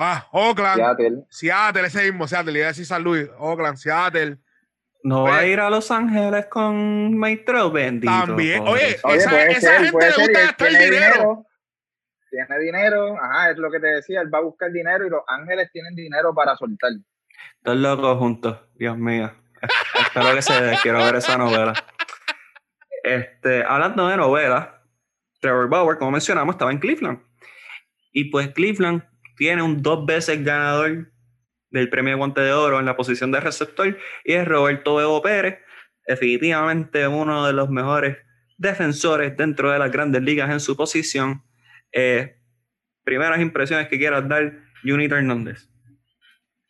Ah, 0.00 0.28
Oakland, 0.30 0.76
Seattle. 0.76 1.24
Seattle, 1.28 1.86
ese 1.86 2.04
mismo, 2.04 2.28
Seattle, 2.28 2.56
iba 2.56 2.66
a 2.66 2.68
decir 2.68 2.86
San 2.86 3.02
Luis, 3.02 3.28
Oakland, 3.36 3.76
Seattle. 3.76 4.38
No 5.02 5.24
va 5.24 5.38
a 5.38 5.46
ir 5.46 5.58
a 5.58 5.68
Los 5.70 5.90
Ángeles 5.90 6.46
con 6.46 7.18
Maestro 7.18 7.72
bendito. 7.72 8.12
También, 8.12 8.62
oye, 8.62 8.96
Oye, 9.02 9.16
esa, 9.16 9.30
puede 9.30 9.50
esa 9.50 9.60
ser, 9.60 9.84
gente 9.86 10.06
le 10.06 10.12
gusta 10.24 10.40
gastar 10.40 10.68
tiene 10.68 10.84
dinero. 10.84 11.46
Tiene 12.30 12.58
dinero, 12.60 13.16
ajá, 13.20 13.50
es 13.50 13.58
lo 13.58 13.70
que 13.72 13.80
te 13.80 13.88
decía, 13.88 14.20
él 14.20 14.32
va 14.32 14.38
a 14.38 14.42
buscar 14.42 14.70
dinero 14.70 15.04
y 15.04 15.10
los 15.10 15.22
ángeles 15.26 15.68
tienen 15.72 15.96
dinero 15.96 16.32
para 16.32 16.56
soltar. 16.56 16.92
Dos 17.62 17.76
locos 17.76 18.18
juntos, 18.18 18.56
Dios 18.74 18.96
mío. 18.96 19.32
Espero 20.00 20.32
que 20.32 20.42
se 20.42 20.62
dé, 20.62 20.78
quiero 20.80 20.98
ver 20.98 21.16
esa 21.16 21.36
novela. 21.36 21.72
Este, 23.02 23.64
hablando 23.64 24.06
de 24.06 24.16
novela, 24.16 24.80
Trevor 25.40 25.68
Bauer, 25.68 25.98
como 25.98 26.12
mencionamos, 26.12 26.54
estaba 26.54 26.70
en 26.70 26.78
Cleveland. 26.78 27.20
Y 28.12 28.30
pues 28.30 28.48
Cleveland 28.52 29.02
tiene 29.38 29.62
un 29.62 29.80
dos 29.82 30.04
veces 30.04 30.44
ganador 30.44 31.10
del 31.70 31.88
premio 31.88 32.16
guante 32.16 32.40
de 32.40 32.52
oro 32.52 32.78
en 32.78 32.86
la 32.86 32.96
posición 32.96 33.30
de 33.30 33.40
receptor 33.40 33.96
y 34.24 34.32
es 34.32 34.46
Roberto 34.46 34.96
Bebo 34.96 35.22
Pérez, 35.22 35.58
definitivamente 36.06 37.06
uno 37.06 37.46
de 37.46 37.52
los 37.52 37.70
mejores 37.70 38.18
defensores 38.56 39.36
dentro 39.36 39.70
de 39.70 39.78
las 39.78 39.92
grandes 39.92 40.22
ligas 40.22 40.50
en 40.50 40.60
su 40.60 40.76
posición. 40.76 41.42
Eh, 41.92 42.36
primeras 43.04 43.40
impresiones 43.40 43.88
que 43.88 43.98
quieras 43.98 44.28
dar, 44.28 44.52
Junito 44.82 45.16
Hernández. 45.16 45.68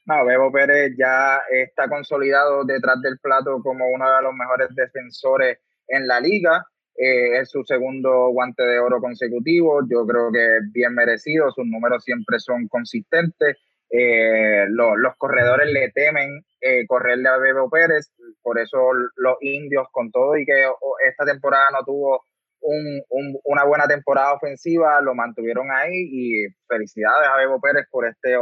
No, 0.07 0.25
Bebo 0.25 0.53
Pérez 0.53 0.95
ya 0.99 1.41
está 1.51 1.89
consolidado 1.89 2.64
detrás 2.64 3.01
del 3.03 3.19
plato 3.19 3.61
como 3.62 3.87
uno 3.89 4.11
de 4.11 4.23
los 4.23 4.35
mejores 4.35 4.69
defensores 4.75 5.59
en 5.87 6.07
la 6.07 6.21
liga. 6.21 6.64
Eh, 7.01 7.38
es 7.40 7.51
su 7.51 7.62
segundo 7.62 8.30
guante 8.30 8.64
de 8.64 8.80
oro 8.80 9.01
consecutivo. 9.01 9.80
Yo 9.88 10.05
creo 10.05 10.32
que 10.32 10.57
es 10.57 10.72
bien 10.72 10.94
merecido. 10.94 11.51
Sus 11.53 11.64
números 11.64 12.03
siempre 12.03 12.40
son 12.40 12.66
consistentes. 12.66 13.57
Eh, 13.88 14.66
lo, 14.68 14.96
los 14.96 15.14
corredores 15.16 15.72
le 15.72 15.90
temen 15.92 16.44
eh, 16.61 16.86
correrle 16.88 17.28
a 17.28 17.38
Bebo 17.38 17.70
Pérez. 17.70 18.12
Por 18.42 18.59
eso 18.59 18.78
los 19.14 19.36
indios, 19.40 19.86
con 19.92 20.11
todo 20.11 20.36
y 20.36 20.44
que 20.44 20.64
esta 21.09 21.24
temporada 21.24 21.66
no 21.72 21.84
tuvo 21.84 22.24
un, 22.61 23.01
un, 23.11 23.38
una 23.44 23.64
buena 23.64 23.86
temporada 23.86 24.34
ofensiva, 24.34 25.01
lo 25.01 25.14
mantuvieron 25.14 25.70
ahí. 25.70 25.92
Y 25.94 26.46
felicidades 26.66 27.28
a 27.28 27.36
Bebo 27.36 27.61
Pérez 27.61 27.86
por 27.92 28.09
este 28.09 28.34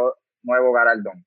nuevo 0.42 0.72
galardón. 0.72 1.26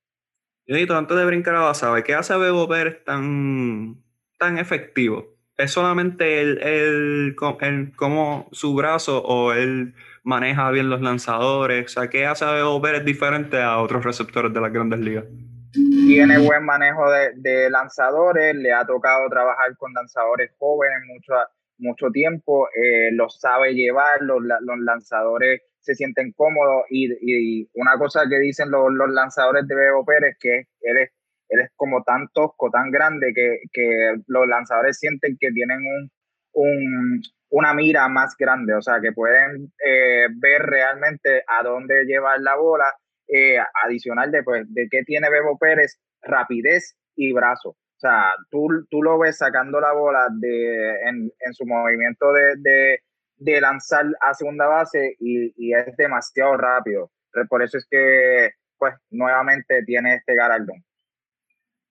Junito, 0.67 0.97
antes 0.97 1.15
de 1.15 1.25
brincar 1.25 1.55
a 1.55 1.61
Basabe, 1.61 2.03
¿qué 2.03 2.15
hace 2.15 2.35
Bebo 2.37 2.67
Pérez 2.67 3.03
tan, 3.03 4.03
tan 4.39 4.57
efectivo 4.57 5.38
¿Es 5.59 5.71
solamente 5.71 6.39
el, 6.39 6.57
el, 6.63 7.35
cómo 7.35 8.47
su 8.53 8.73
brazo 8.75 9.21
o 9.21 9.51
él 9.51 9.93
maneja 10.23 10.71
bien 10.71 10.89
los 10.89 11.01
lanzadores? 11.01 11.85
O 11.85 11.89
sea, 11.89 12.09
¿qué 12.09 12.25
hace 12.25 12.45
a 12.45 12.51
Bebo 12.51 12.81
Pérez 12.81 13.03
diferente 13.03 13.61
a 13.61 13.79
otros 13.79 14.05
receptores 14.05 14.53
de 14.53 14.61
las 14.61 14.71
grandes 14.71 15.01
ligas? 15.01 15.25
Tiene 15.73 16.37
buen 16.39 16.63
manejo 16.63 17.11
de, 17.11 17.33
de 17.35 17.69
lanzadores, 17.69 18.55
le 18.55 18.71
ha 18.71 18.85
tocado 18.85 19.29
trabajar 19.29 19.75
con 19.75 19.93
lanzadores 19.93 20.51
jóvenes 20.57 20.99
mucho, 21.05 21.33
mucho 21.77 22.09
tiempo, 22.09 22.69
eh, 22.69 23.11
los 23.11 23.41
sabe 23.41 23.73
llevar, 23.73 24.21
los, 24.21 24.41
los, 24.41 24.79
lanzadores 24.79 25.61
se 25.81 25.93
sienten 25.93 26.31
cómodos 26.37 26.85
y, 26.89 27.11
y 27.21 27.69
una 27.73 27.97
cosa 27.97 28.21
que 28.29 28.39
dicen 28.39 28.71
los, 28.71 28.93
los, 28.93 29.09
lanzadores 29.09 29.67
de 29.67 29.75
Bebo 29.75 30.05
Pérez 30.05 30.37
que 30.39 30.67
él 30.83 30.97
es 30.99 31.11
él 31.49 31.61
es 31.61 31.71
como 31.75 32.03
tan 32.03 32.27
tosco, 32.33 32.69
tan 32.71 32.91
grande, 32.91 33.33
que, 33.33 33.59
que 33.73 34.15
los 34.27 34.47
lanzadores 34.47 34.97
sienten 34.97 35.37
que 35.39 35.51
tienen 35.51 35.79
un, 35.79 36.11
un, 36.53 37.21
una 37.49 37.73
mira 37.73 38.07
más 38.07 38.35
grande, 38.37 38.73
o 38.73 38.81
sea, 38.81 38.99
que 39.01 39.11
pueden 39.11 39.71
eh, 39.85 40.27
ver 40.35 40.61
realmente 40.61 41.43
a 41.47 41.63
dónde 41.63 42.05
llevar 42.05 42.39
la 42.41 42.55
bola, 42.55 42.85
eh, 43.27 43.57
adicional 43.83 44.31
de, 44.31 44.43
pues, 44.43 44.65
de 44.73 44.87
qué 44.89 45.03
tiene 45.03 45.29
Bebo 45.29 45.57
Pérez, 45.57 45.99
rapidez 46.21 46.95
y 47.15 47.33
brazo. 47.33 47.69
O 47.69 47.99
sea, 47.99 48.33
tú, 48.49 48.67
tú 48.89 49.03
lo 49.03 49.19
ves 49.19 49.37
sacando 49.37 49.79
la 49.79 49.93
bola 49.93 50.27
de, 50.39 50.91
en, 51.01 51.31
en 51.39 51.53
su 51.53 51.65
movimiento 51.65 52.31
de, 52.31 52.55
de, 52.57 52.99
de, 53.37 53.61
lanzar 53.61 54.05
a 54.21 54.33
segunda 54.33 54.67
base 54.67 55.15
y, 55.19 55.53
y, 55.57 55.73
es 55.73 55.95
demasiado 55.97 56.55
rápido. 56.57 57.11
Por 57.49 57.61
eso 57.61 57.77
es 57.77 57.85
que, 57.89 58.51
pues, 58.77 58.95
nuevamente 59.11 59.83
tiene 59.85 60.15
este 60.15 60.33
galardón. 60.33 60.83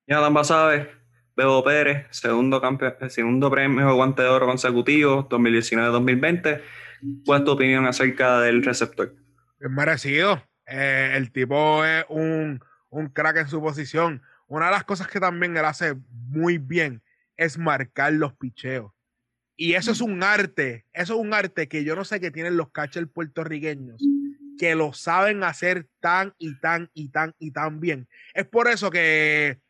Ya 0.09 0.21
Basabe, 0.21 0.91
Bebo 1.37 1.63
Pérez, 1.63 2.07
segundo, 2.09 2.63
campeón, 2.63 2.95
segundo 3.11 3.51
premio 3.51 3.95
guante 3.95 4.23
de 4.23 4.29
oro 4.29 4.47
consecutivo 4.47 5.29
2019-2020. 5.29 6.63
¿Cuál 7.27 7.41
es 7.41 7.45
tu 7.45 7.51
opinión 7.51 7.85
acerca 7.85 8.41
del 8.41 8.65
receptor? 8.65 9.15
Es 9.61 9.71
merecido. 9.71 10.43
Eh, 10.67 11.13
el 11.15 11.31
tipo 11.31 11.85
es 11.85 12.07
un, 12.09 12.59
un 12.89 13.09
crack 13.09 13.37
en 13.37 13.49
su 13.49 13.61
posición. 13.61 14.23
Una 14.47 14.67
de 14.67 14.73
las 14.73 14.85
cosas 14.85 15.09
que 15.09 15.21
también 15.21 15.55
él 15.59 15.65
hace 15.67 15.95
muy 16.11 16.57
bien 16.57 17.03
es 17.37 17.59
marcar 17.59 18.15
los 18.15 18.33
picheos. 18.33 18.91
Y 19.59 19.75
eso 19.75 19.91
es 19.91 20.01
un 20.01 20.23
arte, 20.23 20.87
eso 20.95 21.17
es 21.17 21.21
un 21.21 21.35
arte 21.35 21.69
que 21.69 21.85
yo 21.85 21.95
no 21.95 22.07
sé 22.07 22.19
qué 22.19 22.31
tienen 22.31 22.57
los 22.57 22.71
catchers 22.71 23.11
puertorriqueños, 23.13 24.03
que 24.59 24.75
lo 24.75 24.95
saben 24.95 25.43
hacer 25.43 25.87
tan 26.01 26.33
y 26.39 26.59
tan 26.61 26.91
y 26.95 27.11
tan 27.11 27.35
y 27.39 27.51
tan 27.51 27.79
bien. 27.79 28.09
Es 28.33 28.47
por 28.47 28.69
eso 28.69 28.91
que 28.91 29.61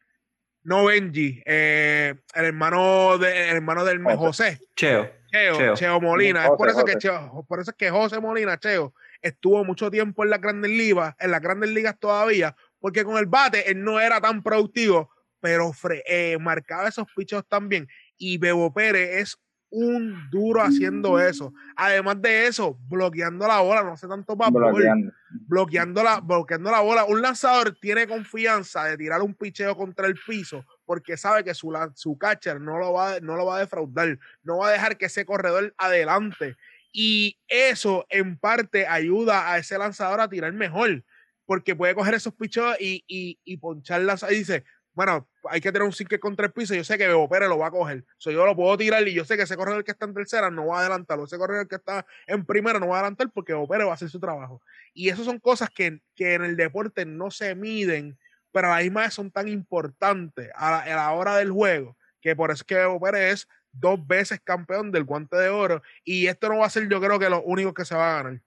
no 0.69 0.85
Benji, 0.85 1.43
eh, 1.47 2.15
el 2.35 2.45
hermano 2.45 3.17
de, 3.17 3.49
el 3.49 3.57
hermano 3.57 3.87
del 3.87 4.05
José. 4.05 4.61
Cheo. 4.77 5.11
Cheo, 5.33 5.75
Cheo, 5.75 6.01
Molina. 6.01 6.45
es 6.45 6.51
por 6.51 6.69
eso 6.69 6.85
que 6.85 6.97
Cheo, 6.97 7.45
por 7.49 7.61
eso 7.61 7.71
es 7.71 7.77
que 7.77 7.89
José 7.89 8.21
Molina, 8.21 8.59
Cheo, 8.59 8.95
estuvo 9.23 9.65
mucho 9.65 9.91
tiempo 9.91 10.25
en 10.25 10.31
las 10.31 10.43
grandes 10.43 10.71
ligas, 10.71 11.15
en 11.21 11.31
las 11.31 11.41
grandes 11.41 11.71
ligas 11.71 11.99
todavía, 11.99 12.55
porque 12.81 13.03
con 13.03 13.17
el 13.17 13.25
bate 13.25 13.71
él 13.71 13.83
no 13.83 13.99
era 13.99 14.21
tan 14.21 14.43
productivo, 14.43 15.11
pero 15.41 15.73
eh, 16.07 16.37
marcaba 16.39 16.87
esos 16.87 17.07
pichos 17.17 17.49
también. 17.49 17.89
Y 18.19 18.37
Bebo 18.37 18.71
Pérez 18.73 19.23
es 19.23 19.39
un 19.71 20.31
duro 20.31 20.63
haciendo 20.63 21.21
eso. 21.21 21.53
Además 21.77 22.21
de 22.23 22.47
eso, 22.47 22.79
bloqueando 22.89 23.47
la 23.47 23.61
bola, 23.61 23.83
no 23.83 23.93
hace 23.93 24.09
tanto 24.09 24.37
papel. 24.37 24.63
Bloqueando. 24.63 25.13
Bloqueando 25.31 26.03
la, 26.03 26.21
bloqueando 26.21 26.71
la 26.71 26.81
bola. 26.81 27.05
Un 27.05 27.23
lanzador 27.23 27.77
tiene 27.81 28.07
confianza 28.07 28.85
de 28.85 28.97
tirar 28.97 29.23
un 29.23 29.35
picheo 29.35 29.77
contra 29.77 30.07
el 30.07 30.19
piso 30.27 30.65
porque 30.87 31.19
sabe 31.19 31.45
que 31.45 31.53
su, 31.53 31.71
su 31.97 32.17
catcher 32.17 32.61
no 32.61 32.79
lo, 32.79 32.95
va, 32.95 33.21
no 33.21 33.37
lo 33.37 33.45
va 33.45 33.59
a 33.59 33.61
defraudar, 33.61 34.19
no 34.43 34.59
va 34.59 34.69
a 34.69 34.73
dejar 34.73 34.97
que 34.97 35.07
ese 35.07 35.27
corredor 35.27 35.75
adelante. 35.77 36.57
Y 36.93 37.39
eso 37.47 38.07
en 38.09 38.39
parte 38.39 38.87
ayuda 38.87 39.53
a 39.53 39.59
ese 39.59 39.77
lanzador 39.77 40.21
a 40.21 40.31
tirar 40.31 40.53
mejor, 40.55 41.05
porque 41.45 41.77
puede 41.77 41.95
coger 41.95 42.15
esos 42.15 42.33
picheos 42.33 42.75
y, 42.81 43.05
y, 43.07 43.39
y 43.45 43.59
poncharlas. 43.59 44.25
Y 44.31 44.37
dice, 44.37 44.65
bueno, 44.95 45.29
hay 45.51 45.61
que 45.61 45.73
tener 45.73 45.87
un 45.87 45.93
sinker 45.93 46.21
contra 46.21 46.47
el 46.47 46.53
piso. 46.53 46.75
Yo 46.75 46.85
sé 46.85 46.99
que 46.99 47.07
Bebo 47.07 47.29
Pérez 47.29 47.49
lo 47.49 47.59
va 47.59 47.69
a 47.69 47.71
coger. 47.71 48.05
So, 48.17 48.31
yo 48.31 48.45
lo 48.47 48.55
puedo 48.57 48.77
tirar 48.77 49.07
y 49.07 49.15
yo 49.15 49.25
sé 49.25 49.37
que 49.37 49.43
ese 49.43 49.57
corredor 49.57 49.85
que 49.85 49.93
está 49.93 50.07
en 50.07 50.15
tercera 50.15 50.51
no 50.51 50.67
va 50.67 50.79
a 50.79 50.81
adelantarlo. 50.81 51.25
Ese 51.25 51.39
corredor 51.39 51.69
que 51.69 51.77
está 51.77 52.07
en 52.27 52.45
primera 52.45 52.79
no 52.79 52.89
va 52.89 52.97
a 52.97 52.99
adelantar 53.01 53.31
porque 53.33 53.53
Bebo 53.53 53.69
Pérez 53.69 53.87
va 53.87 53.93
a 53.93 53.95
hacer 53.95 54.09
su 54.09 54.21
trabajo. 54.21 54.63
Y 54.95 55.09
eso 55.09 55.25
son 55.25 55.39
cosas 55.39 55.71
que, 55.71 56.01
que 56.15 56.35
en 56.35 56.45
el 56.45 56.57
deporte 56.57 57.05
no 57.07 57.31
se 57.31 57.55
miden, 57.55 58.19
pero 58.53 58.73
a 58.73 58.81
la 58.81 59.11
son 59.11 59.31
tan 59.31 59.49
importantes 59.49 60.51
a 60.55 60.85
la, 60.87 61.13
hora 61.13 61.37
del 61.37 61.51
juego 61.51 61.97
que 62.21 62.35
por 62.35 62.51
eso 62.51 62.63
es 62.63 62.65
que 62.65 62.75
Bebo 62.75 63.01
Pérez 63.01 63.33
es 63.33 63.49
dos 63.73 64.05
veces 64.07 64.41
campeón 64.43 64.91
del 64.91 65.05
guante 65.05 65.37
de 65.37 65.49
oro. 65.49 65.83
Y 66.05 66.27
esto 66.27 66.49
no 66.49 66.59
va 66.59 66.67
a 66.67 66.71
ser, 66.71 66.89
yo 66.89 67.01
creo 67.01 67.19
que 67.19 67.31
lo 67.31 67.43
único 67.43 67.73
que 67.73 67.85
se 67.85 67.95
va 67.95 68.11
a 68.11 68.23
ganar. 68.23 68.41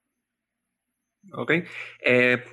Ok. 1.34 1.52
Eh, 2.02 2.43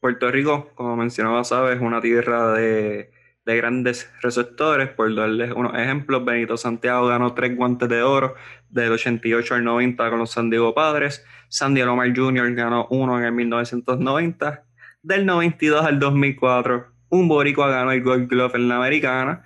Puerto 0.00 0.30
Rico, 0.30 0.70
como 0.74 0.96
mencionaba, 0.96 1.44
sabes, 1.44 1.76
es 1.76 1.82
una 1.82 2.00
tierra 2.00 2.52
de 2.52 3.12
de 3.44 3.56
grandes 3.56 4.10
receptores. 4.20 4.88
Por 4.90 5.14
darles 5.14 5.52
unos 5.52 5.74
ejemplos, 5.74 6.24
Benito 6.24 6.56
Santiago 6.56 7.06
ganó 7.06 7.34
tres 7.34 7.56
guantes 7.56 7.88
de 7.88 8.02
oro 8.02 8.34
del 8.68 8.92
88 8.92 9.54
al 9.54 9.64
90 9.64 10.10
con 10.10 10.18
los 10.18 10.30
San 10.30 10.50
Diego 10.50 10.74
Padres. 10.74 11.24
Sandy 11.48 11.80
Alomar 11.80 12.16
Jr. 12.16 12.54
ganó 12.54 12.86
uno 12.90 13.18
en 13.18 13.24
el 13.24 13.32
1990. 13.32 14.64
Del 15.02 15.26
92 15.26 15.84
al 15.84 15.98
2004, 15.98 16.86
un 17.08 17.28
boricua 17.28 17.68
ganó 17.68 17.92
el 17.92 18.02
Gold 18.02 18.28
Glove 18.28 18.54
en 18.54 18.68
la 18.68 18.76
americana. 18.76 19.44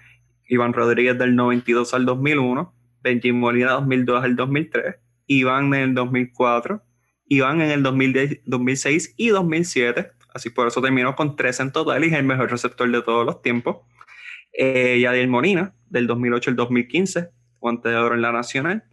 Iván 0.48 0.72
Rodríguez 0.72 1.18
del 1.18 1.34
92 1.34 1.94
al 1.94 2.04
2001. 2.04 2.74
Benji 3.02 3.32
Molina 3.32 3.72
2002 3.72 4.24
al 4.24 4.36
2003. 4.36 4.96
Iván 5.26 5.74
en 5.74 5.80
el 5.80 5.94
2004. 5.94 6.82
Iván 7.28 7.60
en 7.60 7.70
el 7.70 7.82
2006 7.82 9.14
y 9.16 9.28
2007 9.28 10.15
así 10.36 10.50
por 10.50 10.68
eso 10.68 10.80
terminó 10.80 11.16
con 11.16 11.36
tres 11.36 11.60
en 11.60 11.72
total 11.72 12.04
y 12.04 12.08
es 12.08 12.12
el 12.12 12.24
mejor 12.24 12.50
receptor 12.50 12.90
de 12.90 13.02
todos 13.02 13.26
los 13.26 13.42
tiempos. 13.42 13.78
Eh, 14.52 14.98
Yadiel 15.00 15.28
Molina, 15.28 15.74
del 15.88 16.06
2008 16.06 16.50
al 16.50 16.56
2015, 16.56 17.30
guante 17.58 17.88
de 17.88 17.96
oro 17.96 18.14
en 18.14 18.22
la 18.22 18.32
Nacional. 18.32 18.84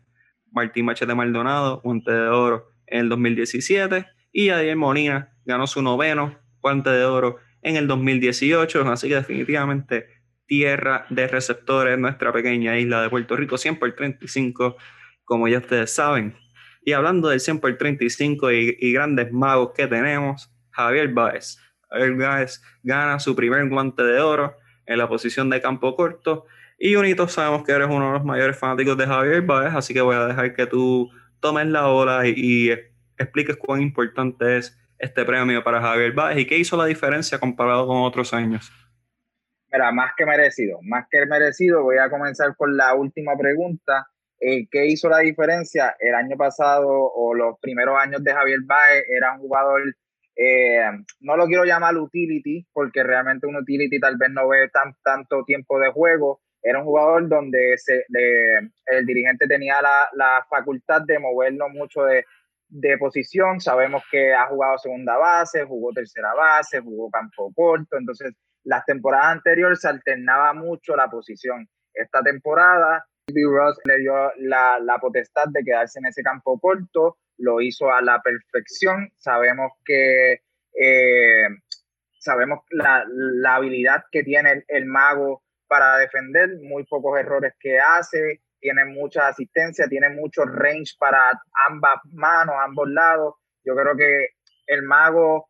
Martín 0.52 0.86
Machete 0.86 1.16
Maldonado, 1.16 1.82
guante 1.84 2.12
de 2.12 2.28
oro 2.28 2.70
en 2.88 3.02
el 3.02 3.10
2017. 3.10 4.06
Y 4.32 4.48
Yadiel 4.48 4.76
Molina 4.76 5.34
ganó 5.46 5.68
su 5.68 5.82
noveno 5.82 6.38
guante 6.62 6.90
de 6.90 7.06
oro 7.06 7.38
en 7.62 7.78
el 7.78 7.88
2018. 7.88 8.90
Así 8.92 9.08
que 9.08 9.16
definitivamente 9.16 10.08
tierra 10.46 11.06
de 11.10 11.28
receptores 11.28 11.98
nuestra 11.98 12.32
pequeña 12.34 12.78
isla 12.78 13.02
de 13.02 13.10
Puerto 13.10 13.36
Rico, 13.36 13.58
100 13.58 13.80
por 13.80 13.94
35, 13.96 14.76
como 15.24 15.48
ya 15.48 15.60
ustedes 15.60 15.94
saben. 15.94 16.36
Y 16.86 16.92
hablando 16.92 17.30
del 17.30 17.40
100 17.40 17.60
por 17.60 17.78
35 17.78 18.52
y, 18.52 18.78
y 18.80 18.92
grandes 18.92 19.32
magos 19.32 19.72
que 19.76 19.88
tenemos, 19.88 20.53
Javier 20.74 21.08
Báez. 21.10 21.58
Javier 21.90 22.16
Báez 22.16 22.62
gana 22.84 23.20
su 23.20 23.36
primer 23.36 23.68
guante 23.70 24.04
de 24.04 24.20
oro 24.20 24.58
en 24.86 24.98
la 24.98 25.08
posición 25.08 25.50
de 25.50 25.62
campo 25.62 25.96
corto. 25.96 26.46
Y 26.78 26.96
Unito, 26.96 27.28
sabemos 27.28 27.64
que 27.64 27.72
eres 27.72 27.88
uno 27.90 28.08
de 28.08 28.14
los 28.14 28.26
mayores 28.26 28.58
fanáticos 28.58 28.98
de 28.98 29.06
Javier 29.06 29.42
Báez, 29.44 29.74
así 29.74 29.94
que 29.94 30.02
voy 30.02 30.16
a 30.16 30.26
dejar 30.26 30.54
que 30.54 30.66
tú 30.66 31.10
tomes 31.40 31.68
la 31.68 31.88
ola 31.88 32.28
y, 32.28 32.72
expliques 33.18 33.56
cuán 33.58 33.82
importante 33.82 34.58
es 34.58 34.78
este 34.98 35.24
premio 35.24 35.64
para 35.64 35.80
Javier 35.80 36.14
Báez 36.14 36.40
y 36.40 36.48
qué 36.48 36.58
hizo 36.58 36.76
la 36.76 36.86
diferencia 36.86 37.40
comparado 37.40 37.88
con 37.88 37.98
otros 37.98 38.34
años. 38.34 38.72
Mira, 39.72 39.92
más 39.92 40.14
que 40.18 40.26
merecido, 40.26 40.80
más 40.82 41.06
que 41.10 41.26
merecido, 41.26 41.84
voy 41.84 41.98
a 41.98 42.10
comenzar 42.10 42.56
con 42.58 42.76
la 42.76 42.96
última 42.96 43.38
pregunta. 43.38 44.08
Eh, 44.40 44.68
¿Qué 44.70 44.88
hizo 44.88 45.10
la 45.10 45.20
diferencia? 45.20 45.96
El 46.00 46.16
año 46.16 46.36
pasado 46.38 46.90
o 46.90 47.34
los 47.34 47.58
primeros 47.62 47.98
años 47.98 48.24
de 48.24 48.34
Javier 48.34 48.60
Báez 48.66 49.04
era 49.10 49.34
un 49.34 49.40
jugador 49.40 49.96
eh, 50.36 50.84
no 51.20 51.38
lo 51.38 51.46
quiero 51.46 51.64
llamar 51.64 51.98
utility, 51.98 52.66
porque 52.74 53.04
realmente 53.04 53.48
un 53.48 53.58
utility 53.58 54.00
tal 54.00 54.18
vez 54.18 54.32
no 54.32 54.48
ve 54.48 54.70
tan, 54.70 54.96
tanto 55.04 55.44
tiempo 55.46 55.80
de 55.80 55.92
juego. 55.92 56.42
Era 56.62 56.80
un 56.80 56.86
jugador 56.86 57.28
donde 57.28 57.76
el 58.86 59.06
dirigente 59.06 59.48
tenía 59.48 59.82
la, 59.82 60.46
facultad 60.50 61.02
de 61.02 61.20
moverlo 61.20 61.68
mucho 61.70 62.04
de, 62.04 62.26
posición. 62.98 63.60
Sabemos 63.60 64.04
que 64.10 64.34
ha 64.34 64.48
jugado 64.48 64.78
segunda 64.78 65.18
base, 65.18 65.66
jugó 65.66 65.92
tercera 65.92 66.34
base, 66.34 66.80
jugó 66.80 67.10
campo 67.12 67.52
corto. 67.54 67.98
Entonces, 67.98 68.34
las 68.64 68.86
temporadas 68.86 69.34
anteriores 69.34 69.82
se 69.82 69.90
alternaba 69.90 70.54
mucho 70.54 70.96
la 70.96 71.10
posición. 71.10 71.68
Esta 71.94 72.24
temporada, 72.24 73.06
Bill 73.28 73.52
Ross 73.54 73.78
le 73.84 73.98
dio 73.98 74.32
la, 74.38 74.80
la 74.80 74.98
potestad 75.00 75.46
de 75.52 75.64
quedarse 75.64 76.00
en 76.00 76.06
ese 76.06 76.24
campo 76.24 76.58
corto 76.60 77.18
lo 77.38 77.62
hizo 77.62 77.92
a 77.92 78.02
la 78.02 78.22
perfección. 78.22 79.12
Sabemos 79.18 79.72
que 79.86 80.42
eh, 80.80 81.48
sabemos 82.20 82.60
la, 82.72 83.06
habilidad 83.56 84.04
que 84.12 84.24
tiene 84.24 84.64
el, 84.68 84.86
mago 84.86 85.44
para 85.68 85.98
defender, 85.98 86.50
muy 86.62 86.86
pocos 86.86 87.20
errores 87.20 87.54
que 87.60 87.80
hace, 87.80 88.42
tiene 88.60 88.86
mucha 88.86 89.28
asistencia, 89.28 89.88
tiene 89.88 90.10
mucho 90.10 90.46
range 90.46 90.94
para 90.98 91.20
ambas 91.70 92.00
manos, 92.12 92.56
ambos 92.60 92.90
lados. 92.90 93.36
Yo 93.66 93.76
creo 93.76 93.96
que 93.98 94.30
el 94.68 94.84
mago 94.84 95.50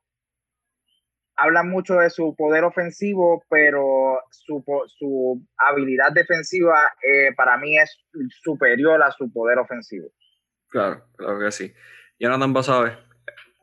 hablan 1.36 1.70
mucho 1.70 1.96
de 1.96 2.10
su 2.10 2.36
poder 2.36 2.64
ofensivo, 2.64 3.44
pero 3.50 4.20
su, 4.32 4.64
su 4.88 5.42
habilidad 5.58 6.12
defensiva 6.12 6.92
eh, 7.04 7.34
para 7.36 7.58
mí 7.58 7.78
es 7.78 8.04
superior 8.42 9.02
a 9.04 9.12
su 9.12 9.32
poder 9.32 9.60
ofensivo. 9.60 10.10
Claro, 10.74 11.08
claro 11.16 11.40
que 11.40 11.52
sí. 11.52 11.72
Jonathan 12.20 12.52
Basabe, 12.52 12.98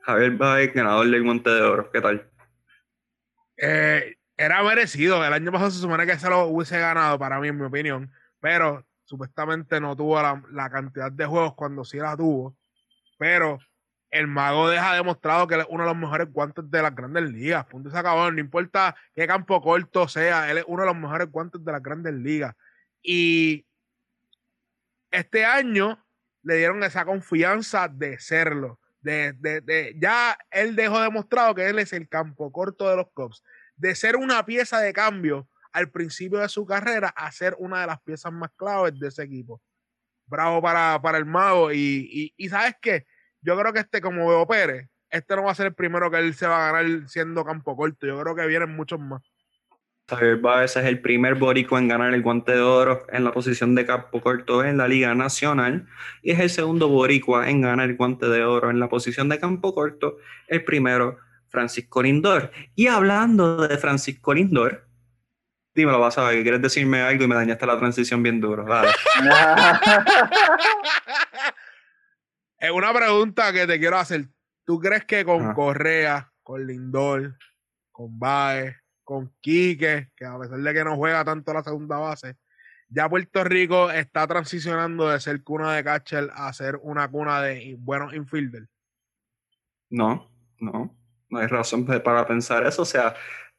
Javier 0.03 0.31
Baez, 0.37 0.73
ganador 0.73 1.11
del 1.11 1.25
Monte 1.25 1.51
de 1.51 1.61
Oro, 1.61 1.91
¿qué 1.91 2.01
tal? 2.01 2.31
Eh, 3.57 4.15
era 4.37 4.63
merecido. 4.63 5.25
El 5.27 5.33
año 5.33 5.51
pasado 5.51 5.73
se 5.73 5.81
supone 5.81 6.07
que 6.07 6.17
se 6.17 6.31
lo 6.31 6.45
hubiese 6.45 6.79
ganado, 6.79 7.19
para 7.19 7.41
mí, 7.41 7.49
en 7.49 7.59
mi 7.59 7.65
opinión, 7.65 8.13
pero 8.39 8.87
supuestamente 9.03 9.81
no 9.81 9.97
tuvo 9.97 10.23
la, 10.23 10.71
cantidad 10.71 11.11
de 11.11 11.27
juegos 11.27 11.57
cuando 11.57 11.85
sí 11.85 11.99
la 11.99 12.17
tuvo. 12.17 12.57
Pero 13.19 13.59
el 14.11 14.29
mago 14.29 14.69
deja 14.69 14.95
demostrado 14.95 15.49
que 15.49 15.57
es 15.57 15.67
uno 15.69 15.83
de 15.83 15.89
los 15.89 15.99
mejores 15.99 16.33
guantes 16.33 16.71
de 16.71 16.81
las 16.81 16.95
grandes 16.95 17.25
ligas. 17.25 17.67
Punto 17.67 17.91
se 17.91 17.99
acabó. 17.99 18.31
No 18.31 18.39
importa 18.39 18.95
qué 19.17 19.27
campo 19.27 19.61
corto 19.61 20.07
sea, 20.07 20.49
él 20.49 20.59
es 20.59 20.65
uno 20.69 20.83
de 20.83 20.87
los 20.91 20.97
mejores 20.97 21.29
guantes 21.29 21.65
de 21.65 21.73
las 21.73 21.83
grandes 21.83 22.15
ligas. 22.15 22.55
Y 23.03 23.67
este 25.11 25.45
año 25.45 25.99
le 26.43 26.57
dieron 26.57 26.83
esa 26.83 27.05
confianza 27.05 27.89
de 27.89 28.19
serlo. 28.19 28.81
De, 29.01 29.33
de, 29.33 29.63
de, 29.63 29.97
ya 29.99 30.37
él 30.51 30.77
dejó 30.77 31.01
demostrado 31.01 31.55
que 31.55 31.69
él 31.69 31.79
es 31.79 31.93
el 31.93 32.09
campo 32.09 32.53
corto 32.53 32.89
de 32.89 32.97
los 32.97 33.07
Cubs. 33.15 33.43
De 33.77 33.95
ser 33.95 34.17
una 34.17 34.45
pieza 34.45 34.81
de 34.81 34.93
cambio 34.93 35.49
al 35.73 35.91
principio 35.91 36.39
de 36.39 36.49
su 36.49 36.67
carrera 36.67 37.09
a 37.09 37.31
ser 37.33 37.57
una 37.59 37.81
de 37.81 37.87
las 37.87 38.01
piezas 38.03 38.33
más 38.33 38.51
claves 38.57 38.99
de 38.99 39.09
ese 39.09 39.23
equipo. 39.23 39.63
Bravo 40.27 40.61
para, 40.61 41.01
para 41.01 41.19
el 41.19 41.25
mago. 41.25 41.73
Y, 41.73 42.09
y, 42.11 42.35
y 42.37 42.49
sabes 42.49 42.75
qué? 42.81 43.07
yo 43.43 43.59
creo 43.59 43.73
que 43.73 43.81
este, 43.81 44.01
como 44.01 44.29
Bebo 44.29 44.47
Pérez, 44.47 44.89
este 45.11 45.35
no 45.37 45.45
va 45.45 45.53
a 45.53 45.55
ser 45.55 45.67
el 45.67 45.75
primero 45.75 46.11
que 46.11 46.19
él 46.19 46.35
se 46.35 46.47
va 46.47 46.69
a 46.69 46.73
ganar 46.73 47.09
siendo 47.09 47.45
campo 47.45 47.77
corto. 47.77 48.07
Yo 48.07 48.21
creo 48.21 48.35
que 48.35 48.47
vienen 48.47 48.75
muchos 48.75 49.01
más. 49.01 49.23
Javier 50.17 50.37
Baez 50.39 50.77
es 50.77 50.85
el 50.85 51.01
primer 51.01 51.37
boricua 51.37 51.79
en 51.79 51.89
ganar 51.89 52.13
el 52.13 52.23
guante 52.23 52.53
de 52.53 52.61
oro 52.61 53.07
en 53.11 53.25
la 53.25 53.33
posición 53.33 53.75
de 53.75 53.87
campo 53.87 54.21
corto 54.21 54.65
en 54.65 54.77
la 54.77 54.89
Liga 54.89 55.15
Nacional 55.15 55.87
y 56.23 56.33
es 56.33 56.41
el 56.41 56.51
segundo 56.51 56.89
boricua 56.89 57.49
en 57.49 57.61
ganar 57.61 57.89
el 57.89 57.97
guante 57.97 58.29
de 58.29 58.45
oro 58.45 58.71
en 58.71 58.81
la 58.81 58.89
posición 58.89 59.29
de 59.29 59.39
campo 59.39 59.75
corto, 59.75 60.19
el 60.49 60.65
primero 60.65 61.19
Francisco 61.49 62.03
Lindor. 62.03 62.51
Y 62.75 62.89
hablando 62.89 63.67
de 63.67 63.79
Francisco 63.79 64.35
Lindor, 64.35 64.87
dímelo, 65.75 66.01
vas 66.01 66.19
a 66.19 66.29
ver, 66.29 66.43
quieres 66.43 66.63
decirme 66.63 67.03
algo 67.03 67.25
y 67.25 67.29
me 67.29 67.35
dañaste 67.35 67.67
la 67.67 67.79
transición 67.79 68.23
bien 68.23 68.41
duro. 68.41 68.65
Vale. 68.65 68.91
Es 72.61 72.71
una 72.71 72.93
pregunta 72.93 73.55
que 73.55 73.67
te 73.67 73.79
quiero 73.79 73.97
hacer. 73.97 74.27
¿Tú 74.67 74.79
crees 74.79 75.07
que 75.07 75.25
con 75.25 75.55
Correa, 75.55 76.31
con 76.43 76.67
Lindor, 76.67 77.39
con 77.91 78.19
Baez, 78.19 78.80
con 79.11 79.35
Quique, 79.41 80.09
que 80.15 80.25
a 80.25 80.39
pesar 80.39 80.61
de 80.61 80.73
que 80.73 80.85
no 80.85 80.95
juega 80.95 81.25
tanto 81.25 81.53
la 81.53 81.65
segunda 81.65 81.99
base, 81.99 82.37
ya 82.89 83.09
Puerto 83.09 83.43
Rico 83.43 83.91
está 83.91 84.25
transicionando 84.29 85.09
de 85.09 85.19
ser 85.19 85.43
cuna 85.43 85.75
de 85.75 85.83
catcher 85.83 86.31
a 86.33 86.53
ser 86.53 86.79
una 86.81 87.11
cuna 87.11 87.43
de 87.43 87.75
buenos 87.81 88.15
infielders? 88.15 88.69
No, 89.89 90.31
no, 90.61 90.97
no 91.29 91.39
hay 91.41 91.49
razón 91.49 91.87
para 91.87 92.25
pensar 92.25 92.65
eso. 92.65 92.83
O 92.83 92.85
sea, 92.85 93.17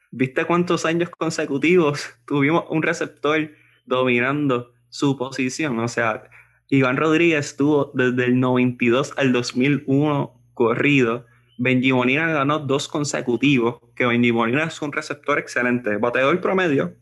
¿viste 0.10 0.46
cuántos 0.46 0.86
años 0.86 1.10
consecutivos 1.10 2.18
tuvimos 2.26 2.64
un 2.70 2.82
receptor 2.82 3.52
dominando 3.86 4.74
su 4.88 5.18
posición? 5.18 5.78
O 5.80 5.90
sea, 5.90 6.30
Iván 6.70 6.96
Rodríguez 6.96 7.48
estuvo 7.48 7.92
desde 7.94 8.24
el 8.24 8.40
92 8.40 9.16
al 9.18 9.34
2001 9.34 10.34
corrido. 10.54 11.26
Benji 11.62 11.94
Molina 11.94 12.28
ganó 12.34 12.58
dos 12.58 12.88
consecutivos, 12.88 13.80
que 13.96 14.08
Benji 14.08 14.32
Molina 14.32 14.64
es 14.64 14.82
un 14.82 14.92
receptor 14.92 15.38
excelente, 15.38 15.98
bateador 15.98 16.42
promedio, 16.42 16.96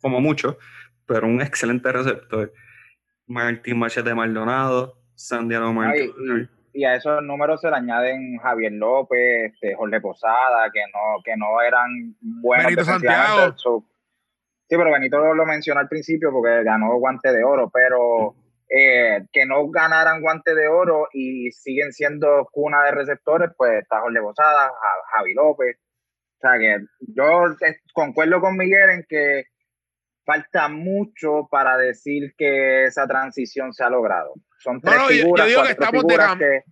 como 0.00 0.20
mucho, 0.20 0.58
pero 1.06 1.26
un 1.26 1.42
excelente 1.42 1.90
receptor. 1.90 2.52
Martín 3.26 3.80
Machete 3.80 4.14
Maldonado, 4.14 5.00
Sandiano 5.16 5.72
Martín. 5.72 6.48
Y, 6.72 6.84
a 6.84 6.94
esos 6.94 7.20
números 7.24 7.60
se 7.60 7.68
le 7.68 7.74
añaden 7.74 8.38
Javier 8.38 8.74
López, 8.74 9.52
este, 9.52 9.74
Jorge 9.74 10.00
Posada, 10.00 10.70
que 10.72 10.80
no, 10.92 11.20
que 11.24 11.36
no 11.36 11.60
eran 11.60 12.14
buenos. 12.20 12.66
Benito 12.66 12.84
Santiago. 12.84 13.56
Sí, 13.58 14.76
pero 14.76 14.92
Benito 14.92 15.18
lo, 15.18 15.34
lo 15.34 15.44
mencionó 15.44 15.80
al 15.80 15.88
principio 15.88 16.30
porque 16.30 16.62
ganó 16.62 16.96
guante 16.98 17.32
de 17.32 17.42
oro, 17.42 17.68
pero 17.74 18.36
eh, 18.68 19.26
que 19.32 19.46
no 19.46 19.68
ganaran 19.70 20.20
guante 20.20 20.54
de 20.54 20.68
oro 20.68 21.08
y 21.12 21.50
siguen 21.52 21.92
siendo 21.92 22.48
cuna 22.52 22.82
de 22.84 22.90
receptores, 22.90 23.50
pues 23.56 23.82
está 23.82 24.00
Jorge 24.00 24.20
Bosada, 24.20 24.70
Javi 25.12 25.34
López. 25.34 25.76
O 26.36 26.40
sea 26.40 26.58
que 26.58 26.78
yo 27.00 27.56
concuerdo 27.94 28.40
con 28.40 28.56
Miguel 28.56 28.90
en 28.90 29.06
que 29.08 29.44
falta 30.24 30.68
mucho 30.68 31.48
para 31.50 31.78
decir 31.78 32.34
que 32.36 32.84
esa 32.84 33.06
transición 33.06 33.72
se 33.72 33.82
ha 33.82 33.90
logrado. 33.90 34.34
Son 34.58 34.80
tres 34.80 35.00
figuras, 35.08 35.50
yo, 35.50 35.62
que 35.64 35.70
estamos 35.70 36.06
de 36.06 36.62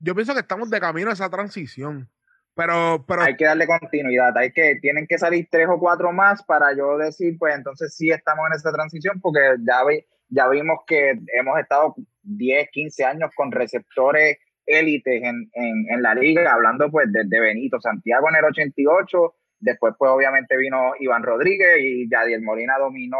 Yo 0.00 0.14
pienso 0.14 0.34
que 0.34 0.40
estamos 0.40 0.68
de 0.68 0.80
camino 0.80 1.10
a 1.10 1.12
esa 1.12 1.30
transición. 1.30 2.10
Pero, 2.56 3.04
pero 3.06 3.22
hay 3.22 3.36
que 3.36 3.46
darle 3.46 3.66
continuidad, 3.66 4.36
hay 4.36 4.52
que, 4.52 4.76
tienen 4.80 5.06
que 5.08 5.18
salir 5.18 5.48
tres 5.50 5.66
o 5.68 5.78
cuatro 5.78 6.12
más 6.12 6.42
para 6.44 6.72
yo 6.76 6.96
decir, 6.98 7.36
pues 7.36 7.52
entonces 7.54 7.96
sí 7.96 8.10
estamos 8.10 8.46
en 8.48 8.56
esa 8.56 8.72
transición, 8.72 9.20
porque 9.20 9.40
ya, 9.66 9.82
ya 10.28 10.48
vimos 10.48 10.80
que 10.86 11.14
hemos 11.38 11.58
estado 11.58 11.94
10, 12.22 12.68
15 12.70 13.04
años 13.04 13.30
con 13.34 13.52
receptores 13.52 14.38
élites 14.66 15.22
en, 15.22 15.50
en, 15.52 16.02
la 16.02 16.14
liga, 16.14 16.52
hablando 16.52 16.90
pues 16.90 17.06
desde 17.12 17.40
Benito 17.40 17.80
Santiago 17.80 18.28
en 18.30 18.36
el 18.36 18.44
88, 18.44 19.34
después 19.60 19.94
pues 19.98 20.10
obviamente 20.10 20.56
vino 20.56 20.92
Iván 20.98 21.22
Rodríguez 21.22 21.78
y 21.80 22.08
Yadiel 22.10 22.42
Molina 22.42 22.78
dominó 22.78 23.18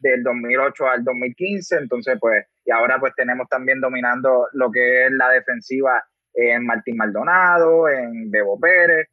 del 0.00 0.22
2008 0.22 0.86
al 0.86 1.04
2015, 1.04 1.76
entonces 1.76 2.18
pues, 2.20 2.44
y 2.64 2.70
ahora 2.72 2.98
pues 3.00 3.14
tenemos 3.16 3.48
también 3.48 3.80
dominando 3.80 4.48
lo 4.52 4.70
que 4.70 5.06
es 5.06 5.12
la 5.12 5.30
defensiva 5.30 6.04
en 6.34 6.66
Martín 6.66 6.96
Maldonado, 6.96 7.88
en 7.88 8.30
Bebo 8.30 8.58
Pérez, 8.58 9.08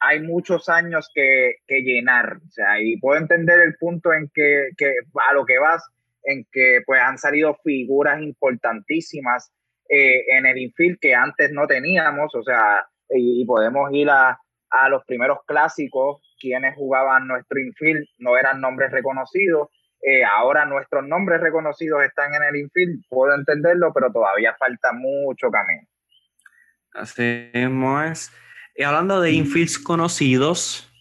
hay 0.00 0.20
muchos 0.20 0.68
años 0.68 1.10
que, 1.12 1.56
que, 1.66 1.80
llenar. 1.82 2.36
O 2.36 2.50
sea, 2.50 2.80
y 2.80 2.98
puedo 2.98 3.20
entender 3.20 3.60
el 3.60 3.74
punto 3.76 4.12
en 4.12 4.30
que, 4.32 4.68
que, 4.76 4.94
a 5.28 5.32
lo 5.34 5.44
que 5.44 5.58
vas 5.58 5.82
en 6.28 6.46
que 6.52 6.80
pues 6.84 7.00
han 7.00 7.18
salido 7.18 7.56
figuras 7.64 8.20
importantísimas 8.20 9.50
eh, 9.88 10.24
en 10.36 10.46
el 10.46 10.58
infield 10.58 10.98
que 11.00 11.14
antes 11.14 11.50
no 11.52 11.66
teníamos, 11.66 12.34
o 12.34 12.42
sea, 12.42 12.84
y, 13.08 13.44
podemos 13.46 13.90
ir 13.92 14.10
a, 14.10 14.38
a, 14.70 14.88
los 14.90 15.02
primeros 15.06 15.38
clásicos, 15.46 16.20
quienes 16.38 16.76
jugaban 16.76 17.26
nuestro 17.26 17.58
infield 17.58 18.06
no 18.18 18.36
eran 18.36 18.60
nombres 18.60 18.92
reconocidos, 18.92 19.68
eh, 20.02 20.22
ahora 20.24 20.66
nuestros 20.66 21.06
nombres 21.06 21.40
reconocidos 21.40 22.04
están 22.04 22.34
en 22.34 22.42
el 22.42 22.56
infield, 22.56 23.02
puedo 23.08 23.34
entenderlo, 23.34 23.92
pero 23.94 24.12
todavía 24.12 24.54
falta 24.58 24.92
mucho 24.92 25.50
camino. 25.50 25.86
Así 26.92 27.50
es. 27.52 28.32
Y 28.76 28.82
hablando 28.82 29.20
de 29.20 29.32
infields 29.32 29.78
conocidos, 29.78 30.92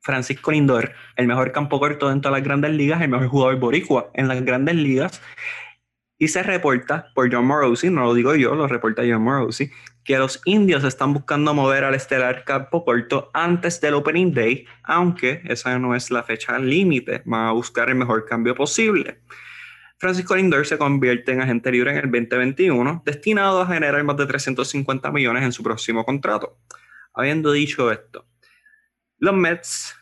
Francisco 0.00 0.50
Lindor, 0.50 0.92
el 1.16 1.26
mejor 1.26 1.52
campo 1.52 1.78
corto 1.78 2.08
dentro 2.08 2.30
de 2.30 2.38
las 2.38 2.44
grandes 2.44 2.72
ligas, 2.72 3.00
el 3.02 3.08
mejor 3.08 3.28
jugador 3.28 3.56
boricua 3.58 4.10
en 4.14 4.28
las 4.28 4.44
grandes 4.44 4.74
ligas. 4.76 5.20
Y 6.18 6.28
se 6.28 6.42
reporta 6.42 7.12
por 7.14 7.32
John 7.32 7.46
Morosi, 7.46 7.90
no 7.90 8.04
lo 8.04 8.14
digo 8.14 8.34
yo, 8.34 8.54
lo 8.54 8.66
reporta 8.66 9.02
John 9.08 9.22
Morosi, 9.22 9.70
que 10.04 10.18
los 10.18 10.40
indios 10.46 10.82
están 10.84 11.12
buscando 11.12 11.54
mover 11.54 11.84
al 11.84 11.94
estelar 11.94 12.44
campo 12.44 12.84
corto 12.84 13.30
antes 13.34 13.80
del 13.80 13.94
Opening 13.94 14.32
Day, 14.32 14.66
aunque 14.82 15.42
esa 15.44 15.78
no 15.78 15.94
es 15.94 16.10
la 16.10 16.22
fecha 16.22 16.58
límite, 16.58 17.22
van 17.24 17.46
a 17.46 17.52
buscar 17.52 17.88
el 17.88 17.94
mejor 17.94 18.24
cambio 18.24 18.54
posible. 18.54 19.20
Francisco 19.98 20.34
Lindor 20.34 20.64
se 20.64 20.78
convierte 20.78 21.32
en 21.32 21.40
agente 21.40 21.70
libre 21.72 21.90
en 21.90 21.98
el 21.98 22.10
2021, 22.10 23.02
destinado 23.04 23.60
a 23.60 23.66
generar 23.66 24.02
más 24.04 24.16
de 24.16 24.26
350 24.26 25.10
millones 25.10 25.42
en 25.42 25.52
su 25.52 25.62
próximo 25.62 26.04
contrato. 26.04 26.56
Habiendo 27.12 27.52
dicho 27.52 27.90
esto, 27.90 28.24
los 29.18 29.34
Mets 29.34 29.94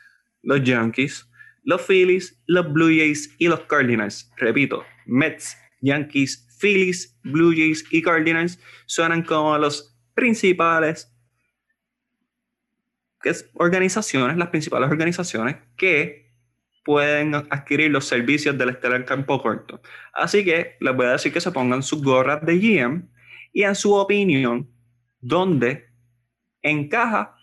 los 0.47 0.63
Yankees, 0.63 1.29
los 1.65 1.83
Phillies, 1.83 2.41
los 2.47 2.73
Blue 2.73 2.87
Jays 2.87 3.35
y 3.39 3.49
los 3.49 3.61
Cardinals. 3.63 4.33
Repito, 4.37 4.85
Mets, 5.05 5.59
Yankees, 5.81 6.47
Phillies, 6.61 7.19
Blue 7.25 7.51
Jays 7.51 7.85
y 7.91 8.01
Cardinals 8.01 8.59
suenan 8.87 9.23
como 9.23 9.59
los 9.59 9.99
principales 10.15 11.13
organizaciones, 13.55 14.37
las 14.37 14.49
principales 14.49 14.89
organizaciones 14.89 15.57
que 15.77 16.33
pueden 16.85 17.35
adquirir 17.35 17.91
los 17.91 18.05
servicios 18.05 18.57
del 18.57 18.69
Estelar 18.69 19.05
Campo 19.05 19.43
Corto. 19.43 19.83
Así 20.15 20.45
que 20.45 20.77
les 20.79 20.95
voy 20.95 21.07
a 21.07 21.13
decir 21.13 21.33
que 21.33 21.41
se 21.41 21.51
pongan 21.51 21.83
sus 21.83 22.01
gorras 22.01 22.47
de 22.47 22.57
GM 22.57 23.09
y 23.53 23.65
en 23.65 23.75
su 23.75 23.93
opinión, 23.95 24.71
¿dónde 25.21 25.89
encaja 26.63 27.37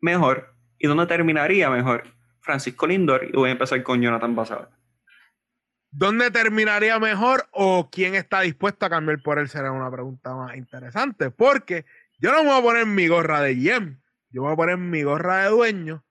mejor 0.00 0.55
dónde 0.86 1.06
terminaría 1.06 1.70
mejor 1.70 2.04
Francisco 2.40 2.86
Lindor 2.86 3.24
y 3.24 3.32
voy 3.32 3.48
a 3.48 3.52
empezar 3.52 3.82
con 3.82 4.00
Jonathan 4.00 4.34
Basada. 4.34 4.70
¿Dónde 5.90 6.30
terminaría 6.30 6.98
mejor 6.98 7.48
o 7.52 7.88
quién 7.90 8.14
está 8.14 8.42
dispuesto 8.42 8.86
a 8.86 8.90
cambiar 8.90 9.22
por 9.22 9.38
él? 9.38 9.48
Será 9.48 9.72
una 9.72 9.90
pregunta 9.90 10.34
más 10.34 10.56
interesante. 10.56 11.30
Porque 11.30 11.86
yo 12.18 12.32
no 12.32 12.44
me 12.44 12.50
voy 12.50 12.58
a 12.58 12.62
poner 12.62 12.86
mi 12.86 13.08
gorra 13.08 13.40
de 13.40 13.54
GM. 13.54 13.98
yo 14.30 14.42
voy 14.42 14.52
a 14.52 14.56
poner 14.56 14.76
mi 14.76 15.02
gorra 15.02 15.44
de 15.44 15.50
dueño 15.50 16.04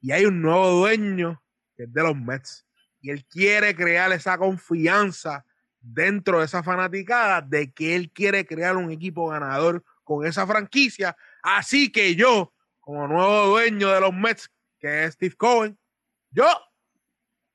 y 0.00 0.12
hay 0.12 0.26
un 0.26 0.42
nuevo 0.42 0.70
dueño 0.70 1.42
que 1.76 1.84
es 1.84 1.92
de 1.92 2.02
los 2.02 2.16
Mets. 2.16 2.66
Y 3.00 3.10
él 3.10 3.24
quiere 3.26 3.74
crear 3.74 4.12
esa 4.12 4.38
confianza 4.38 5.44
dentro 5.80 6.38
de 6.38 6.44
esa 6.44 6.62
fanaticada 6.62 7.40
de 7.40 7.72
que 7.72 7.96
él 7.96 8.12
quiere 8.12 8.46
crear 8.46 8.76
un 8.76 8.90
equipo 8.90 9.28
ganador 9.28 9.82
con 10.04 10.24
esa 10.26 10.46
franquicia. 10.46 11.16
Así 11.42 11.90
que 11.90 12.14
yo, 12.14 12.52
como 12.82 13.08
nuevo 13.08 13.46
dueño 13.46 13.88
de 13.90 14.00
los 14.00 14.12
Mets, 14.12 14.50
que 14.78 15.04
es 15.04 15.14
Steve 15.14 15.36
Cohen, 15.36 15.78
yo 16.30 16.44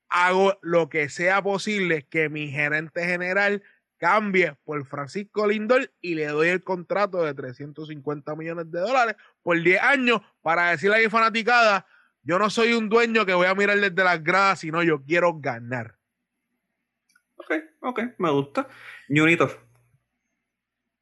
hago 0.08 0.58
lo 0.62 0.88
que 0.88 1.08
sea 1.10 1.42
posible 1.42 2.06
que 2.08 2.30
mi 2.30 2.48
gerente 2.50 3.04
general 3.04 3.62
cambie 3.98 4.56
por 4.64 4.84
Francisco 4.86 5.46
Lindor 5.46 5.92
y 6.00 6.14
le 6.14 6.26
doy 6.28 6.48
el 6.48 6.64
contrato 6.64 7.22
de 7.22 7.34
350 7.34 8.34
millones 8.36 8.70
de 8.70 8.80
dólares 8.80 9.16
por 9.42 9.60
10 9.60 9.82
años 9.82 10.20
para 10.40 10.70
decirle 10.70 10.96
a 10.96 11.00
mi 11.00 11.10
fanaticada, 11.10 11.86
yo 12.22 12.38
no 12.38 12.48
soy 12.48 12.72
un 12.72 12.88
dueño 12.88 13.26
que 13.26 13.34
voy 13.34 13.48
a 13.48 13.54
mirar 13.54 13.78
desde 13.78 14.04
las 14.04 14.24
gradas, 14.24 14.60
sino 14.60 14.82
yo 14.82 15.04
quiero 15.04 15.38
ganar. 15.38 15.96
Ok, 17.36 17.52
ok, 17.80 18.00
me 18.16 18.30
gusta. 18.30 18.66
Ñunito. 19.08 19.67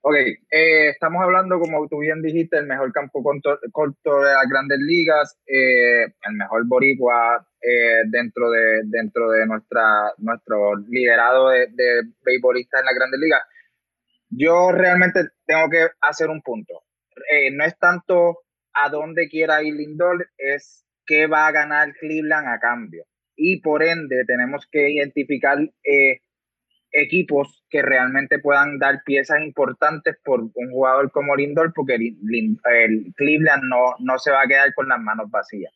Ok, 0.09 0.15
eh, 0.15 0.91
estamos 0.91 1.21
hablando, 1.21 1.59
como 1.59 1.89
tú 1.89 1.99
bien 1.99 2.23
dijiste, 2.23 2.59
el 2.59 2.69
mejor 2.69 2.93
campo 2.93 3.25
corto, 3.25 4.21
de 4.21 4.35
las 4.35 4.49
grandes 4.49 4.79
ligas, 4.79 5.37
eh, 5.49 6.05
el 6.05 6.35
mejor 6.37 6.65
boricua 6.69 7.45
eh, 7.61 8.03
dentro 8.07 8.49
de 8.53 8.83
dentro 8.85 9.33
de 9.33 9.45
nuestra 9.47 10.13
nuestro 10.19 10.77
liderado 10.77 11.49
de, 11.49 11.67
de 11.73 12.03
beisbolistas 12.25 12.83
en 12.83 12.87
las 12.87 12.95
grandes 12.95 13.19
ligas. 13.19 13.43
Yo 14.31 14.71
realmente 14.71 15.25
tengo 15.45 15.69
que 15.69 15.89
hacer 16.01 16.31
un 16.31 16.41
punto. 16.41 16.85
no 17.55 17.65
es 17.65 17.77
tanto 17.77 18.45
a 18.75 18.89
dónde 18.91 19.29
quiera 19.29 19.65
ir 19.65 19.75
Lindor, 19.75 20.29
es 20.39 20.87
qué 21.05 21.27
va 21.27 21.49
a 21.49 21.53
ganar 21.53 21.93
Cleveland 21.95 22.47
a 22.47 22.61
cambio. 22.61 23.07
Y 23.35 23.61
por 23.61 23.83
ende 23.83 24.25
tenemos 24.25 24.69
que 24.71 24.89
identificar 24.89 25.59
equipos 26.97 27.63
que 27.69 27.83
realmente 27.83 28.39
puedan 28.39 28.79
dar 28.79 29.03
piezas 29.05 29.43
importantes 29.43 30.17
por 30.25 30.41
un 30.41 30.71
jugador 30.71 31.11
como 31.11 31.37
Lindor, 31.37 31.73
porque 31.75 31.95
el, 31.95 33.13
Cleveland 33.17 33.65
no, 33.65 33.95
no 33.99 34.19
se 34.19 34.31
va 34.31 34.43
a 34.43 34.47
quedar 34.47 34.73
con 34.75 34.89
las 34.89 35.01
manos 35.01 35.31
vacías. 35.31 35.73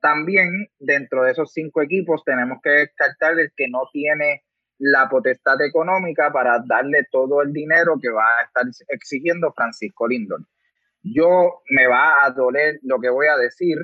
También 0.00 0.68
dentro 0.78 1.22
de 1.22 1.32
esos 1.32 1.52
cinco 1.52 1.80
equipos 1.80 2.24
tenemos 2.24 2.58
que 2.62 2.70
descartar 2.70 3.38
el 3.38 3.50
que 3.56 3.68
no 3.68 3.88
tiene 3.92 4.42
la 4.78 5.08
potestad 5.08 5.60
económica 5.62 6.32
para 6.32 6.62
darle 6.66 7.04
todo 7.10 7.42
el 7.42 7.52
dinero 7.52 7.98
que 8.00 8.10
va 8.10 8.38
a 8.38 8.44
estar 8.44 8.64
exigiendo 8.88 9.52
Francisco 9.52 10.08
Lindor. 10.08 10.40
Yo 11.02 11.62
me 11.70 11.86
va 11.86 12.24
a 12.24 12.30
doler 12.30 12.78
lo 12.82 13.00
que 13.00 13.10
voy 13.10 13.26
a 13.28 13.36
decir, 13.36 13.76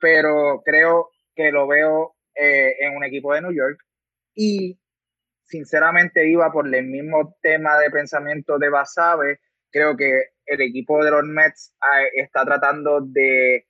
pero 0.00 0.62
creo 0.64 1.10
que 1.36 1.52
lo 1.52 1.68
veo 1.68 2.14
eh, 2.34 2.74
en 2.80 2.96
un 2.96 3.04
equipo 3.04 3.32
de 3.32 3.42
New 3.42 3.52
York 3.52 3.80
y 4.34 4.79
sinceramente 5.50 6.30
iba 6.30 6.50
por 6.52 6.72
el 6.72 6.86
mismo 6.86 7.36
tema 7.42 7.78
de 7.78 7.90
pensamiento 7.90 8.58
de 8.58 8.70
Basabe. 8.70 9.40
Creo 9.70 9.96
que 9.96 10.10
el 10.46 10.60
equipo 10.62 11.04
de 11.04 11.10
los 11.10 11.24
Mets 11.24 11.74
ah, 11.80 12.02
está 12.14 12.44
tratando 12.44 13.00
de 13.02 13.66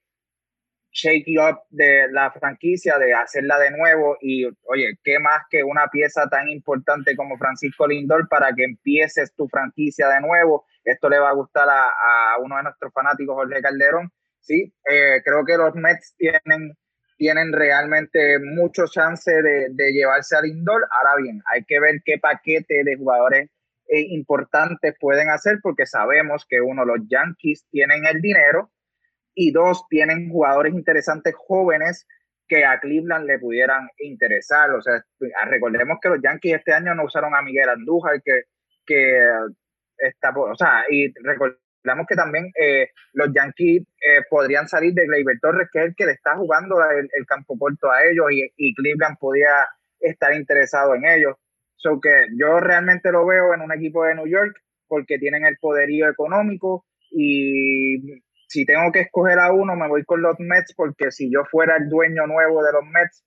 shake 0.93 1.39
up 1.39 1.61
de 1.70 2.09
la 2.11 2.31
franquicia, 2.33 2.99
de 2.99 3.14
hacerla 3.14 3.59
de 3.59 3.70
nuevo. 3.70 4.18
Y 4.20 4.45
oye, 4.45 4.99
¿qué 5.03 5.18
más 5.18 5.43
que 5.51 5.64
una 5.64 5.89
pieza 5.89 6.28
tan 6.28 6.49
importante 6.49 7.16
como 7.16 7.39
Francisco 7.39 7.87
Lindor 7.87 8.28
para 8.28 8.53
que 8.55 8.64
empieces 8.64 9.35
tu 9.35 9.49
franquicia 9.49 10.09
de 10.09 10.20
nuevo? 10.20 10.66
Esto 10.85 11.09
le 11.09 11.18
va 11.18 11.31
a 11.31 11.35
gustar 11.35 11.68
a, 11.68 12.39
uno 12.41 12.57
de 12.57 12.64
nuestros 12.64 12.93
fanáticos, 12.93 13.35
Jorge 13.37 13.62
Calderón. 13.62 14.11
Sí, 14.41 14.74
eh, 14.91 15.22
creo 15.24 15.45
que 15.45 15.57
los 15.57 15.74
Mets 15.74 16.14
tienen 16.16 16.74
tienen 17.21 17.53
realmente 17.53 18.39
mucho 18.39 18.87
chance 18.87 19.31
de, 19.31 19.93
llevarse 19.93 20.37
al 20.37 20.47
indoor. 20.47 20.89
Ahora 20.91 21.23
bien, 21.23 21.43
hay 21.53 21.62
que 21.64 21.79
ver 21.79 22.01
qué 22.03 22.16
paquete 22.16 22.83
de 22.83 22.97
jugadores 22.97 23.51
eh, 23.89 24.07
importantes 24.09 24.95
pueden 24.99 25.29
hacer 25.29 25.59
porque 25.62 25.85
sabemos 25.85 26.47
que 26.49 26.62
uno, 26.62 26.87
los 26.87 27.01
Yankees 27.11 27.66
tienen 27.71 28.07
el 28.07 28.23
dinero 28.23 28.71
y 29.35 29.53
dos, 29.53 29.85
tienen 29.91 30.31
jugadores 30.31 30.73
interesantes 30.73 31.35
jóvenes 31.37 32.07
que 32.49 32.64
a 32.64 32.81
Cleveland 32.81 33.27
le 33.27 33.39
pudieran 33.39 33.87
interesar. 33.99 34.71
O 34.71 34.81
sea, 34.81 35.05
recordemos 35.45 35.99
que 36.01 36.09
los 36.09 36.23
Yankees 36.23 36.55
este 36.55 36.73
año 36.73 36.95
no 36.95 37.05
usaron 37.05 37.35
a 37.35 37.43
Miguel 37.43 37.68
Andújar, 37.68 38.23
que, 38.23 38.45
que 38.87 39.21
está, 39.99 40.31
o 40.31 40.57
sea, 40.57 40.85
y 40.89 41.12
recordemos 41.23 41.61
Hablamos 41.83 42.07
que 42.07 42.14
también 42.14 42.53
eh, 42.61 42.91
los 43.14 43.33
Yankees 43.33 43.83
eh, 43.83 44.22
podrían 44.28 44.68
salir 44.68 44.93
de 44.93 45.07
Gleyber 45.07 45.39
Torres, 45.41 45.68
que 45.72 45.78
es 45.78 45.85
el 45.87 45.95
que 45.95 46.07
le 46.07 46.12
está 46.12 46.37
jugando 46.37 46.76
el, 46.91 47.26
campo 47.26 47.59
corto 47.59 47.91
a 47.91 48.05
ellos, 48.05 48.26
y, 48.31 48.74
Cleveland 48.74 49.16
podía 49.18 49.66
estar 49.99 50.35
interesado 50.35 50.95
en 50.95 51.07
ellos. 51.07 51.37
So 51.76 51.99
yo 52.37 52.61
realmente 52.61 53.11
lo 53.11 53.24
veo 53.26 53.55
en 53.55 53.62
un 53.62 53.72
equipo 53.72 54.05
de 54.05 54.14
New 54.14 54.26
York 54.26 54.55
porque 54.87 55.18
tienen 55.18 55.47
el 55.47 55.57
poderío 55.59 56.11
económico 56.11 56.85
y 57.11 58.22
si 58.49 58.66
tengo 58.66 58.93
que 58.93 59.01
escoger 59.01 59.39
a 59.39 59.53
uno 59.53 59.76
me 59.76 59.89
voy 59.89 60.05
con 60.05 60.20
los 60.20 60.39
Mets 60.39 60.74
porque 60.74 61.11
si 61.11 61.33
yo 61.33 61.45
fuera 61.51 61.76
el 61.76 61.89
dueño 61.89 62.26
nuevo 62.26 62.62
de 62.62 62.72
los 62.72 62.85
Mets 62.85 63.24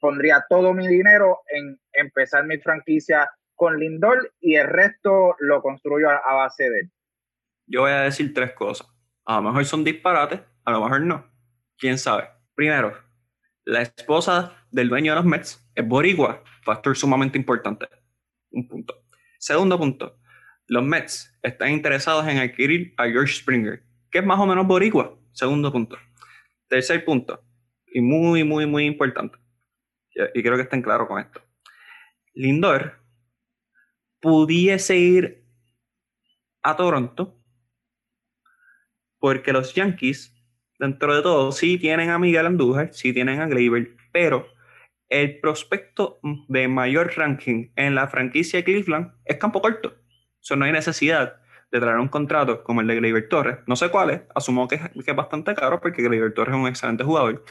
pondría 0.00 0.46
todo 0.48 0.72
mi 0.72 0.88
dinero 0.88 1.40
en 1.52 1.78
empezar 1.92 2.46
mi 2.46 2.58
franquicia 2.58 3.28
con 3.54 3.78
Lindor 3.78 4.32
y 4.40 4.56
el 4.56 4.68
resto 4.68 5.36
lo 5.40 5.60
construyo 5.60 6.08
a 6.08 6.34
base 6.34 6.70
de 6.70 6.80
él 6.80 6.93
yo 7.66 7.82
voy 7.82 7.90
a 7.90 8.02
decir 8.02 8.32
tres 8.34 8.52
cosas. 8.52 8.86
A 9.24 9.36
lo 9.36 9.42
mejor 9.42 9.64
son 9.64 9.84
disparates, 9.84 10.40
a 10.64 10.70
lo 10.70 10.82
mejor 10.82 11.00
no. 11.02 11.26
¿Quién 11.78 11.98
sabe? 11.98 12.28
Primero, 12.54 12.96
la 13.64 13.82
esposa 13.82 14.52
del 14.70 14.88
dueño 14.88 15.12
de 15.12 15.16
los 15.16 15.24
Mets 15.24 15.70
es 15.74 15.86
boricua, 15.86 16.42
factor 16.62 16.96
sumamente 16.96 17.38
importante. 17.38 17.88
Un 18.50 18.68
punto. 18.68 18.94
Segundo 19.38 19.78
punto, 19.78 20.18
los 20.66 20.84
Mets 20.84 21.36
están 21.42 21.70
interesados 21.70 22.26
en 22.28 22.38
adquirir 22.38 22.94
a 22.96 23.06
George 23.06 23.34
Springer, 23.34 23.82
que 24.10 24.18
es 24.18 24.24
más 24.24 24.38
o 24.38 24.46
menos 24.46 24.66
boricua. 24.66 25.18
Segundo 25.32 25.72
punto. 25.72 25.98
Tercer 26.68 27.04
punto, 27.04 27.42
y 27.86 28.00
muy, 28.00 28.44
muy, 28.44 28.66
muy 28.66 28.84
importante, 28.84 29.38
y 30.34 30.42
creo 30.42 30.56
que 30.56 30.62
estén 30.62 30.82
claros 30.82 31.08
con 31.08 31.20
esto. 31.20 31.40
Lindor 32.34 33.00
pudiese 34.20 34.96
ir 34.96 35.44
a 36.62 36.76
Toronto 36.76 37.43
porque 39.24 39.54
los 39.54 39.72
Yankees, 39.72 40.36
dentro 40.78 41.16
de 41.16 41.22
todo, 41.22 41.50
sí 41.50 41.78
tienen 41.78 42.10
a 42.10 42.18
Miguel 42.18 42.44
Andújar, 42.44 42.92
sí 42.92 43.14
tienen 43.14 43.40
a 43.40 43.46
Gleyber, 43.46 43.96
pero 44.12 44.46
el 45.08 45.40
prospecto 45.40 46.20
de 46.48 46.68
mayor 46.68 47.14
ranking 47.16 47.70
en 47.74 47.94
la 47.94 48.06
franquicia 48.06 48.58
de 48.58 48.64
Cleveland 48.64 49.12
es 49.24 49.38
campo 49.38 49.62
corto. 49.62 49.94
O 50.50 50.56
no 50.56 50.66
hay 50.66 50.72
necesidad 50.72 51.36
de 51.72 51.80
traer 51.80 51.96
un 51.96 52.08
contrato 52.08 52.62
como 52.64 52.82
el 52.82 52.86
de 52.86 52.96
Gleyber 52.96 53.26
Torres. 53.30 53.60
No 53.66 53.76
sé 53.76 53.88
cuál 53.88 54.10
es, 54.10 54.20
asumo 54.34 54.68
que, 54.68 54.74
es 54.74 55.16
bastante 55.16 55.54
caro 55.54 55.80
porque 55.80 56.02
Gleyber 56.02 56.34
Torres 56.34 56.54
es 56.54 56.60
un 56.60 56.68
excelente 56.68 57.02
jugador. 57.02 57.46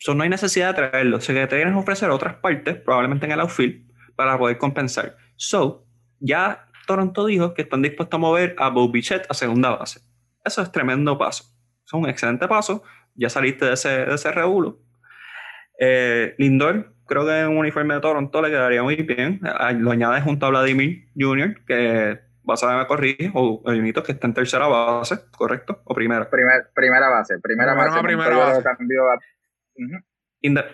So, 0.00 0.16
no 0.16 0.24
hay 0.24 0.30
necesidad 0.30 0.74
de 0.74 0.88
traerlo. 0.88 1.18
O 1.18 1.20
sea, 1.20 1.32
que 1.32 1.46
te 1.46 1.54
vienen 1.54 1.74
a 1.74 1.78
ofrecer 1.78 2.10
otras 2.10 2.34
partes, 2.38 2.74
probablemente 2.74 3.24
en 3.24 3.30
el 3.30 3.38
outfield, 3.38 3.88
para 4.16 4.36
poder 4.36 4.58
compensar. 4.58 5.16
So, 5.36 5.86
ya 6.18 6.66
Toronto 6.88 7.26
dijo 7.26 7.54
que 7.54 7.62
están 7.62 7.82
dispuestos 7.82 8.16
a 8.16 8.18
mover 8.18 8.56
a 8.58 8.68
Bo 8.70 8.90
Bichette 8.90 9.26
a 9.28 9.34
segunda 9.34 9.70
base. 9.76 10.09
Eso 10.44 10.62
es 10.62 10.72
tremendo 10.72 11.18
paso. 11.18 11.44
Es 11.86 11.92
un 11.92 12.08
excelente 12.08 12.48
paso. 12.48 12.82
Ya 13.14 13.28
saliste 13.28 13.66
de 13.66 13.74
ese, 13.74 14.06
de 14.06 14.14
ese 14.14 14.32
revuelo. 14.32 14.78
Eh, 15.78 16.34
Lindor, 16.38 16.94
creo 17.06 17.26
que 17.26 17.40
en 17.40 17.48
un 17.48 17.58
uniforme 17.58 17.94
de 17.94 18.00
Toronto 18.00 18.42
le 18.42 18.50
quedaría 18.50 18.82
muy 18.82 18.96
bien. 18.96 19.40
Ah, 19.42 19.72
lo 19.72 19.90
añades 19.90 20.22
junto 20.22 20.46
a 20.46 20.50
Vladimir 20.50 21.08
Jr., 21.16 21.64
que 21.66 22.20
vas 22.42 22.62
a 22.62 22.78
me 22.78 22.86
corrige, 22.86 23.30
o 23.34 23.62
Junito, 23.64 24.02
que 24.02 24.12
está 24.12 24.26
en 24.26 24.34
tercera 24.34 24.66
base, 24.66 25.18
¿correcto? 25.30 25.82
¿O 25.84 25.94
primera? 25.94 26.28
primera 26.28 27.08
base. 27.08 27.38
Primera 27.40 27.74
base. 27.74 28.00
Primera 28.02 28.36
base. 28.36 28.62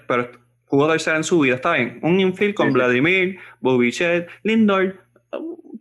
Pero 0.06 0.30
jugó 0.66 0.88
tercera 0.90 1.16
en 1.16 1.24
su 1.24 1.40
vida, 1.40 1.56
está 1.56 1.72
bien. 1.72 2.00
Un 2.02 2.20
infield 2.20 2.54
con 2.54 2.72
Vladimir, 2.72 3.38
Bobichet, 3.60 4.28
Lindor. 4.42 4.96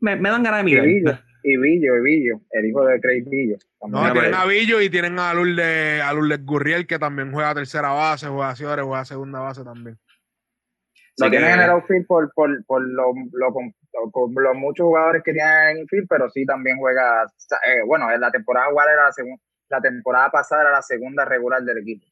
Me, 0.01 0.15
me 0.15 0.29
dan 0.29 0.43
ganas 0.43 0.59
de 0.59 0.63
mirar 0.63 1.23
y 1.45 1.57
Villo, 1.57 1.95
y 1.95 2.01
Villo, 2.01 2.41
el 2.49 2.65
hijo 2.65 2.83
de 2.85 2.99
Craig 2.99 3.23
Villo. 3.27 3.57
No, 3.87 4.11
tienen 4.11 4.33
a 4.33 4.45
Villo 4.45 4.81
y 4.81 4.89
tienen 4.89 5.19
a 5.19 5.31
Lourdes, 5.31 6.01
a 6.01 6.11
Lourdes 6.11 6.43
Gurriel, 6.43 6.87
que 6.87 6.97
también 6.97 7.31
juega 7.31 7.53
tercera 7.53 7.89
base, 7.89 8.27
juega 8.27 8.55
ciudades, 8.55 8.83
juega 8.83 9.05
segunda 9.05 9.39
base 9.41 9.63
también. 9.63 9.99
Lo 11.17 11.29
tienen 11.29 11.51
en 11.51 11.61
el 11.61 11.69
outfield 11.69 12.07
por, 12.07 12.33
por, 12.33 12.65
por 12.65 12.81
lo, 12.81 13.13
los 13.31 14.55
muchos 14.55 14.85
jugadores 14.85 15.21
que 15.23 15.33
tienen 15.33 15.69
en 15.69 15.77
infield, 15.83 16.07
pero 16.09 16.29
sí 16.31 16.45
también 16.45 16.77
juega. 16.77 17.23
Eh, 17.67 17.83
bueno, 17.85 18.11
en 18.11 18.19
la 18.19 18.31
temporada 18.31 18.67
era 18.71 19.03
la, 19.03 19.35
la 19.69 19.81
temporada 19.81 20.31
pasada 20.31 20.63
era 20.63 20.71
la 20.71 20.81
segunda 20.81 21.25
regular 21.25 21.61
del 21.61 21.77
equipo. 21.77 22.07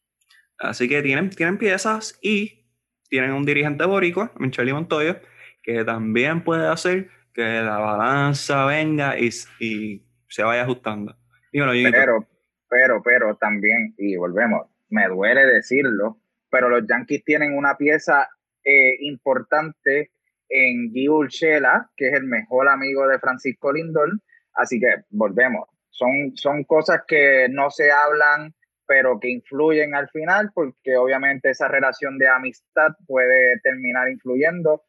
Así 0.59 0.87
que 0.87 1.01
tienen, 1.01 1.31
tienen 1.31 1.57
piezas 1.57 2.19
y 2.21 2.67
tienen 3.09 3.33
un 3.33 3.45
dirigente 3.45 3.83
boricua, 3.85 4.31
Michelle 4.37 4.73
Montoya, 4.73 5.19
que 5.63 5.83
también 5.83 6.43
puede 6.43 6.67
hacer 6.67 7.09
que 7.33 7.61
la 7.61 7.77
balanza 7.77 8.65
venga 8.65 9.17
y, 9.17 9.31
se 9.31 10.43
vaya 10.43 10.63
ajustando. 10.63 11.15
pero, 11.51 12.27
pero, 12.69 13.01
pero 13.03 13.35
también, 13.35 13.93
y 13.97 14.15
volvemos, 14.15 14.67
me 14.89 15.07
duele 15.07 15.45
decirlo, 15.45 16.19
pero 16.49 16.69
los 16.69 16.87
Yankees 16.87 17.23
tienen 17.25 17.57
una 17.57 17.75
pieza 17.75 18.27
eh, 18.63 18.95
importante 19.01 20.11
en 20.49 20.91
Guy 20.91 21.09
Urshela, 21.09 21.89
que 21.97 22.09
es 22.09 22.13
el 22.13 22.25
mejor 22.25 22.69
amigo 22.69 23.07
de 23.07 23.19
Francisco 23.19 23.73
Lindor, 23.73 24.11
así 24.53 24.79
que 24.79 25.03
volvemos. 25.09 25.67
Son, 25.89 26.35
son 26.35 26.63
cosas 26.63 27.01
que 27.07 27.47
no 27.49 27.69
se 27.71 27.91
hablan, 27.91 28.53
pero 28.85 29.19
que 29.19 29.29
influyen 29.29 29.95
al 29.95 30.09
final, 30.09 30.51
porque 30.53 30.95
obviamente 30.95 31.49
esa 31.49 31.67
relación 31.67 32.17
de 32.17 32.27
amistad 32.27 32.91
puede 33.07 33.59
terminar 33.61 34.09
influyendo. 34.09 34.83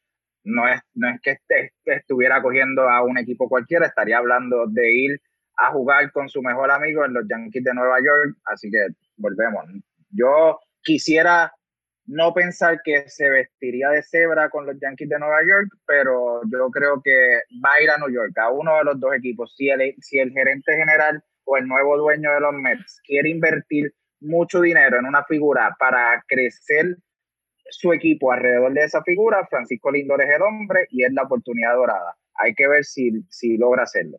No 0.44 0.68
es, 0.68 0.80
no 0.94 1.08
es 1.08 1.20
que, 1.20 1.38
estuviera 1.84 2.42
cogiendo 2.42 2.88
a 2.88 3.02
un 3.02 3.18
equipo 3.18 3.48
cualquiera, 3.48 3.86
estaría 3.86 4.18
hablando 4.18 4.66
de 4.68 4.94
ir 4.94 5.20
a 5.56 5.70
jugar 5.70 6.12
con 6.12 6.28
su 6.28 6.42
mejor 6.42 6.70
amigo 6.70 7.04
en 7.04 7.14
los 7.14 7.24
Yankees 7.28 7.64
de 7.64 7.74
Nueva 7.74 7.98
York, 8.00 8.36
así 8.44 8.70
que 8.70 8.88
volvemos. 9.16 9.64
Yo 10.10 10.58
quisiera 10.82 11.52
no 12.06 12.34
pensar 12.34 12.80
que 12.84 13.08
se 13.08 13.30
vestiría 13.30 13.88
de 13.88 14.02
cebra 14.02 14.50
con 14.50 14.66
los 14.66 14.76
Yankees 14.78 15.08
de 15.08 15.18
Nueva 15.18 15.40
York, 15.42 15.70
pero 15.86 16.42
yo 16.52 16.70
creo 16.70 17.00
que 17.02 17.42
va 17.64 17.72
a 17.74 17.82
ir 17.82 17.90
a 17.90 17.98
New 17.98 18.10
York, 18.10 18.36
a 18.38 18.50
uno 18.50 18.76
de 18.78 18.84
los 18.84 19.00
dos 19.00 19.14
equipos. 19.14 19.54
Si 19.56 19.70
el, 19.70 19.94
si 20.00 20.18
el 20.18 20.30
gerente 20.32 20.76
general 20.76 21.22
o 21.44 21.56
el 21.56 21.66
nuevo 21.66 21.96
dueño 21.96 22.32
de 22.32 22.40
los 22.40 22.52
Mets 22.52 23.00
quiere 23.06 23.30
invertir 23.30 23.94
mucho 24.20 24.60
dinero 24.60 24.98
en 24.98 25.06
una 25.06 25.24
figura 25.24 25.74
para 25.78 26.22
crecer 26.26 26.96
su 27.78 27.92
equipo 27.92 28.32
alrededor 28.32 28.72
de 28.72 28.84
esa 28.84 29.02
figura, 29.02 29.46
Francisco 29.48 29.90
Lindor 29.90 30.22
es 30.22 30.28
el 30.34 30.42
hombre 30.42 30.86
y 30.90 31.04
es 31.04 31.12
la 31.12 31.22
oportunidad 31.22 31.74
dorada. 31.74 32.16
Hay 32.34 32.54
que 32.54 32.68
ver 32.68 32.84
si, 32.84 33.10
si 33.28 33.56
logra 33.56 33.82
hacerlo. 33.82 34.18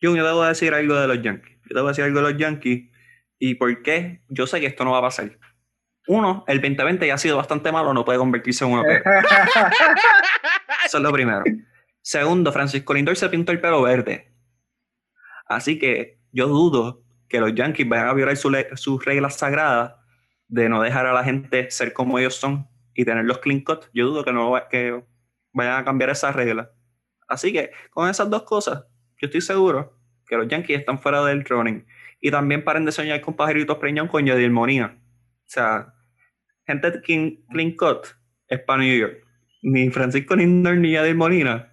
Jun, 0.00 0.16
yo 0.16 0.24
te 0.24 0.32
voy 0.32 0.44
a 0.44 0.48
decir 0.48 0.72
algo 0.72 0.94
de 0.94 1.08
los 1.08 1.22
Yankees. 1.22 1.58
Yo 1.62 1.74
te 1.74 1.80
voy 1.80 1.86
a 1.86 1.88
decir 1.88 2.04
algo 2.04 2.20
de 2.20 2.32
los 2.32 2.40
Yankees. 2.40 2.90
¿Y 3.38 3.54
por 3.56 3.82
qué? 3.82 4.22
Yo 4.28 4.46
sé 4.46 4.60
que 4.60 4.66
esto 4.66 4.84
no 4.84 4.92
va 4.92 4.98
a 4.98 5.02
pasar. 5.02 5.38
Uno, 6.06 6.44
el 6.46 6.60
2020 6.60 7.06
ya 7.06 7.14
ha 7.14 7.18
sido 7.18 7.36
bastante 7.36 7.70
malo, 7.70 7.92
no 7.92 8.04
puede 8.04 8.18
convertirse 8.18 8.64
en 8.64 8.72
uno 8.72 8.82
peor. 8.82 9.02
Eso 10.86 10.96
es 10.96 11.02
lo 11.02 11.12
primero. 11.12 11.42
Segundo, 12.00 12.52
Francisco 12.52 12.94
Lindor 12.94 13.16
se 13.16 13.28
pintó 13.28 13.52
el 13.52 13.60
pelo 13.60 13.82
verde. 13.82 14.32
Así 15.46 15.78
que 15.78 16.18
yo 16.32 16.46
dudo 16.46 17.02
que 17.28 17.40
los 17.40 17.54
Yankees 17.54 17.88
vayan 17.88 18.08
a 18.08 18.14
violar 18.14 18.36
sus 18.36 19.04
reglas 19.04 19.36
sagradas 19.36 19.97
de 20.48 20.68
no 20.68 20.82
dejar 20.82 21.06
a 21.06 21.12
la 21.12 21.24
gente 21.24 21.70
ser 21.70 21.92
como 21.92 22.18
ellos 22.18 22.34
son 22.34 22.66
y 22.94 23.04
tener 23.04 23.24
los 23.24 23.38
clean 23.38 23.60
cut. 23.60 23.84
Yo 23.94 24.06
dudo 24.06 24.24
que, 24.24 24.32
no, 24.32 24.54
que 24.70 25.04
vayan 25.52 25.80
a 25.80 25.84
cambiar 25.84 26.10
esas 26.10 26.34
reglas. 26.34 26.68
Así 27.28 27.52
que 27.52 27.70
con 27.90 28.08
esas 28.08 28.28
dos 28.30 28.42
cosas, 28.42 28.84
yo 29.20 29.26
estoy 29.26 29.40
seguro 29.40 29.96
que 30.26 30.36
los 30.36 30.48
Yankees 30.48 30.80
están 30.80 30.98
fuera 30.98 31.24
del 31.24 31.44
running. 31.44 31.86
Y 32.20 32.30
también 32.30 32.64
paren 32.64 32.84
de 32.84 32.92
soñar 32.92 33.20
con 33.20 33.36
pajaritos 33.36 33.78
preñón 33.78 34.08
con 34.08 34.24
Yadier 34.26 34.50
Monía. 34.50 34.98
O 34.98 35.50
sea, 35.50 35.94
gente 36.66 37.00
clean, 37.02 37.76
cut 37.76 38.06
es 38.48 38.60
para 38.60 38.82
New 38.82 38.98
York. 38.98 39.24
Ni 39.62 39.90
Francisco 39.90 40.34
Lindor 40.34 40.76
ni 40.76 40.92
Yadier 40.92 41.14
Molina 41.14 41.72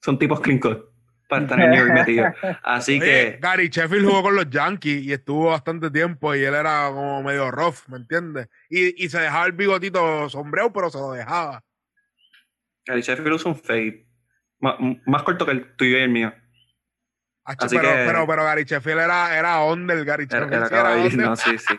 son 0.00 0.18
tipos 0.18 0.40
clean 0.40 0.58
cut 0.58 0.91
para 1.32 1.44
estar 1.44 1.60
en 1.60 1.70
New 1.70 1.78
York 1.78 1.94
metido. 1.94 2.26
Así 2.62 3.00
que. 3.00 3.38
Gary 3.40 3.70
Sheffield 3.70 4.06
jugó 4.06 4.22
con 4.22 4.36
los 4.36 4.50
Yankees 4.50 5.02
y 5.02 5.12
estuvo 5.14 5.46
bastante 5.46 5.90
tiempo 5.90 6.34
y 6.34 6.44
él 6.44 6.54
era 6.54 6.90
como 6.92 7.22
medio 7.22 7.50
rough, 7.50 7.88
¿me 7.88 7.96
entiendes? 7.96 8.48
Y, 8.68 9.02
y 9.02 9.08
se 9.08 9.18
dejaba 9.18 9.46
el 9.46 9.52
bigotito 9.52 10.28
sombrero, 10.28 10.70
pero 10.72 10.90
se 10.90 10.98
lo 10.98 11.12
dejaba. 11.12 11.64
Gary 12.84 13.00
Sheffield 13.00 13.32
usa 13.32 13.50
un 13.50 13.56
fade 13.56 14.06
más, 14.60 15.22
corto 15.22 15.46
que 15.46 15.52
el 15.52 15.74
tuyo 15.74 15.96
y 15.96 16.02
el 16.02 16.10
mío. 16.10 16.34
Así 17.44 17.76
pero, 17.76 17.88
que, 17.88 17.94
pero, 18.06 18.26
pero, 18.26 18.44
Gary 18.44 18.64
Sheffield 18.64 19.00
era, 19.00 19.36
era 19.36 19.64
under, 19.64 20.04
Gary 20.04 20.26
Sheffield. 20.26 20.52
Era, 20.52 20.66
era, 20.66 21.16
no, 21.16 21.34
sí, 21.34 21.56
sí. 21.56 21.74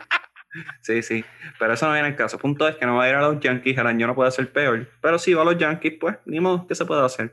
Sí, 0.80 1.02
sí. 1.02 1.24
Pero 1.58 1.74
eso 1.74 1.86
no 1.86 1.92
viene 1.92 2.08
el 2.08 2.16
caso. 2.16 2.38
Punto 2.38 2.66
es 2.66 2.74
que 2.76 2.86
no 2.86 2.96
va 2.96 3.04
a 3.04 3.08
ir 3.08 3.14
a 3.14 3.22
los 3.22 3.40
Yankees, 3.40 3.78
el 3.78 3.86
año 3.86 4.08
no 4.08 4.14
puede 4.16 4.32
ser 4.32 4.52
peor. 4.52 4.88
Pero 5.00 5.18
si 5.18 5.32
va 5.32 5.42
a 5.42 5.44
los 5.44 5.58
Yankees, 5.58 5.94
pues, 6.00 6.16
ni 6.26 6.40
modo, 6.40 6.66
¿qué 6.66 6.74
se 6.74 6.84
puede 6.84 7.04
hacer? 7.04 7.32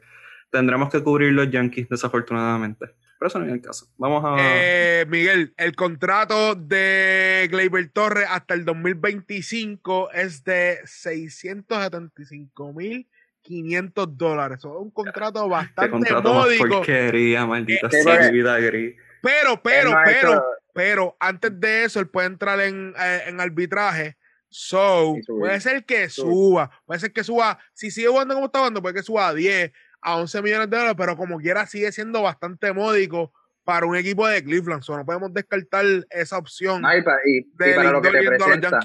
Tendremos 0.52 0.90
que 0.90 1.02
cubrir 1.02 1.32
los 1.32 1.50
Yankees, 1.50 1.90
desafortunadamente. 1.90 2.88
Pero 3.18 3.28
eso 3.28 3.40
no 3.40 3.46
viene 3.46 3.60
el 3.60 3.66
caso. 3.66 3.88
Vamos 3.98 4.24
a. 4.26 4.36
Eh, 4.40 5.06
Miguel, 5.08 5.54
el 5.58 5.76
contrato 5.76 6.56
de 6.56 7.48
Gleyber 7.52 7.90
Torres 7.90 8.26
hasta 8.30 8.54
el 8.54 8.66
2025 8.66 10.12
es 10.12 10.44
de 10.44 10.80
675 10.86 12.74
mil 12.74 13.08
500 13.42 14.18
dólares. 14.18 14.60
Eso 14.60 14.76
es 14.76 14.82
un 14.82 14.92
contrato 14.92 15.48
bastante 15.48 15.92
contrato 15.92 16.34
módico. 16.34 16.68
porquería, 16.68 17.46
maldita 17.46 17.90
sea 17.90 18.30
vida 18.32 18.58
gris. 18.60 18.96
Pero, 19.22 19.62
pero, 19.62 19.92
pero, 20.04 20.44
pero, 20.74 21.18
antes 21.20 21.60
de 21.60 21.84
eso, 21.84 22.00
él 22.00 22.08
puede 22.08 22.28
entrar 22.28 22.60
en, 22.60 22.94
eh, 23.00 23.22
en 23.28 23.40
arbitraje. 23.40 24.18
So, 24.50 25.16
puede 25.28 25.62
ser 25.62 25.86
que 25.86 26.10
suba, 26.10 26.70
puede 26.86 27.00
ser 27.00 27.14
que 27.14 27.24
suba, 27.24 27.58
si 27.74 27.90
sigue 27.90 28.08
jugando 28.08 28.34
como 28.34 28.48
está 28.48 28.60
jugando, 28.60 28.82
puede 28.82 28.96
que 28.96 29.04
suba 29.04 29.30
a 29.30 29.34
10, 29.34 29.72
a 30.02 30.18
11 30.18 30.42
millones 30.42 30.70
de 30.70 30.78
dólares, 30.78 30.96
pero 30.98 31.16
como 31.16 31.38
quiera 31.40 31.66
sigue 31.66 31.92
siendo 31.92 32.22
bastante 32.24 32.74
módico 32.74 33.32
para 33.64 33.86
un 33.86 33.96
equipo 33.96 34.28
de 34.28 34.44
Cleveland. 34.44 34.84
So, 34.84 34.98
no 34.98 35.06
podemos 35.06 35.34
descartar 35.34 35.86
esa 36.10 36.38
opción. 36.38 36.84
y, 37.26 37.42
para, 37.58 37.92
lo 37.92 38.02
que 38.02 38.10
te 38.10 38.28
presenta, 38.28 38.80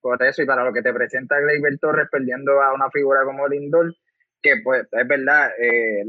por 0.00 0.22
eso, 0.22 0.42
y 0.42 0.46
para 0.46 0.64
lo 0.64 0.72
que 0.72 0.82
te 0.82 0.92
presenta 0.92 1.38
Gleyber 1.40 1.78
Torres 1.78 2.08
perdiendo 2.10 2.62
a 2.62 2.72
una 2.72 2.90
figura 2.90 3.24
como 3.24 3.46
Lindor, 3.48 3.94
que 4.40 4.54
pues 4.62 4.86
es 4.90 5.08
verdad, 5.08 5.50
eh, 5.60 6.04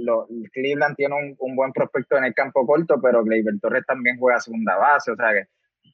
Cleveland 0.54 0.96
tiene 0.96 1.36
un, 1.38 1.56
buen 1.56 1.74
prospecto 1.74 2.18
en 2.18 2.26
el 2.26 2.34
campo 2.34 2.66
corto, 2.66 3.02
pero 3.02 3.24
Gleyber 3.24 3.60
Torres 3.60 3.84
también 3.86 4.18
juega 4.18 4.40
segunda 4.40 4.78
base, 4.78 5.12
o 5.12 5.16
sea 5.16 5.34
que 5.34 5.48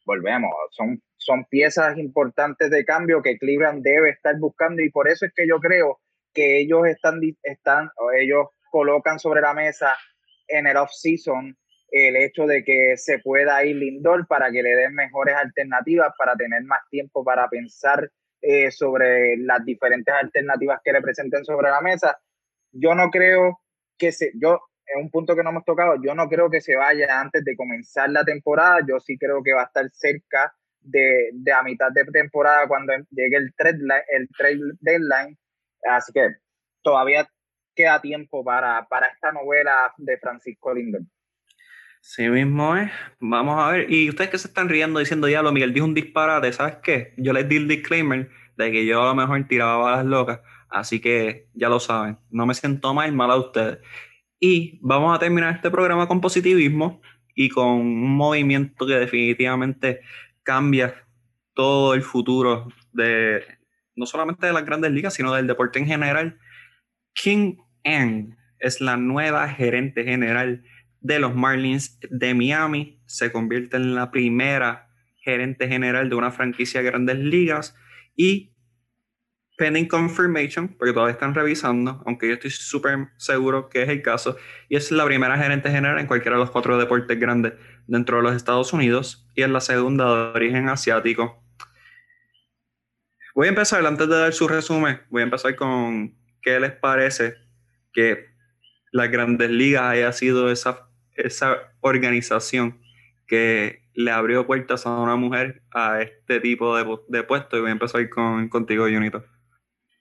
volvemos, 0.06 0.52
son, 0.72 1.02
son 1.18 1.46
piezas 1.46 1.98
importantes 1.98 2.70
de 2.70 2.86
cambio 2.86 3.22
que 3.22 3.38
Cleveland 3.38 3.82
debe 3.82 4.10
estar 4.10 4.38
buscando 4.38 4.84
y 4.84 4.92
por 4.92 5.08
eso 5.08 5.26
es 5.26 5.34
que 5.34 5.48
yo 5.48 5.60
creo 5.60 6.00
que 6.36 6.60
ellos 6.60 6.86
están, 6.86 7.20
están 7.42 7.90
ellos 8.16 8.48
colocan 8.70 9.18
sobre 9.18 9.42
la 9.42 9.56
mesa 9.56 9.98
en 10.48 10.68
el 10.68 10.78
off-season 10.78 11.58
el 11.92 12.18
hecho 12.18 12.46
de 12.46 12.64
que 12.64 12.98
se 12.98 13.20
pueda 13.20 13.64
ir 13.64 13.78
Lindor 13.78 14.28
para 14.28 14.52
que 14.52 14.62
le 14.62 14.76
den 14.76 14.94
mejores 14.94 15.36
alternativas, 15.36 16.14
para 16.18 16.36
tener 16.36 16.62
más 16.64 16.82
tiempo 16.90 17.24
para 17.24 17.48
pensar 17.48 18.12
eh, 18.42 18.70
sobre 18.70 19.38
las 19.38 19.64
diferentes 19.64 20.14
alternativas 20.14 20.82
que 20.84 20.92
le 20.92 21.02
presenten 21.02 21.46
sobre 21.46 21.70
la 21.70 21.80
mesa. 21.80 22.20
Yo 22.74 22.94
no 22.96 23.10
creo 23.10 23.62
que 23.98 24.12
se, 24.12 24.32
yo, 24.36 24.60
es 24.86 25.02
un 25.02 25.10
punto 25.10 25.36
que 25.36 25.44
no 25.44 25.52
hemos 25.52 25.64
tocado, 25.64 25.96
yo 26.04 26.14
no 26.16 26.28
creo 26.28 26.50
que 26.50 26.60
se 26.60 26.76
vaya 26.76 27.20
antes 27.22 27.46
de 27.46 27.56
comenzar 27.56 28.10
la 28.10 28.26
temporada, 28.26 28.80
yo 28.86 29.00
sí 29.00 29.18
creo 29.18 29.42
que 29.42 29.54
va 29.54 29.62
a 29.62 29.66
estar 29.66 29.90
cerca 29.92 30.54
de, 30.82 31.30
de 31.32 31.54
a 31.54 31.64
mitad 31.64 31.92
de 31.94 32.04
temporada 32.06 32.68
cuando 32.68 32.94
llegue 33.10 33.38
el 33.38 33.54
trade, 33.56 33.80
el 34.10 34.28
trade 34.38 34.60
deadline, 34.82 35.38
así 35.90 36.12
que 36.14 36.36
todavía 36.82 37.28
queda 37.76 38.02
tiempo 38.02 38.44
para, 38.44 38.88
para 38.88 39.08
esta 39.08 39.32
novela 39.32 39.94
de 39.98 40.18
Francisco 40.18 40.74
Lindor. 40.74 41.02
Sí 42.02 42.30
mismo 42.30 42.78
es. 42.78 42.92
Vamos 43.20 43.60
a 43.60 43.72
ver. 43.72 43.92
Y 43.92 44.10
ustedes 44.10 44.30
que 44.30 44.38
se 44.38 44.48
están 44.48 44.70
riendo 44.70 45.00
diciendo, 45.00 45.28
diablo, 45.28 45.52
Miguel 45.52 45.74
dijo 45.74 45.88
un 45.88 45.96
disparate, 45.96 46.54
¿sabes 46.54 46.78
qué? 46.84 47.14
Yo 47.18 47.34
les 47.34 47.50
di 47.50 47.58
el 47.58 47.68
disclaimer 47.68 48.30
de 48.58 48.72
que 48.72 48.86
yo 48.86 49.02
a 49.02 49.08
lo 49.08 49.16
mejor 49.16 49.44
tiraba 49.48 49.78
balas 49.78 50.06
locas, 50.06 50.40
así 50.70 51.02
que 51.02 51.48
ya 51.54 51.68
lo 51.68 51.80
saben. 51.80 52.20
No 52.30 52.46
me 52.46 52.54
siento 52.54 52.94
mal, 52.94 53.12
mal 53.12 53.32
a 53.32 53.38
ustedes. 53.38 53.80
Y 54.40 54.80
vamos 54.84 55.16
a 55.16 55.20
terminar 55.20 55.56
este 55.56 55.72
programa 55.72 56.08
con 56.08 56.22
positivismo 56.22 57.02
y 57.34 57.50
con 57.50 57.68
un 57.68 58.16
movimiento 58.16 58.86
que 58.86 58.94
definitivamente 58.94 60.02
cambia 60.44 61.04
todo 61.56 61.96
el 61.96 62.04
futuro 62.04 62.68
de 62.94 63.44
no 63.96 64.06
solamente 64.06 64.48
de 64.48 64.54
las 64.54 64.66
grandes 64.66 64.92
ligas, 64.92 65.14
sino 65.14 65.34
del 65.34 65.48
deporte 65.48 65.80
en 65.80 65.88
general. 65.88 66.40
King 67.14 67.58
Ann 67.84 68.38
es 68.60 68.82
la 68.82 68.98
nueva 68.98 69.48
gerente 69.50 70.04
general 70.04 70.64
de 71.02 71.20
los 71.20 71.36
Marlins 71.36 72.00
de 72.10 72.34
Miami, 72.34 73.00
se 73.06 73.32
convierte 73.32 73.78
en 73.78 73.96
la 73.96 74.12
primera 74.12 74.90
gerente 75.18 75.68
general 75.68 76.10
de 76.10 76.16
una 76.16 76.32
franquicia 76.32 76.82
de 76.82 76.90
grandes 76.90 77.18
ligas 77.18 77.76
y 78.16 78.56
pending 79.58 79.88
confirmation, 79.88 80.68
porque 80.68 80.94
todavía 80.94 81.14
están 81.14 81.34
revisando, 81.34 82.04
aunque 82.06 82.28
yo 82.28 82.34
estoy 82.34 82.52
súper 82.52 83.10
seguro 83.18 83.70
que 83.70 83.84
es 83.84 83.90
el 83.90 84.02
caso, 84.02 84.36
y 84.68 84.76
es 84.76 84.92
la 84.92 85.06
primera 85.06 85.38
gerente 85.38 85.70
general 85.72 86.00
en 86.00 86.08
cualquiera 86.08 86.38
de 86.38 86.42
los 86.42 86.52
cuatro 86.52 86.78
deportes 86.78 87.20
grandes 87.20 87.54
dentro 87.88 88.18
de 88.18 88.24
los 88.24 88.36
Estados 88.36 88.74
Unidos 88.74 89.30
y 89.36 89.44
es 89.44 89.50
la 89.50 89.62
segunda 89.62 90.06
de 90.06 90.38
origen 90.38 90.70
asiático. 90.70 91.45
Voy 93.36 93.48
a 93.48 93.50
empezar, 93.50 93.86
antes 93.86 94.08
de 94.08 94.18
dar 94.18 94.34
su 94.34 94.48
resumen, 94.48 95.02
voy 95.10 95.22
a 95.22 95.26
empezar 95.26 95.56
con 95.56 96.16
qué 96.42 96.60
les 96.60 96.72
parece 96.72 97.36
que 97.94 98.26
las 98.92 99.12
grandes 99.12 99.50
ligas 99.50 99.84
haya 99.84 100.12
sido 100.14 100.50
esa 100.50 100.88
esa 101.16 101.58
organización 101.82 102.80
que 103.28 103.82
le 103.94 104.12
abrió 104.12 104.46
puertas 104.46 104.86
a 104.86 105.02
una 105.02 105.16
mujer 105.16 105.62
a 105.74 106.02
este 106.02 106.40
tipo 106.40 106.78
de, 106.78 106.84
de 107.08 107.20
y 107.20 107.60
voy 107.60 107.70
a 107.70 107.72
empezar 107.72 108.10
con, 108.10 108.50
contigo, 108.50 108.86
Junito. 108.86 109.24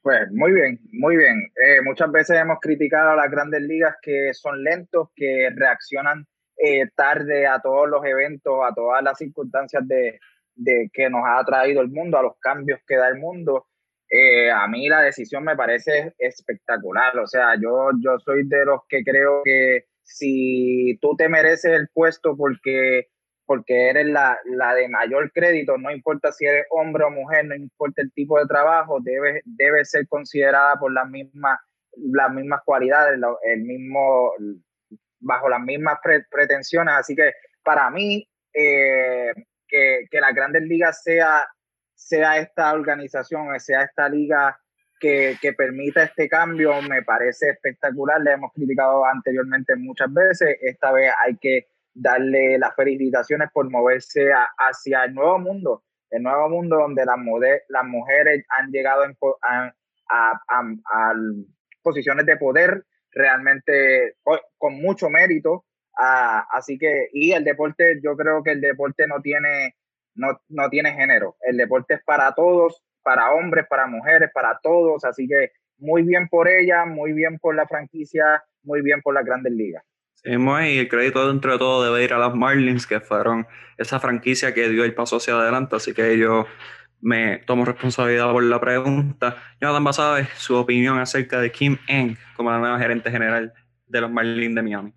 Pues 0.03 0.31
muy 0.33 0.53
bien, 0.53 0.79
muy 0.93 1.17
bien. 1.17 1.37
Eh, 1.67 1.81
muchas 1.83 2.11
veces 2.13 2.39
hemos 2.39 2.59
criticado 2.61 3.11
a 3.11 3.17
las 3.17 3.31
grandes 3.31 3.63
ligas 3.63 3.97
que 4.03 4.35
son 4.35 4.63
lentos, 4.63 5.09
que 5.17 5.49
reaccionan 5.57 6.27
eh, 6.57 6.89
tarde 6.95 7.47
a 7.47 7.61
todos 7.61 7.89
los 7.89 8.05
eventos, 8.05 8.55
a 8.65 8.75
todas 8.75 9.03
las 9.03 9.17
circunstancias 9.17 9.87
de, 9.89 10.21
de 10.55 10.91
que 10.93 11.11
nos 11.11 11.23
ha 11.27 11.45
traído 11.45 11.81
el 11.83 11.89
mundo, 11.89 12.19
a 12.19 12.23
los 12.23 12.39
cambios 12.41 12.81
que 12.87 12.97
da 12.97 13.09
el 13.09 13.19
mundo. 13.19 13.67
Eh, 14.11 14.51
a 14.51 14.67
mí 14.69 14.89
la 14.89 15.03
decisión 15.03 15.45
me 15.45 15.57
parece 15.57 16.15
espectacular. 16.19 17.19
O 17.19 17.27
sea, 17.27 17.55
yo, 17.61 17.91
yo 18.03 18.19
soy 18.19 18.47
de 18.47 18.65
los 18.65 18.81
que 18.89 19.03
creo 19.03 19.43
que 19.45 19.85
si 20.03 20.99
tú 21.01 21.17
te 21.17 21.29
mereces 21.29 21.73
el 21.73 21.89
puesto 21.93 22.37
porque, 22.37 23.09
porque 23.47 23.89
eres 23.89 24.07
la, 24.07 24.39
la 24.45 24.75
de 24.75 24.89
mayor 24.89 25.33
crédito, 25.33 25.79
no 25.79 25.91
importa 25.91 26.31
si 26.33 26.47
eres 26.47 26.67
hombre 26.71 27.05
o 27.05 27.11
mujer, 27.11 27.47
no 27.47 27.55
importa 27.55 28.03
el 28.03 28.13
tipo 28.13 28.39
de 28.39 28.47
trabajo, 28.47 28.99
debe, 29.03 29.41
debe 29.45 29.85
ser 29.85 30.07
considerada 30.09 30.77
por 30.79 30.93
las 30.93 31.09
mismas, 31.09 31.59
las 31.97 32.33
mismas 32.33 32.61
cualidades, 32.65 33.19
el 33.45 33.63
mismo, 33.63 34.33
bajo 35.21 35.49
las 35.49 35.61
mismas 35.61 35.99
pretensiones. 36.31 36.95
Así 36.95 37.17
que 37.17 37.33
para 37.65 37.91
mí, 37.91 38.29
eh, 38.53 39.33
que, 39.75 40.07
que 40.09 40.21
las 40.21 40.33
grandes 40.33 40.63
ligas 40.63 41.03
sea, 41.03 41.43
sea 41.95 42.39
esta 42.39 42.73
organización, 42.73 43.59
sea 43.59 43.83
esta 43.83 44.09
liga 44.09 44.57
que, 45.01 45.37
que, 45.41 45.53
permita 45.53 46.05
este 46.05 46.29
cambio, 46.29 46.81
me 46.83 47.03
parece 47.03 47.51
espectacular. 47.51 48.21
Le 48.21 48.35
hemos 48.35 48.53
criticado 48.53 49.05
anteriormente 49.05 49.75
muchas 49.75 50.13
veces. 50.13 50.57
Esta 50.61 50.93
vez 50.93 51.13
hay 51.25 51.37
que 51.39 51.67
darle 51.93 52.57
las 52.59 52.75
felicitaciones 52.77 53.49
por 53.53 53.69
moverse 53.69 54.31
hacia 54.59 55.05
el 55.05 55.15
nuevo 55.15 55.41
mundo, 55.41 55.83
el 56.11 56.23
nuevo 56.23 56.49
mundo 56.49 56.77
donde 56.77 57.05
las, 57.05 57.19
las 57.69 57.85
mujeres 57.85 58.45
han 58.57 58.71
llegado 58.71 59.05
en, 59.05 59.17
a, 59.43 59.73
a, 60.09 60.61
a, 60.93 61.15
posiciones 61.83 62.27
de 62.27 62.37
poder 62.37 62.85
realmente 63.11 64.17
con 64.59 64.75
mucho 64.81 65.11
mérito 65.11 65.65
Ah, 65.99 66.47
así 66.51 66.79
que, 66.79 67.09
y 67.13 67.33
el 67.33 67.45
deporte, 67.45 68.01
yo 68.03 68.17
creo 68.17 68.43
que 68.43 68.53
el 68.53 68.61
deporte 68.61 69.07
no 69.07 69.21
tiene, 69.21 69.77
no, 70.15 70.41
no 70.49 70.69
tiene 70.71 70.93
género. 70.93 71.37
El 71.41 71.57
deporte 71.57 71.95
es 71.95 72.01
para 72.05 72.35
todos, 72.35 72.83
para 73.03 73.33
hombres, 73.33 73.67
para 73.69 73.87
mujeres, 73.87 74.31
para 74.33 74.59
todos. 74.63 75.05
Así 75.05 75.29
que 75.29 75.53
muy 75.79 76.03
bien 76.03 76.29
por 76.29 76.49
ella, 76.49 76.85
muy 76.85 77.13
bien 77.13 77.39
por 77.39 77.55
la 77.55 77.67
franquicia, 77.67 78.43
muy 78.63 78.83
bien 78.83 79.03
por 79.03 79.15
las 79.15 79.25
grandes 79.25 79.53
ligas. 79.53 79.85
Y 80.25 80.79
el 80.79 80.89
crédito 80.89 81.29
dentro 81.29 81.53
de 81.53 81.59
todo 81.59 81.85
debe 81.85 82.03
ir 82.03 82.15
a 82.15 82.19
los 82.19 82.35
Marlins, 82.35 82.87
que 82.87 83.01
fueron 83.01 83.47
esa 83.77 84.01
franquicia 84.01 84.55
que 84.55 84.71
dio 84.71 84.85
el 84.85 84.95
paso 84.95 85.17
hacia 85.17 85.35
adelante. 85.35 85.77
Así 85.77 85.93
que 85.93 86.17
yo 86.17 86.47
me 87.03 87.39
tomo 87.47 87.67
responsabilidad 87.67 88.33
por 88.33 88.43
la 88.43 88.59
pregunta. 88.59 89.37
Jonathan 89.61 89.85
Basabe, 89.85 90.29
su 90.37 90.57
opinión 90.57 90.99
acerca 90.99 91.41
de 91.41 91.53
Kim 91.53 91.77
Eng 91.89 92.17
como 92.37 92.51
la 92.51 92.59
nueva 92.59 92.79
gerente 92.79 93.11
general 93.11 93.53
de 93.87 94.01
los 94.01 94.11
Marlins 94.11 94.55
de 94.55 94.63
Miami. 94.63 94.95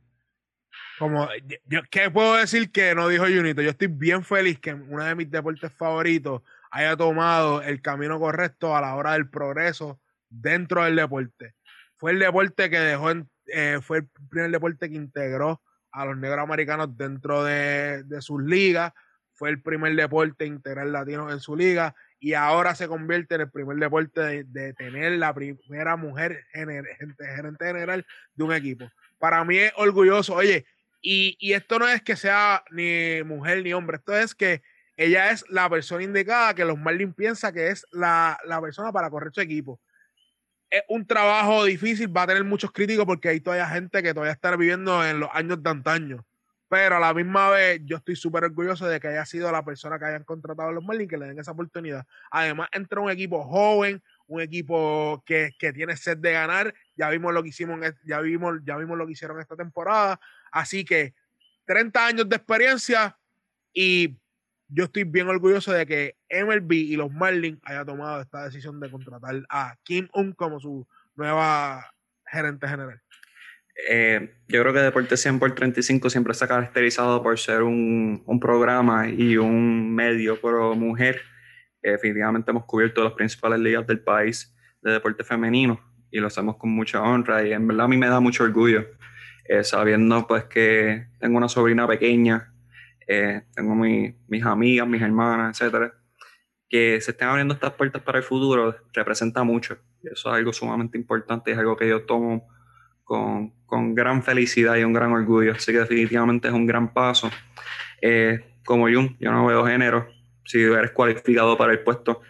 Como, 0.97 1.29
yo, 1.65 1.81
¿qué 1.91 2.09
puedo 2.09 2.35
decir 2.35 2.71
que 2.71 2.95
no 2.95 3.07
dijo 3.07 3.25
Junito? 3.25 3.61
Yo 3.61 3.69
estoy 3.69 3.87
bien 3.87 4.23
feliz 4.23 4.59
que 4.59 4.73
uno 4.73 5.03
de 5.03 5.15
mis 5.15 5.29
deportes 5.29 5.71
favoritos 5.71 6.41
haya 6.71 6.97
tomado 6.97 7.61
el 7.61 7.81
camino 7.81 8.19
correcto 8.19 8.75
a 8.75 8.81
la 8.81 8.95
hora 8.95 9.13
del 9.13 9.29
progreso 9.29 9.99
dentro 10.29 10.83
del 10.83 10.95
deporte. 10.95 11.53
Fue 11.97 12.11
el 12.11 12.19
deporte 12.19 12.69
que 12.69 12.79
dejó, 12.79 13.11
eh, 13.47 13.79
fue 13.81 13.99
el 13.99 14.07
primer 14.29 14.51
deporte 14.51 14.89
que 14.89 14.95
integró 14.95 15.61
a 15.91 16.05
los 16.05 16.17
negros 16.17 16.43
americanos 16.43 16.97
dentro 16.97 17.43
de, 17.43 18.03
de 18.03 18.21
sus 18.21 18.41
ligas. 18.41 18.91
Fue 19.33 19.49
el 19.49 19.61
primer 19.61 19.95
deporte 19.95 20.45
integral 20.45 20.91
latino 20.91 21.31
en 21.31 21.39
su 21.39 21.55
liga 21.55 21.95
y 22.19 22.33
ahora 22.33 22.73
se 22.73 22.87
convierte 22.87 23.35
en 23.35 23.41
el 23.41 23.51
primer 23.51 23.77
deporte 23.77 24.19
de, 24.21 24.43
de 24.45 24.73
tener 24.73 25.13
la 25.13 25.33
primera 25.33 25.95
mujer 25.95 26.43
gerente 26.51 27.25
general 27.27 28.05
de 28.33 28.43
un 28.43 28.53
equipo. 28.53 28.89
Para 29.19 29.43
mí 29.43 29.57
es 29.57 29.71
orgulloso. 29.77 30.33
Oye, 30.33 30.65
y, 31.01 31.53
esto 31.53 31.79
no 31.79 31.87
es 31.87 32.01
que 32.01 32.15
sea 32.15 32.63
ni 32.71 33.23
mujer 33.23 33.63
ni 33.63 33.73
hombre, 33.73 33.97
esto 33.97 34.15
es 34.15 34.35
que 34.35 34.61
ella 34.95 35.29
es 35.31 35.45
la 35.49 35.69
persona 35.69 36.03
indicada 36.03 36.55
que 36.55 36.65
los 36.65 36.77
Marlins 36.77 37.15
piensa 37.15 37.53
que 37.53 37.69
es 37.69 37.85
la, 37.91 38.37
persona 38.61 38.91
para 38.91 39.09
correr 39.09 39.31
su 39.31 39.41
equipo. 39.41 39.79
Es 40.69 40.81
un 40.89 41.05
trabajo 41.05 41.63
difícil, 41.65 42.15
va 42.15 42.23
a 42.23 42.27
tener 42.27 42.43
muchos 42.43 42.71
críticos 42.71 43.05
porque 43.05 43.29
hay 43.29 43.39
todavía 43.39 43.69
gente 43.69 44.01
que 44.03 44.13
todavía 44.13 44.33
está 44.33 44.55
viviendo 44.55 45.05
en 45.05 45.19
los 45.19 45.29
años 45.33 45.61
de 45.61 45.69
antaño. 45.69 46.25
Pero 46.69 46.97
a 46.97 46.99
la 46.99 47.13
misma 47.13 47.49
vez, 47.49 47.79
yo 47.85 47.95
estoy 47.95 48.17
súper 48.17 48.43
orgulloso 48.43 48.87
de 48.87 48.99
que 48.99 49.07
haya 49.07 49.25
sido 49.25 49.49
la 49.51 49.63
persona 49.63 49.97
que 49.97 50.05
hayan 50.05 50.25
contratado 50.25 50.69
a 50.69 50.71
los 50.73 50.83
Marlins, 50.83 51.09
que 51.09 51.17
le 51.17 51.27
den 51.27 51.39
esa 51.39 51.51
oportunidad. 51.51 52.05
Además, 52.29 52.67
entra 52.73 52.99
un 52.99 53.09
equipo 53.09 53.41
joven, 53.45 54.03
un 54.25 54.41
equipo 54.41 55.23
que, 55.25 55.51
que, 55.57 55.71
tiene 55.71 55.95
sed 55.95 56.17
de 56.17 56.33
ganar. 56.33 56.73
Ya 56.97 57.09
vimos 57.09 57.33
lo 57.33 57.41
que 57.41 57.49
hicimos, 57.49 57.79
ya 58.03 58.19
vimos, 58.19 58.59
ya 58.65 58.75
vimos 58.75 58.97
lo 58.97 59.05
que 59.05 59.13
hicieron 59.13 59.39
esta 59.39 59.55
temporada. 59.55 60.19
Así 60.51 60.85
que 60.85 61.13
30 61.65 62.05
años 62.05 62.29
de 62.29 62.35
experiencia 62.35 63.17
y 63.73 64.17
yo 64.69 64.85
estoy 64.85 65.03
bien 65.03 65.27
orgulloso 65.27 65.71
de 65.71 65.85
que 65.85 66.15
MLB 66.29 66.71
y 66.73 66.95
los 66.95 67.11
Marlins 67.11 67.59
haya 67.63 67.85
tomado 67.85 68.21
esta 68.21 68.43
decisión 68.45 68.79
de 68.79 68.91
contratar 68.91 69.43
a 69.49 69.75
Kim 69.83 70.07
Un 70.13 70.33
como 70.33 70.59
su 70.59 70.87
nueva 71.15 71.93
gerente 72.25 72.67
general. 72.67 73.01
Eh, 73.89 74.35
yo 74.47 74.61
creo 74.61 74.73
que 74.73 74.79
Deporte 74.79 75.15
100 75.15 75.39
por 75.39 75.53
35 75.53 76.09
siempre 76.09 76.31
está 76.31 76.47
caracterizado 76.47 77.21
por 77.21 77.37
ser 77.37 77.61
un, 77.61 78.23
un 78.25 78.39
programa 78.39 79.07
y 79.07 79.37
un 79.37 79.93
medio 79.93 80.41
pro 80.41 80.75
mujer. 80.75 81.21
definitivamente 81.81 82.51
hemos 82.51 82.65
cubierto 82.65 83.03
las 83.03 83.13
principales 83.13 83.59
ligas 83.59 83.85
del 83.85 83.99
país 83.99 84.53
de 84.81 84.91
deporte 84.91 85.23
femenino 85.23 85.79
y 86.11 86.19
lo 86.19 86.27
hacemos 86.27 86.57
con 86.57 86.71
mucha 86.71 87.01
honra 87.01 87.45
y 87.45 87.53
en 87.53 87.67
verdad 87.67 87.85
a 87.85 87.87
mí 87.87 87.97
me 87.97 88.07
da 88.07 88.19
mucho 88.19 88.43
orgullo 88.43 88.85
eh, 89.47 89.63
sabiendo 89.63 90.27
pues 90.27 90.45
que 90.45 91.07
tengo 91.19 91.37
una 91.37 91.49
sobrina 91.49 91.87
pequeña, 91.87 92.53
eh, 93.07 93.43
tengo 93.55 93.75
mis 93.75 94.45
amigas, 94.45 94.87
mis 94.87 95.01
hermanas, 95.01 95.59
etcétera, 95.59 95.93
que 96.69 96.99
se 96.99 97.11
estén 97.11 97.29
abriendo 97.29 97.53
estas 97.53 97.73
puertas 97.73 98.01
para 98.01 98.17
el 98.17 98.23
futuro 98.23 98.75
representa 98.93 99.43
mucho. 99.43 99.77
Eso 100.03 100.29
es 100.29 100.35
algo 100.35 100.51
sumamente 100.51 100.97
importante, 100.97 101.51
es 101.51 101.57
algo 101.57 101.77
que 101.77 101.87
yo 101.87 102.05
tomo 102.05 102.47
con, 103.03 103.51
con 103.65 103.95
gran 103.95 104.21
felicidad 104.21 104.75
y 104.75 104.83
un 104.83 104.93
gran 104.93 105.11
orgullo. 105.13 105.53
Así 105.53 105.71
que 105.71 105.79
definitivamente 105.79 106.49
es 106.49 106.53
un 106.53 106.65
gran 106.65 106.93
paso. 106.93 107.31
Eh, 108.01 108.43
como 108.65 108.89
Jun, 108.89 109.15
yo 109.19 109.31
no 109.31 109.45
veo 109.45 109.65
género. 109.65 110.07
Si 110.43 110.61
eres 110.61 110.91
cualificado 110.91 111.57
para 111.57 111.71
el 111.71 111.79
puesto, 111.79 112.21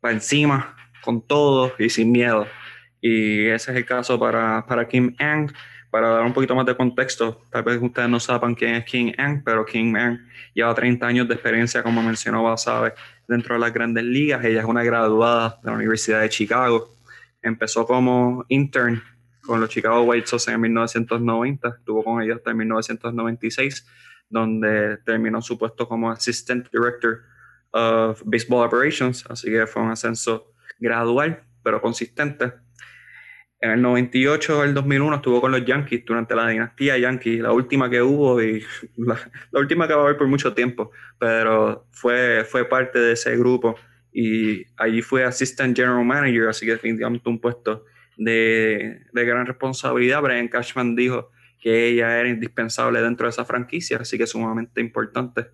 para 0.00 0.14
encima, 0.14 0.76
con 1.02 1.26
todo 1.26 1.74
y 1.78 1.90
sin 1.90 2.10
miedo. 2.10 2.46
Y 3.00 3.46
ese 3.46 3.72
es 3.72 3.76
el 3.76 3.84
caso 3.84 4.18
para, 4.18 4.64
para 4.66 4.88
Kim 4.88 5.14
Ang 5.18 5.52
para 5.94 6.08
dar 6.08 6.24
un 6.24 6.32
poquito 6.32 6.56
más 6.56 6.66
de 6.66 6.76
contexto, 6.76 7.40
tal 7.50 7.62
vez 7.62 7.80
ustedes 7.80 8.08
no 8.08 8.18
sepan 8.18 8.56
quién 8.56 8.74
es 8.74 8.84
King 8.84 9.12
Ang, 9.16 9.44
pero 9.44 9.64
King 9.64 9.94
Ang 9.94 10.18
lleva 10.52 10.74
30 10.74 11.06
años 11.06 11.28
de 11.28 11.34
experiencia, 11.34 11.84
como 11.84 12.02
mencionó 12.02 12.42
Basabe, 12.42 12.94
dentro 13.28 13.54
de 13.54 13.60
las 13.60 13.72
grandes 13.72 14.02
ligas. 14.02 14.44
Ella 14.44 14.58
es 14.58 14.66
una 14.66 14.82
graduada 14.82 15.60
de 15.62 15.70
la 15.70 15.76
Universidad 15.76 16.22
de 16.22 16.28
Chicago. 16.30 16.96
Empezó 17.40 17.86
como 17.86 18.44
intern 18.48 19.00
con 19.42 19.60
los 19.60 19.70
Chicago 19.70 20.02
White 20.02 20.26
Sox 20.26 20.48
en 20.48 20.60
1990, 20.62 21.68
estuvo 21.68 22.02
con 22.02 22.20
ellos 22.20 22.38
hasta 22.38 22.52
1996, 22.52 23.86
donde 24.28 24.96
terminó 25.04 25.40
su 25.42 25.56
puesto 25.56 25.86
como 25.86 26.10
Assistant 26.10 26.66
Director 26.72 27.20
of 27.70 28.20
Baseball 28.24 28.66
Operations, 28.66 29.24
así 29.30 29.48
que 29.48 29.64
fue 29.68 29.80
un 29.80 29.92
ascenso 29.92 30.54
gradual, 30.80 31.44
pero 31.62 31.80
consistente 31.80 32.52
en 33.64 33.70
el 33.70 33.82
98 33.82 34.62
el 34.64 34.74
2001 34.74 35.16
estuvo 35.16 35.40
con 35.40 35.50
los 35.50 35.64
Yankees 35.64 36.04
durante 36.04 36.34
la 36.36 36.48
dinastía 36.48 36.98
Yankees, 36.98 37.40
la 37.40 37.52
última 37.52 37.88
que 37.88 38.02
hubo 38.02 38.42
y 38.42 38.62
la, 38.98 39.18
última 39.52 39.88
que 39.88 39.94
va 39.94 40.02
a 40.02 40.04
haber 40.04 40.18
por 40.18 40.28
mucho 40.28 40.52
tiempo, 40.52 40.90
pero 41.18 41.86
fue, 41.90 42.44
fue 42.44 42.68
parte 42.68 42.98
de 42.98 43.12
ese 43.12 43.36
grupo 43.38 43.76
y 44.12 44.64
allí 44.76 45.00
fue 45.00 45.24
Assistant 45.24 45.74
General 45.74 46.04
Manager, 46.04 46.48
así 46.48 46.66
que 46.66 46.72
definitivamente 46.72 47.28
un 47.28 47.40
puesto 47.40 47.86
de, 48.18 49.06
de 49.12 49.24
gran 49.24 49.46
responsabilidad. 49.46 50.20
Brian 50.20 50.48
Cashman 50.48 50.94
dijo 50.94 51.30
que 51.60 51.88
ella 51.88 52.20
era 52.20 52.28
indispensable 52.28 53.00
dentro 53.00 53.26
de 53.26 53.30
esa 53.30 53.46
franquicia, 53.46 53.96
así 53.96 54.18
que 54.18 54.26
sumamente 54.26 54.82
importante 54.82 55.46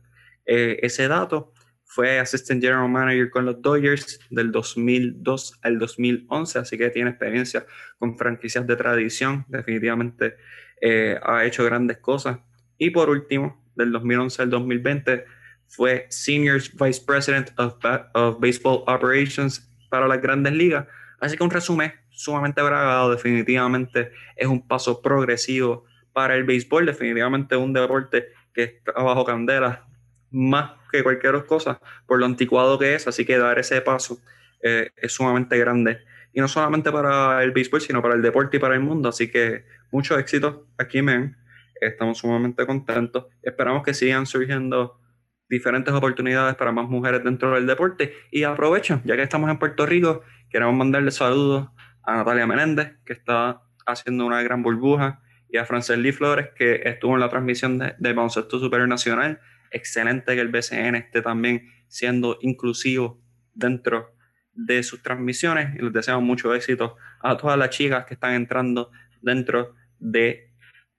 eh, 0.45 0.81
ese 0.83 1.07
dato. 1.07 1.53
Fue 1.93 2.21
Assistant 2.21 2.63
General 2.63 2.89
Manager 2.89 3.31
con 3.31 3.47
los 3.47 3.61
Dodgers 3.61 4.21
del 4.31 4.53
2002 4.53 5.59
al 5.63 5.81
2011, 5.81 6.61
así 6.61 6.79
que 6.79 6.89
tiene 6.91 7.11
experiencia 7.11 7.67
con 7.99 8.17
franquicias 8.17 8.65
de 8.65 8.77
tradición. 8.77 9.45
Definitivamente 9.49 10.37
eh, 10.81 11.19
ha 11.21 11.45
hecho 11.45 11.65
grandes 11.65 11.99
cosas. 11.99 12.39
Y 12.79 12.91
por 12.91 13.11
último, 13.11 13.61
del 13.75 13.91
2011 13.91 14.41
al 14.41 14.51
2020, 14.51 15.25
fue 15.67 16.07
Senior 16.11 16.61
Vice 16.81 17.03
President 17.05 17.51
of, 17.59 17.75
of 18.15 18.39
Baseball 18.39 18.85
Operations 18.87 19.69
para 19.89 20.07
las 20.07 20.23
grandes 20.23 20.53
ligas. 20.53 20.87
Así 21.19 21.37
que 21.37 21.43
un 21.43 21.51
resumen 21.51 21.93
sumamente 22.11 22.63
bragado, 22.63 23.11
definitivamente 23.11 24.13
es 24.37 24.47
un 24.47 24.65
paso 24.65 25.03
progresivo 25.03 25.87
para 26.13 26.37
el 26.37 26.45
béisbol, 26.45 26.87
definitivamente 26.87 27.57
un 27.57 27.73
deporte 27.73 28.29
que 28.55 28.63
está 28.63 28.93
bajo 28.93 29.25
candela 29.25 29.90
más 30.31 30.73
que 30.91 31.03
cualquier 31.03 31.45
cosa 31.47 31.81
por 32.07 32.19
lo 32.19 32.27
anticuado 32.27 32.79
que 32.79 32.95
es, 32.95 33.07
así 33.07 33.25
que 33.25 33.39
dar 33.39 33.59
ese 33.59 33.81
paso 33.81 34.19
eh, 34.63 34.91
es 34.97 35.13
sumamente 35.13 35.59
grande. 35.59 36.01
Y 36.33 36.41
no 36.41 36.49
solamente 36.49 36.93
para 36.93 37.43
el 37.43 37.51
béisbol, 37.51 37.81
sino 37.81 38.03
para 38.03 38.15
el 38.15 38.23
deporte 38.23 38.59
y 38.59 38.61
para 38.61 38.75
el 38.75 38.81
mundo. 38.81 39.09
Así 39.09 39.31
que 39.31 39.65
mucho 39.91 40.19
éxito 40.19 40.69
aquí, 40.79 41.03
men. 41.03 41.37
Estamos 41.81 42.19
sumamente 42.19 42.67
contentos. 42.67 43.27
Esperamos 43.43 43.83
que 43.83 43.95
sigan 43.95 44.27
surgiendo 44.27 45.01
diferentes 45.49 45.93
oportunidades 45.93 46.55
para 46.55 46.73
más 46.73 46.89
mujeres 46.89 47.25
dentro 47.25 47.55
del 47.55 47.67
deporte. 47.67 48.15
Y 48.31 48.45
aprovecho, 48.45 49.01
ya 49.05 49.17
que 49.17 49.23
estamos 49.23 49.51
en 49.51 49.59
Puerto 49.59 49.87
Rico, 49.87 50.23
queremos 50.51 50.75
mandarle 50.75 51.11
saludos 51.11 51.69
a 52.05 52.17
Natalia 52.17 52.47
Menéndez, 52.47 52.93
que 53.05 53.13
está 53.13 53.63
haciendo 53.87 54.25
una 54.27 54.43
gran 54.43 54.63
burbuja, 54.63 55.23
y 55.49 55.59
a 55.59 55.67
Lee 55.97 56.13
Flores, 56.13 56.51
que 56.55 56.83
estuvo 56.85 57.15
en 57.15 57.21
la 57.21 57.29
transmisión 57.29 57.79
de, 57.79 57.95
de 57.99 58.13
baloncesto 58.13 58.61
superior 58.61 58.89
nacional. 58.89 59.41
Excelente 59.71 60.35
que 60.35 60.41
el 60.41 60.49
BCN 60.49 60.97
esté 60.97 61.23
también 61.23 61.69
siendo 61.89 62.39
inclusivo 62.41 63.23
dentro 63.55 64.15
de 64.53 64.83
sus 64.83 65.03
transmisiones 65.03 65.75
y 65.77 65.83
les 65.83 65.93
deseamos 65.93 66.25
mucho 66.25 66.55
éxito 66.55 66.97
a 67.23 67.37
todas 67.37 67.59
las 67.59 67.71
chicas 67.71 68.05
que 68.07 68.15
están 68.15 68.35
entrando 68.35 68.91
dentro 69.23 69.75
de 69.99 70.53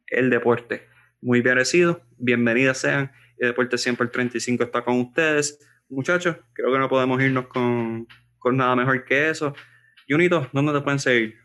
el 0.08 0.30
deporte. 0.30 0.88
Muy 1.22 1.42
merecido, 1.42 2.02
bienvenidas 2.18 2.80
sean. 2.80 3.12
El 3.38 3.50
Deporte 3.50 3.78
Siempre 3.78 4.06
el 4.06 4.12
35 4.12 4.64
está 4.64 4.84
con 4.84 5.00
ustedes. 5.00 5.60
Muchachos, 5.90 6.38
creo 6.54 6.72
que 6.72 6.78
no 6.78 6.88
podemos 6.88 7.22
irnos 7.22 7.48
con, 7.48 8.08
con 8.38 8.56
nada 8.56 8.76
mejor 8.76 9.04
que 9.04 9.30
eso. 9.30 9.56
Junito, 10.08 10.48
¿dónde 10.54 10.74
te 10.74 10.82
pueden 10.82 11.00
seguir? 11.00 11.41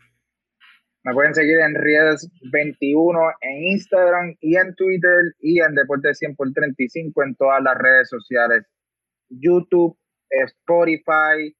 Me 1.07 1.13
pueden 1.13 1.33
seguir 1.33 1.57
en 1.59 1.73
Riedes21 1.73 3.33
en 3.39 3.63
Instagram 3.63 4.35
y 4.41 4.57
en 4.57 4.75
Twitter 4.75 5.35
y 5.39 5.61
en 5.61 5.73
Deporte 5.73 6.13
100 6.13 6.35
por 6.35 6.51
35 6.51 7.23
en 7.23 7.35
todas 7.35 7.63
las 7.63 7.77
redes 7.77 8.09
sociales. 8.09 8.65
YouTube, 9.29 9.97
Spotify, 10.29 11.55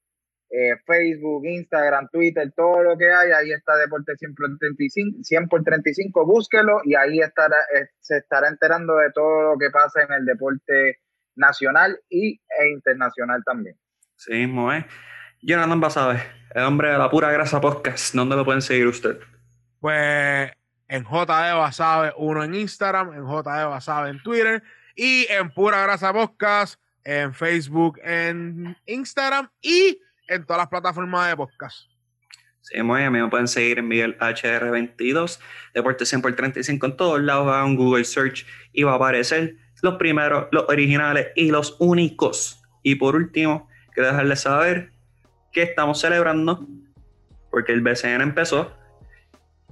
eh, 0.50 0.76
Facebook, 0.86 1.46
Instagram, 1.46 2.10
Twitter, 2.12 2.52
todo 2.58 2.84
lo 2.84 2.98
que 2.98 3.10
hay, 3.10 3.32
ahí 3.32 3.54
está 3.54 3.78
Deporte 3.78 4.18
100 4.18 4.36
por 4.36 4.58
35, 4.58 5.20
100 5.24 5.48
por 5.48 5.64
35, 5.64 6.26
búsquelo 6.26 6.82
y 6.84 6.96
ahí 6.96 7.20
estará, 7.20 7.56
eh, 7.74 7.88
se 8.02 8.18
estará 8.18 8.50
enterando 8.50 8.98
de 8.98 9.14
todo 9.14 9.54
lo 9.54 9.58
que 9.58 9.70
pasa 9.72 10.04
en 10.04 10.12
el 10.12 10.26
deporte 10.26 11.00
nacional 11.38 11.98
y, 12.10 12.34
e 12.34 12.70
internacional 12.70 13.42
también. 13.46 13.78
Sí 14.18 14.34
mismo, 14.34 14.74
¿eh? 14.74 14.86
Jonathan 15.42 15.80
Basabe, 15.80 16.20
el 16.54 16.64
hombre 16.64 16.92
de 16.92 16.98
la 16.98 17.10
pura 17.10 17.32
grasa 17.32 17.62
podcast, 17.62 18.14
¿dónde 18.14 18.36
lo 18.36 18.44
pueden 18.44 18.62
seguir 18.62 18.88
usted? 18.88 19.18
Pues 19.80 20.52
en 20.88 21.04
JD 21.04 21.56
Basabe, 21.56 22.14
uno 22.18 22.44
en 22.44 22.56
Instagram, 22.56 23.14
en 23.14 23.26
JD 23.26 23.68
Basabe 23.68 24.10
en 24.10 24.24
Twitter 24.24 24.64
y 24.96 25.28
en 25.30 25.52
Pura 25.52 25.84
Grasa 25.84 26.14
Podcast 26.14 26.80
en 27.08 27.34
Facebook, 27.34 28.00
en 28.04 28.76
Instagram 28.86 29.50
y 29.62 29.98
en 30.28 30.46
todas 30.46 30.60
las 30.60 30.68
plataformas 30.68 31.30
de 31.30 31.38
podcast. 31.38 31.90
Sí, 32.60 32.84
muy 32.84 33.00
bien, 33.00 33.14
me 33.14 33.26
pueden 33.30 33.48
seguir 33.48 33.80
en 33.80 33.88
Miguel 33.88 34.18
HR22, 34.20 35.40
Deporte 35.74 36.06
100 36.06 36.22
por 36.22 36.36
35 36.36 36.86
en 36.86 36.98
todos 36.98 37.22
lados, 37.22 37.48
hagan 37.48 37.78
Google 37.78 38.04
Search 38.04 38.46
y 38.74 38.84
va 38.84 38.92
a 38.92 38.96
aparecer 38.96 39.56
los 39.82 39.96
primeros, 39.96 40.48
los 40.52 40.66
originales 40.68 41.28
y 41.36 41.50
los 41.50 41.78
únicos. 41.80 42.62
Y 42.84 42.96
por 42.96 43.16
último, 43.16 43.70
quiero 43.94 44.10
dejarles 44.10 44.42
saber 44.42 44.92
que 45.54 45.64
estamos 45.64 46.02
celebrando, 46.02 46.68
porque 47.50 47.72
el 47.72 47.80
BCN 47.80 48.20
empezó, 48.20 48.77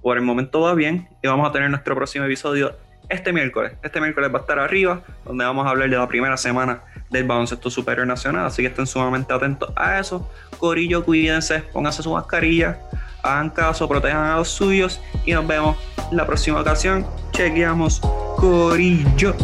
por 0.05 0.17
el 0.17 0.23
momento 0.23 0.61
va 0.61 0.75
bien, 0.75 1.09
y 1.23 1.27
vamos 1.27 1.49
a 1.49 1.51
tener 1.51 1.67
nuestro 1.67 1.95
próximo 1.95 2.25
episodio 2.25 2.75
este 3.09 3.33
miércoles. 3.33 3.71
Este 3.81 3.99
miércoles 3.99 4.31
va 4.31 4.37
a 4.37 4.41
estar 4.41 4.59
arriba, 4.59 5.01
donde 5.25 5.43
vamos 5.43 5.65
a 5.65 5.71
hablar 5.71 5.89
de 5.89 5.97
la 5.97 6.07
primera 6.07 6.37
semana 6.37 6.83
del 7.09 7.23
baloncesto 7.23 7.71
superior 7.71 8.05
nacional. 8.05 8.45
Así 8.45 8.61
que 8.61 8.67
estén 8.67 8.85
sumamente 8.85 9.33
atentos 9.33 9.73
a 9.75 9.97
eso. 9.97 10.29
Corillo, 10.59 11.03
cuídense, 11.03 11.61
pónganse 11.73 12.03
su 12.03 12.13
mascarilla, 12.13 12.77
hagan 13.23 13.49
caso, 13.49 13.89
protejan 13.89 14.27
a 14.27 14.35
los 14.35 14.49
suyos 14.49 15.01
y 15.25 15.33
nos 15.33 15.47
vemos 15.47 15.75
la 16.11 16.27
próxima 16.27 16.61
ocasión. 16.61 17.03
Chequeamos, 17.31 17.99
Corillo. 18.37 19.35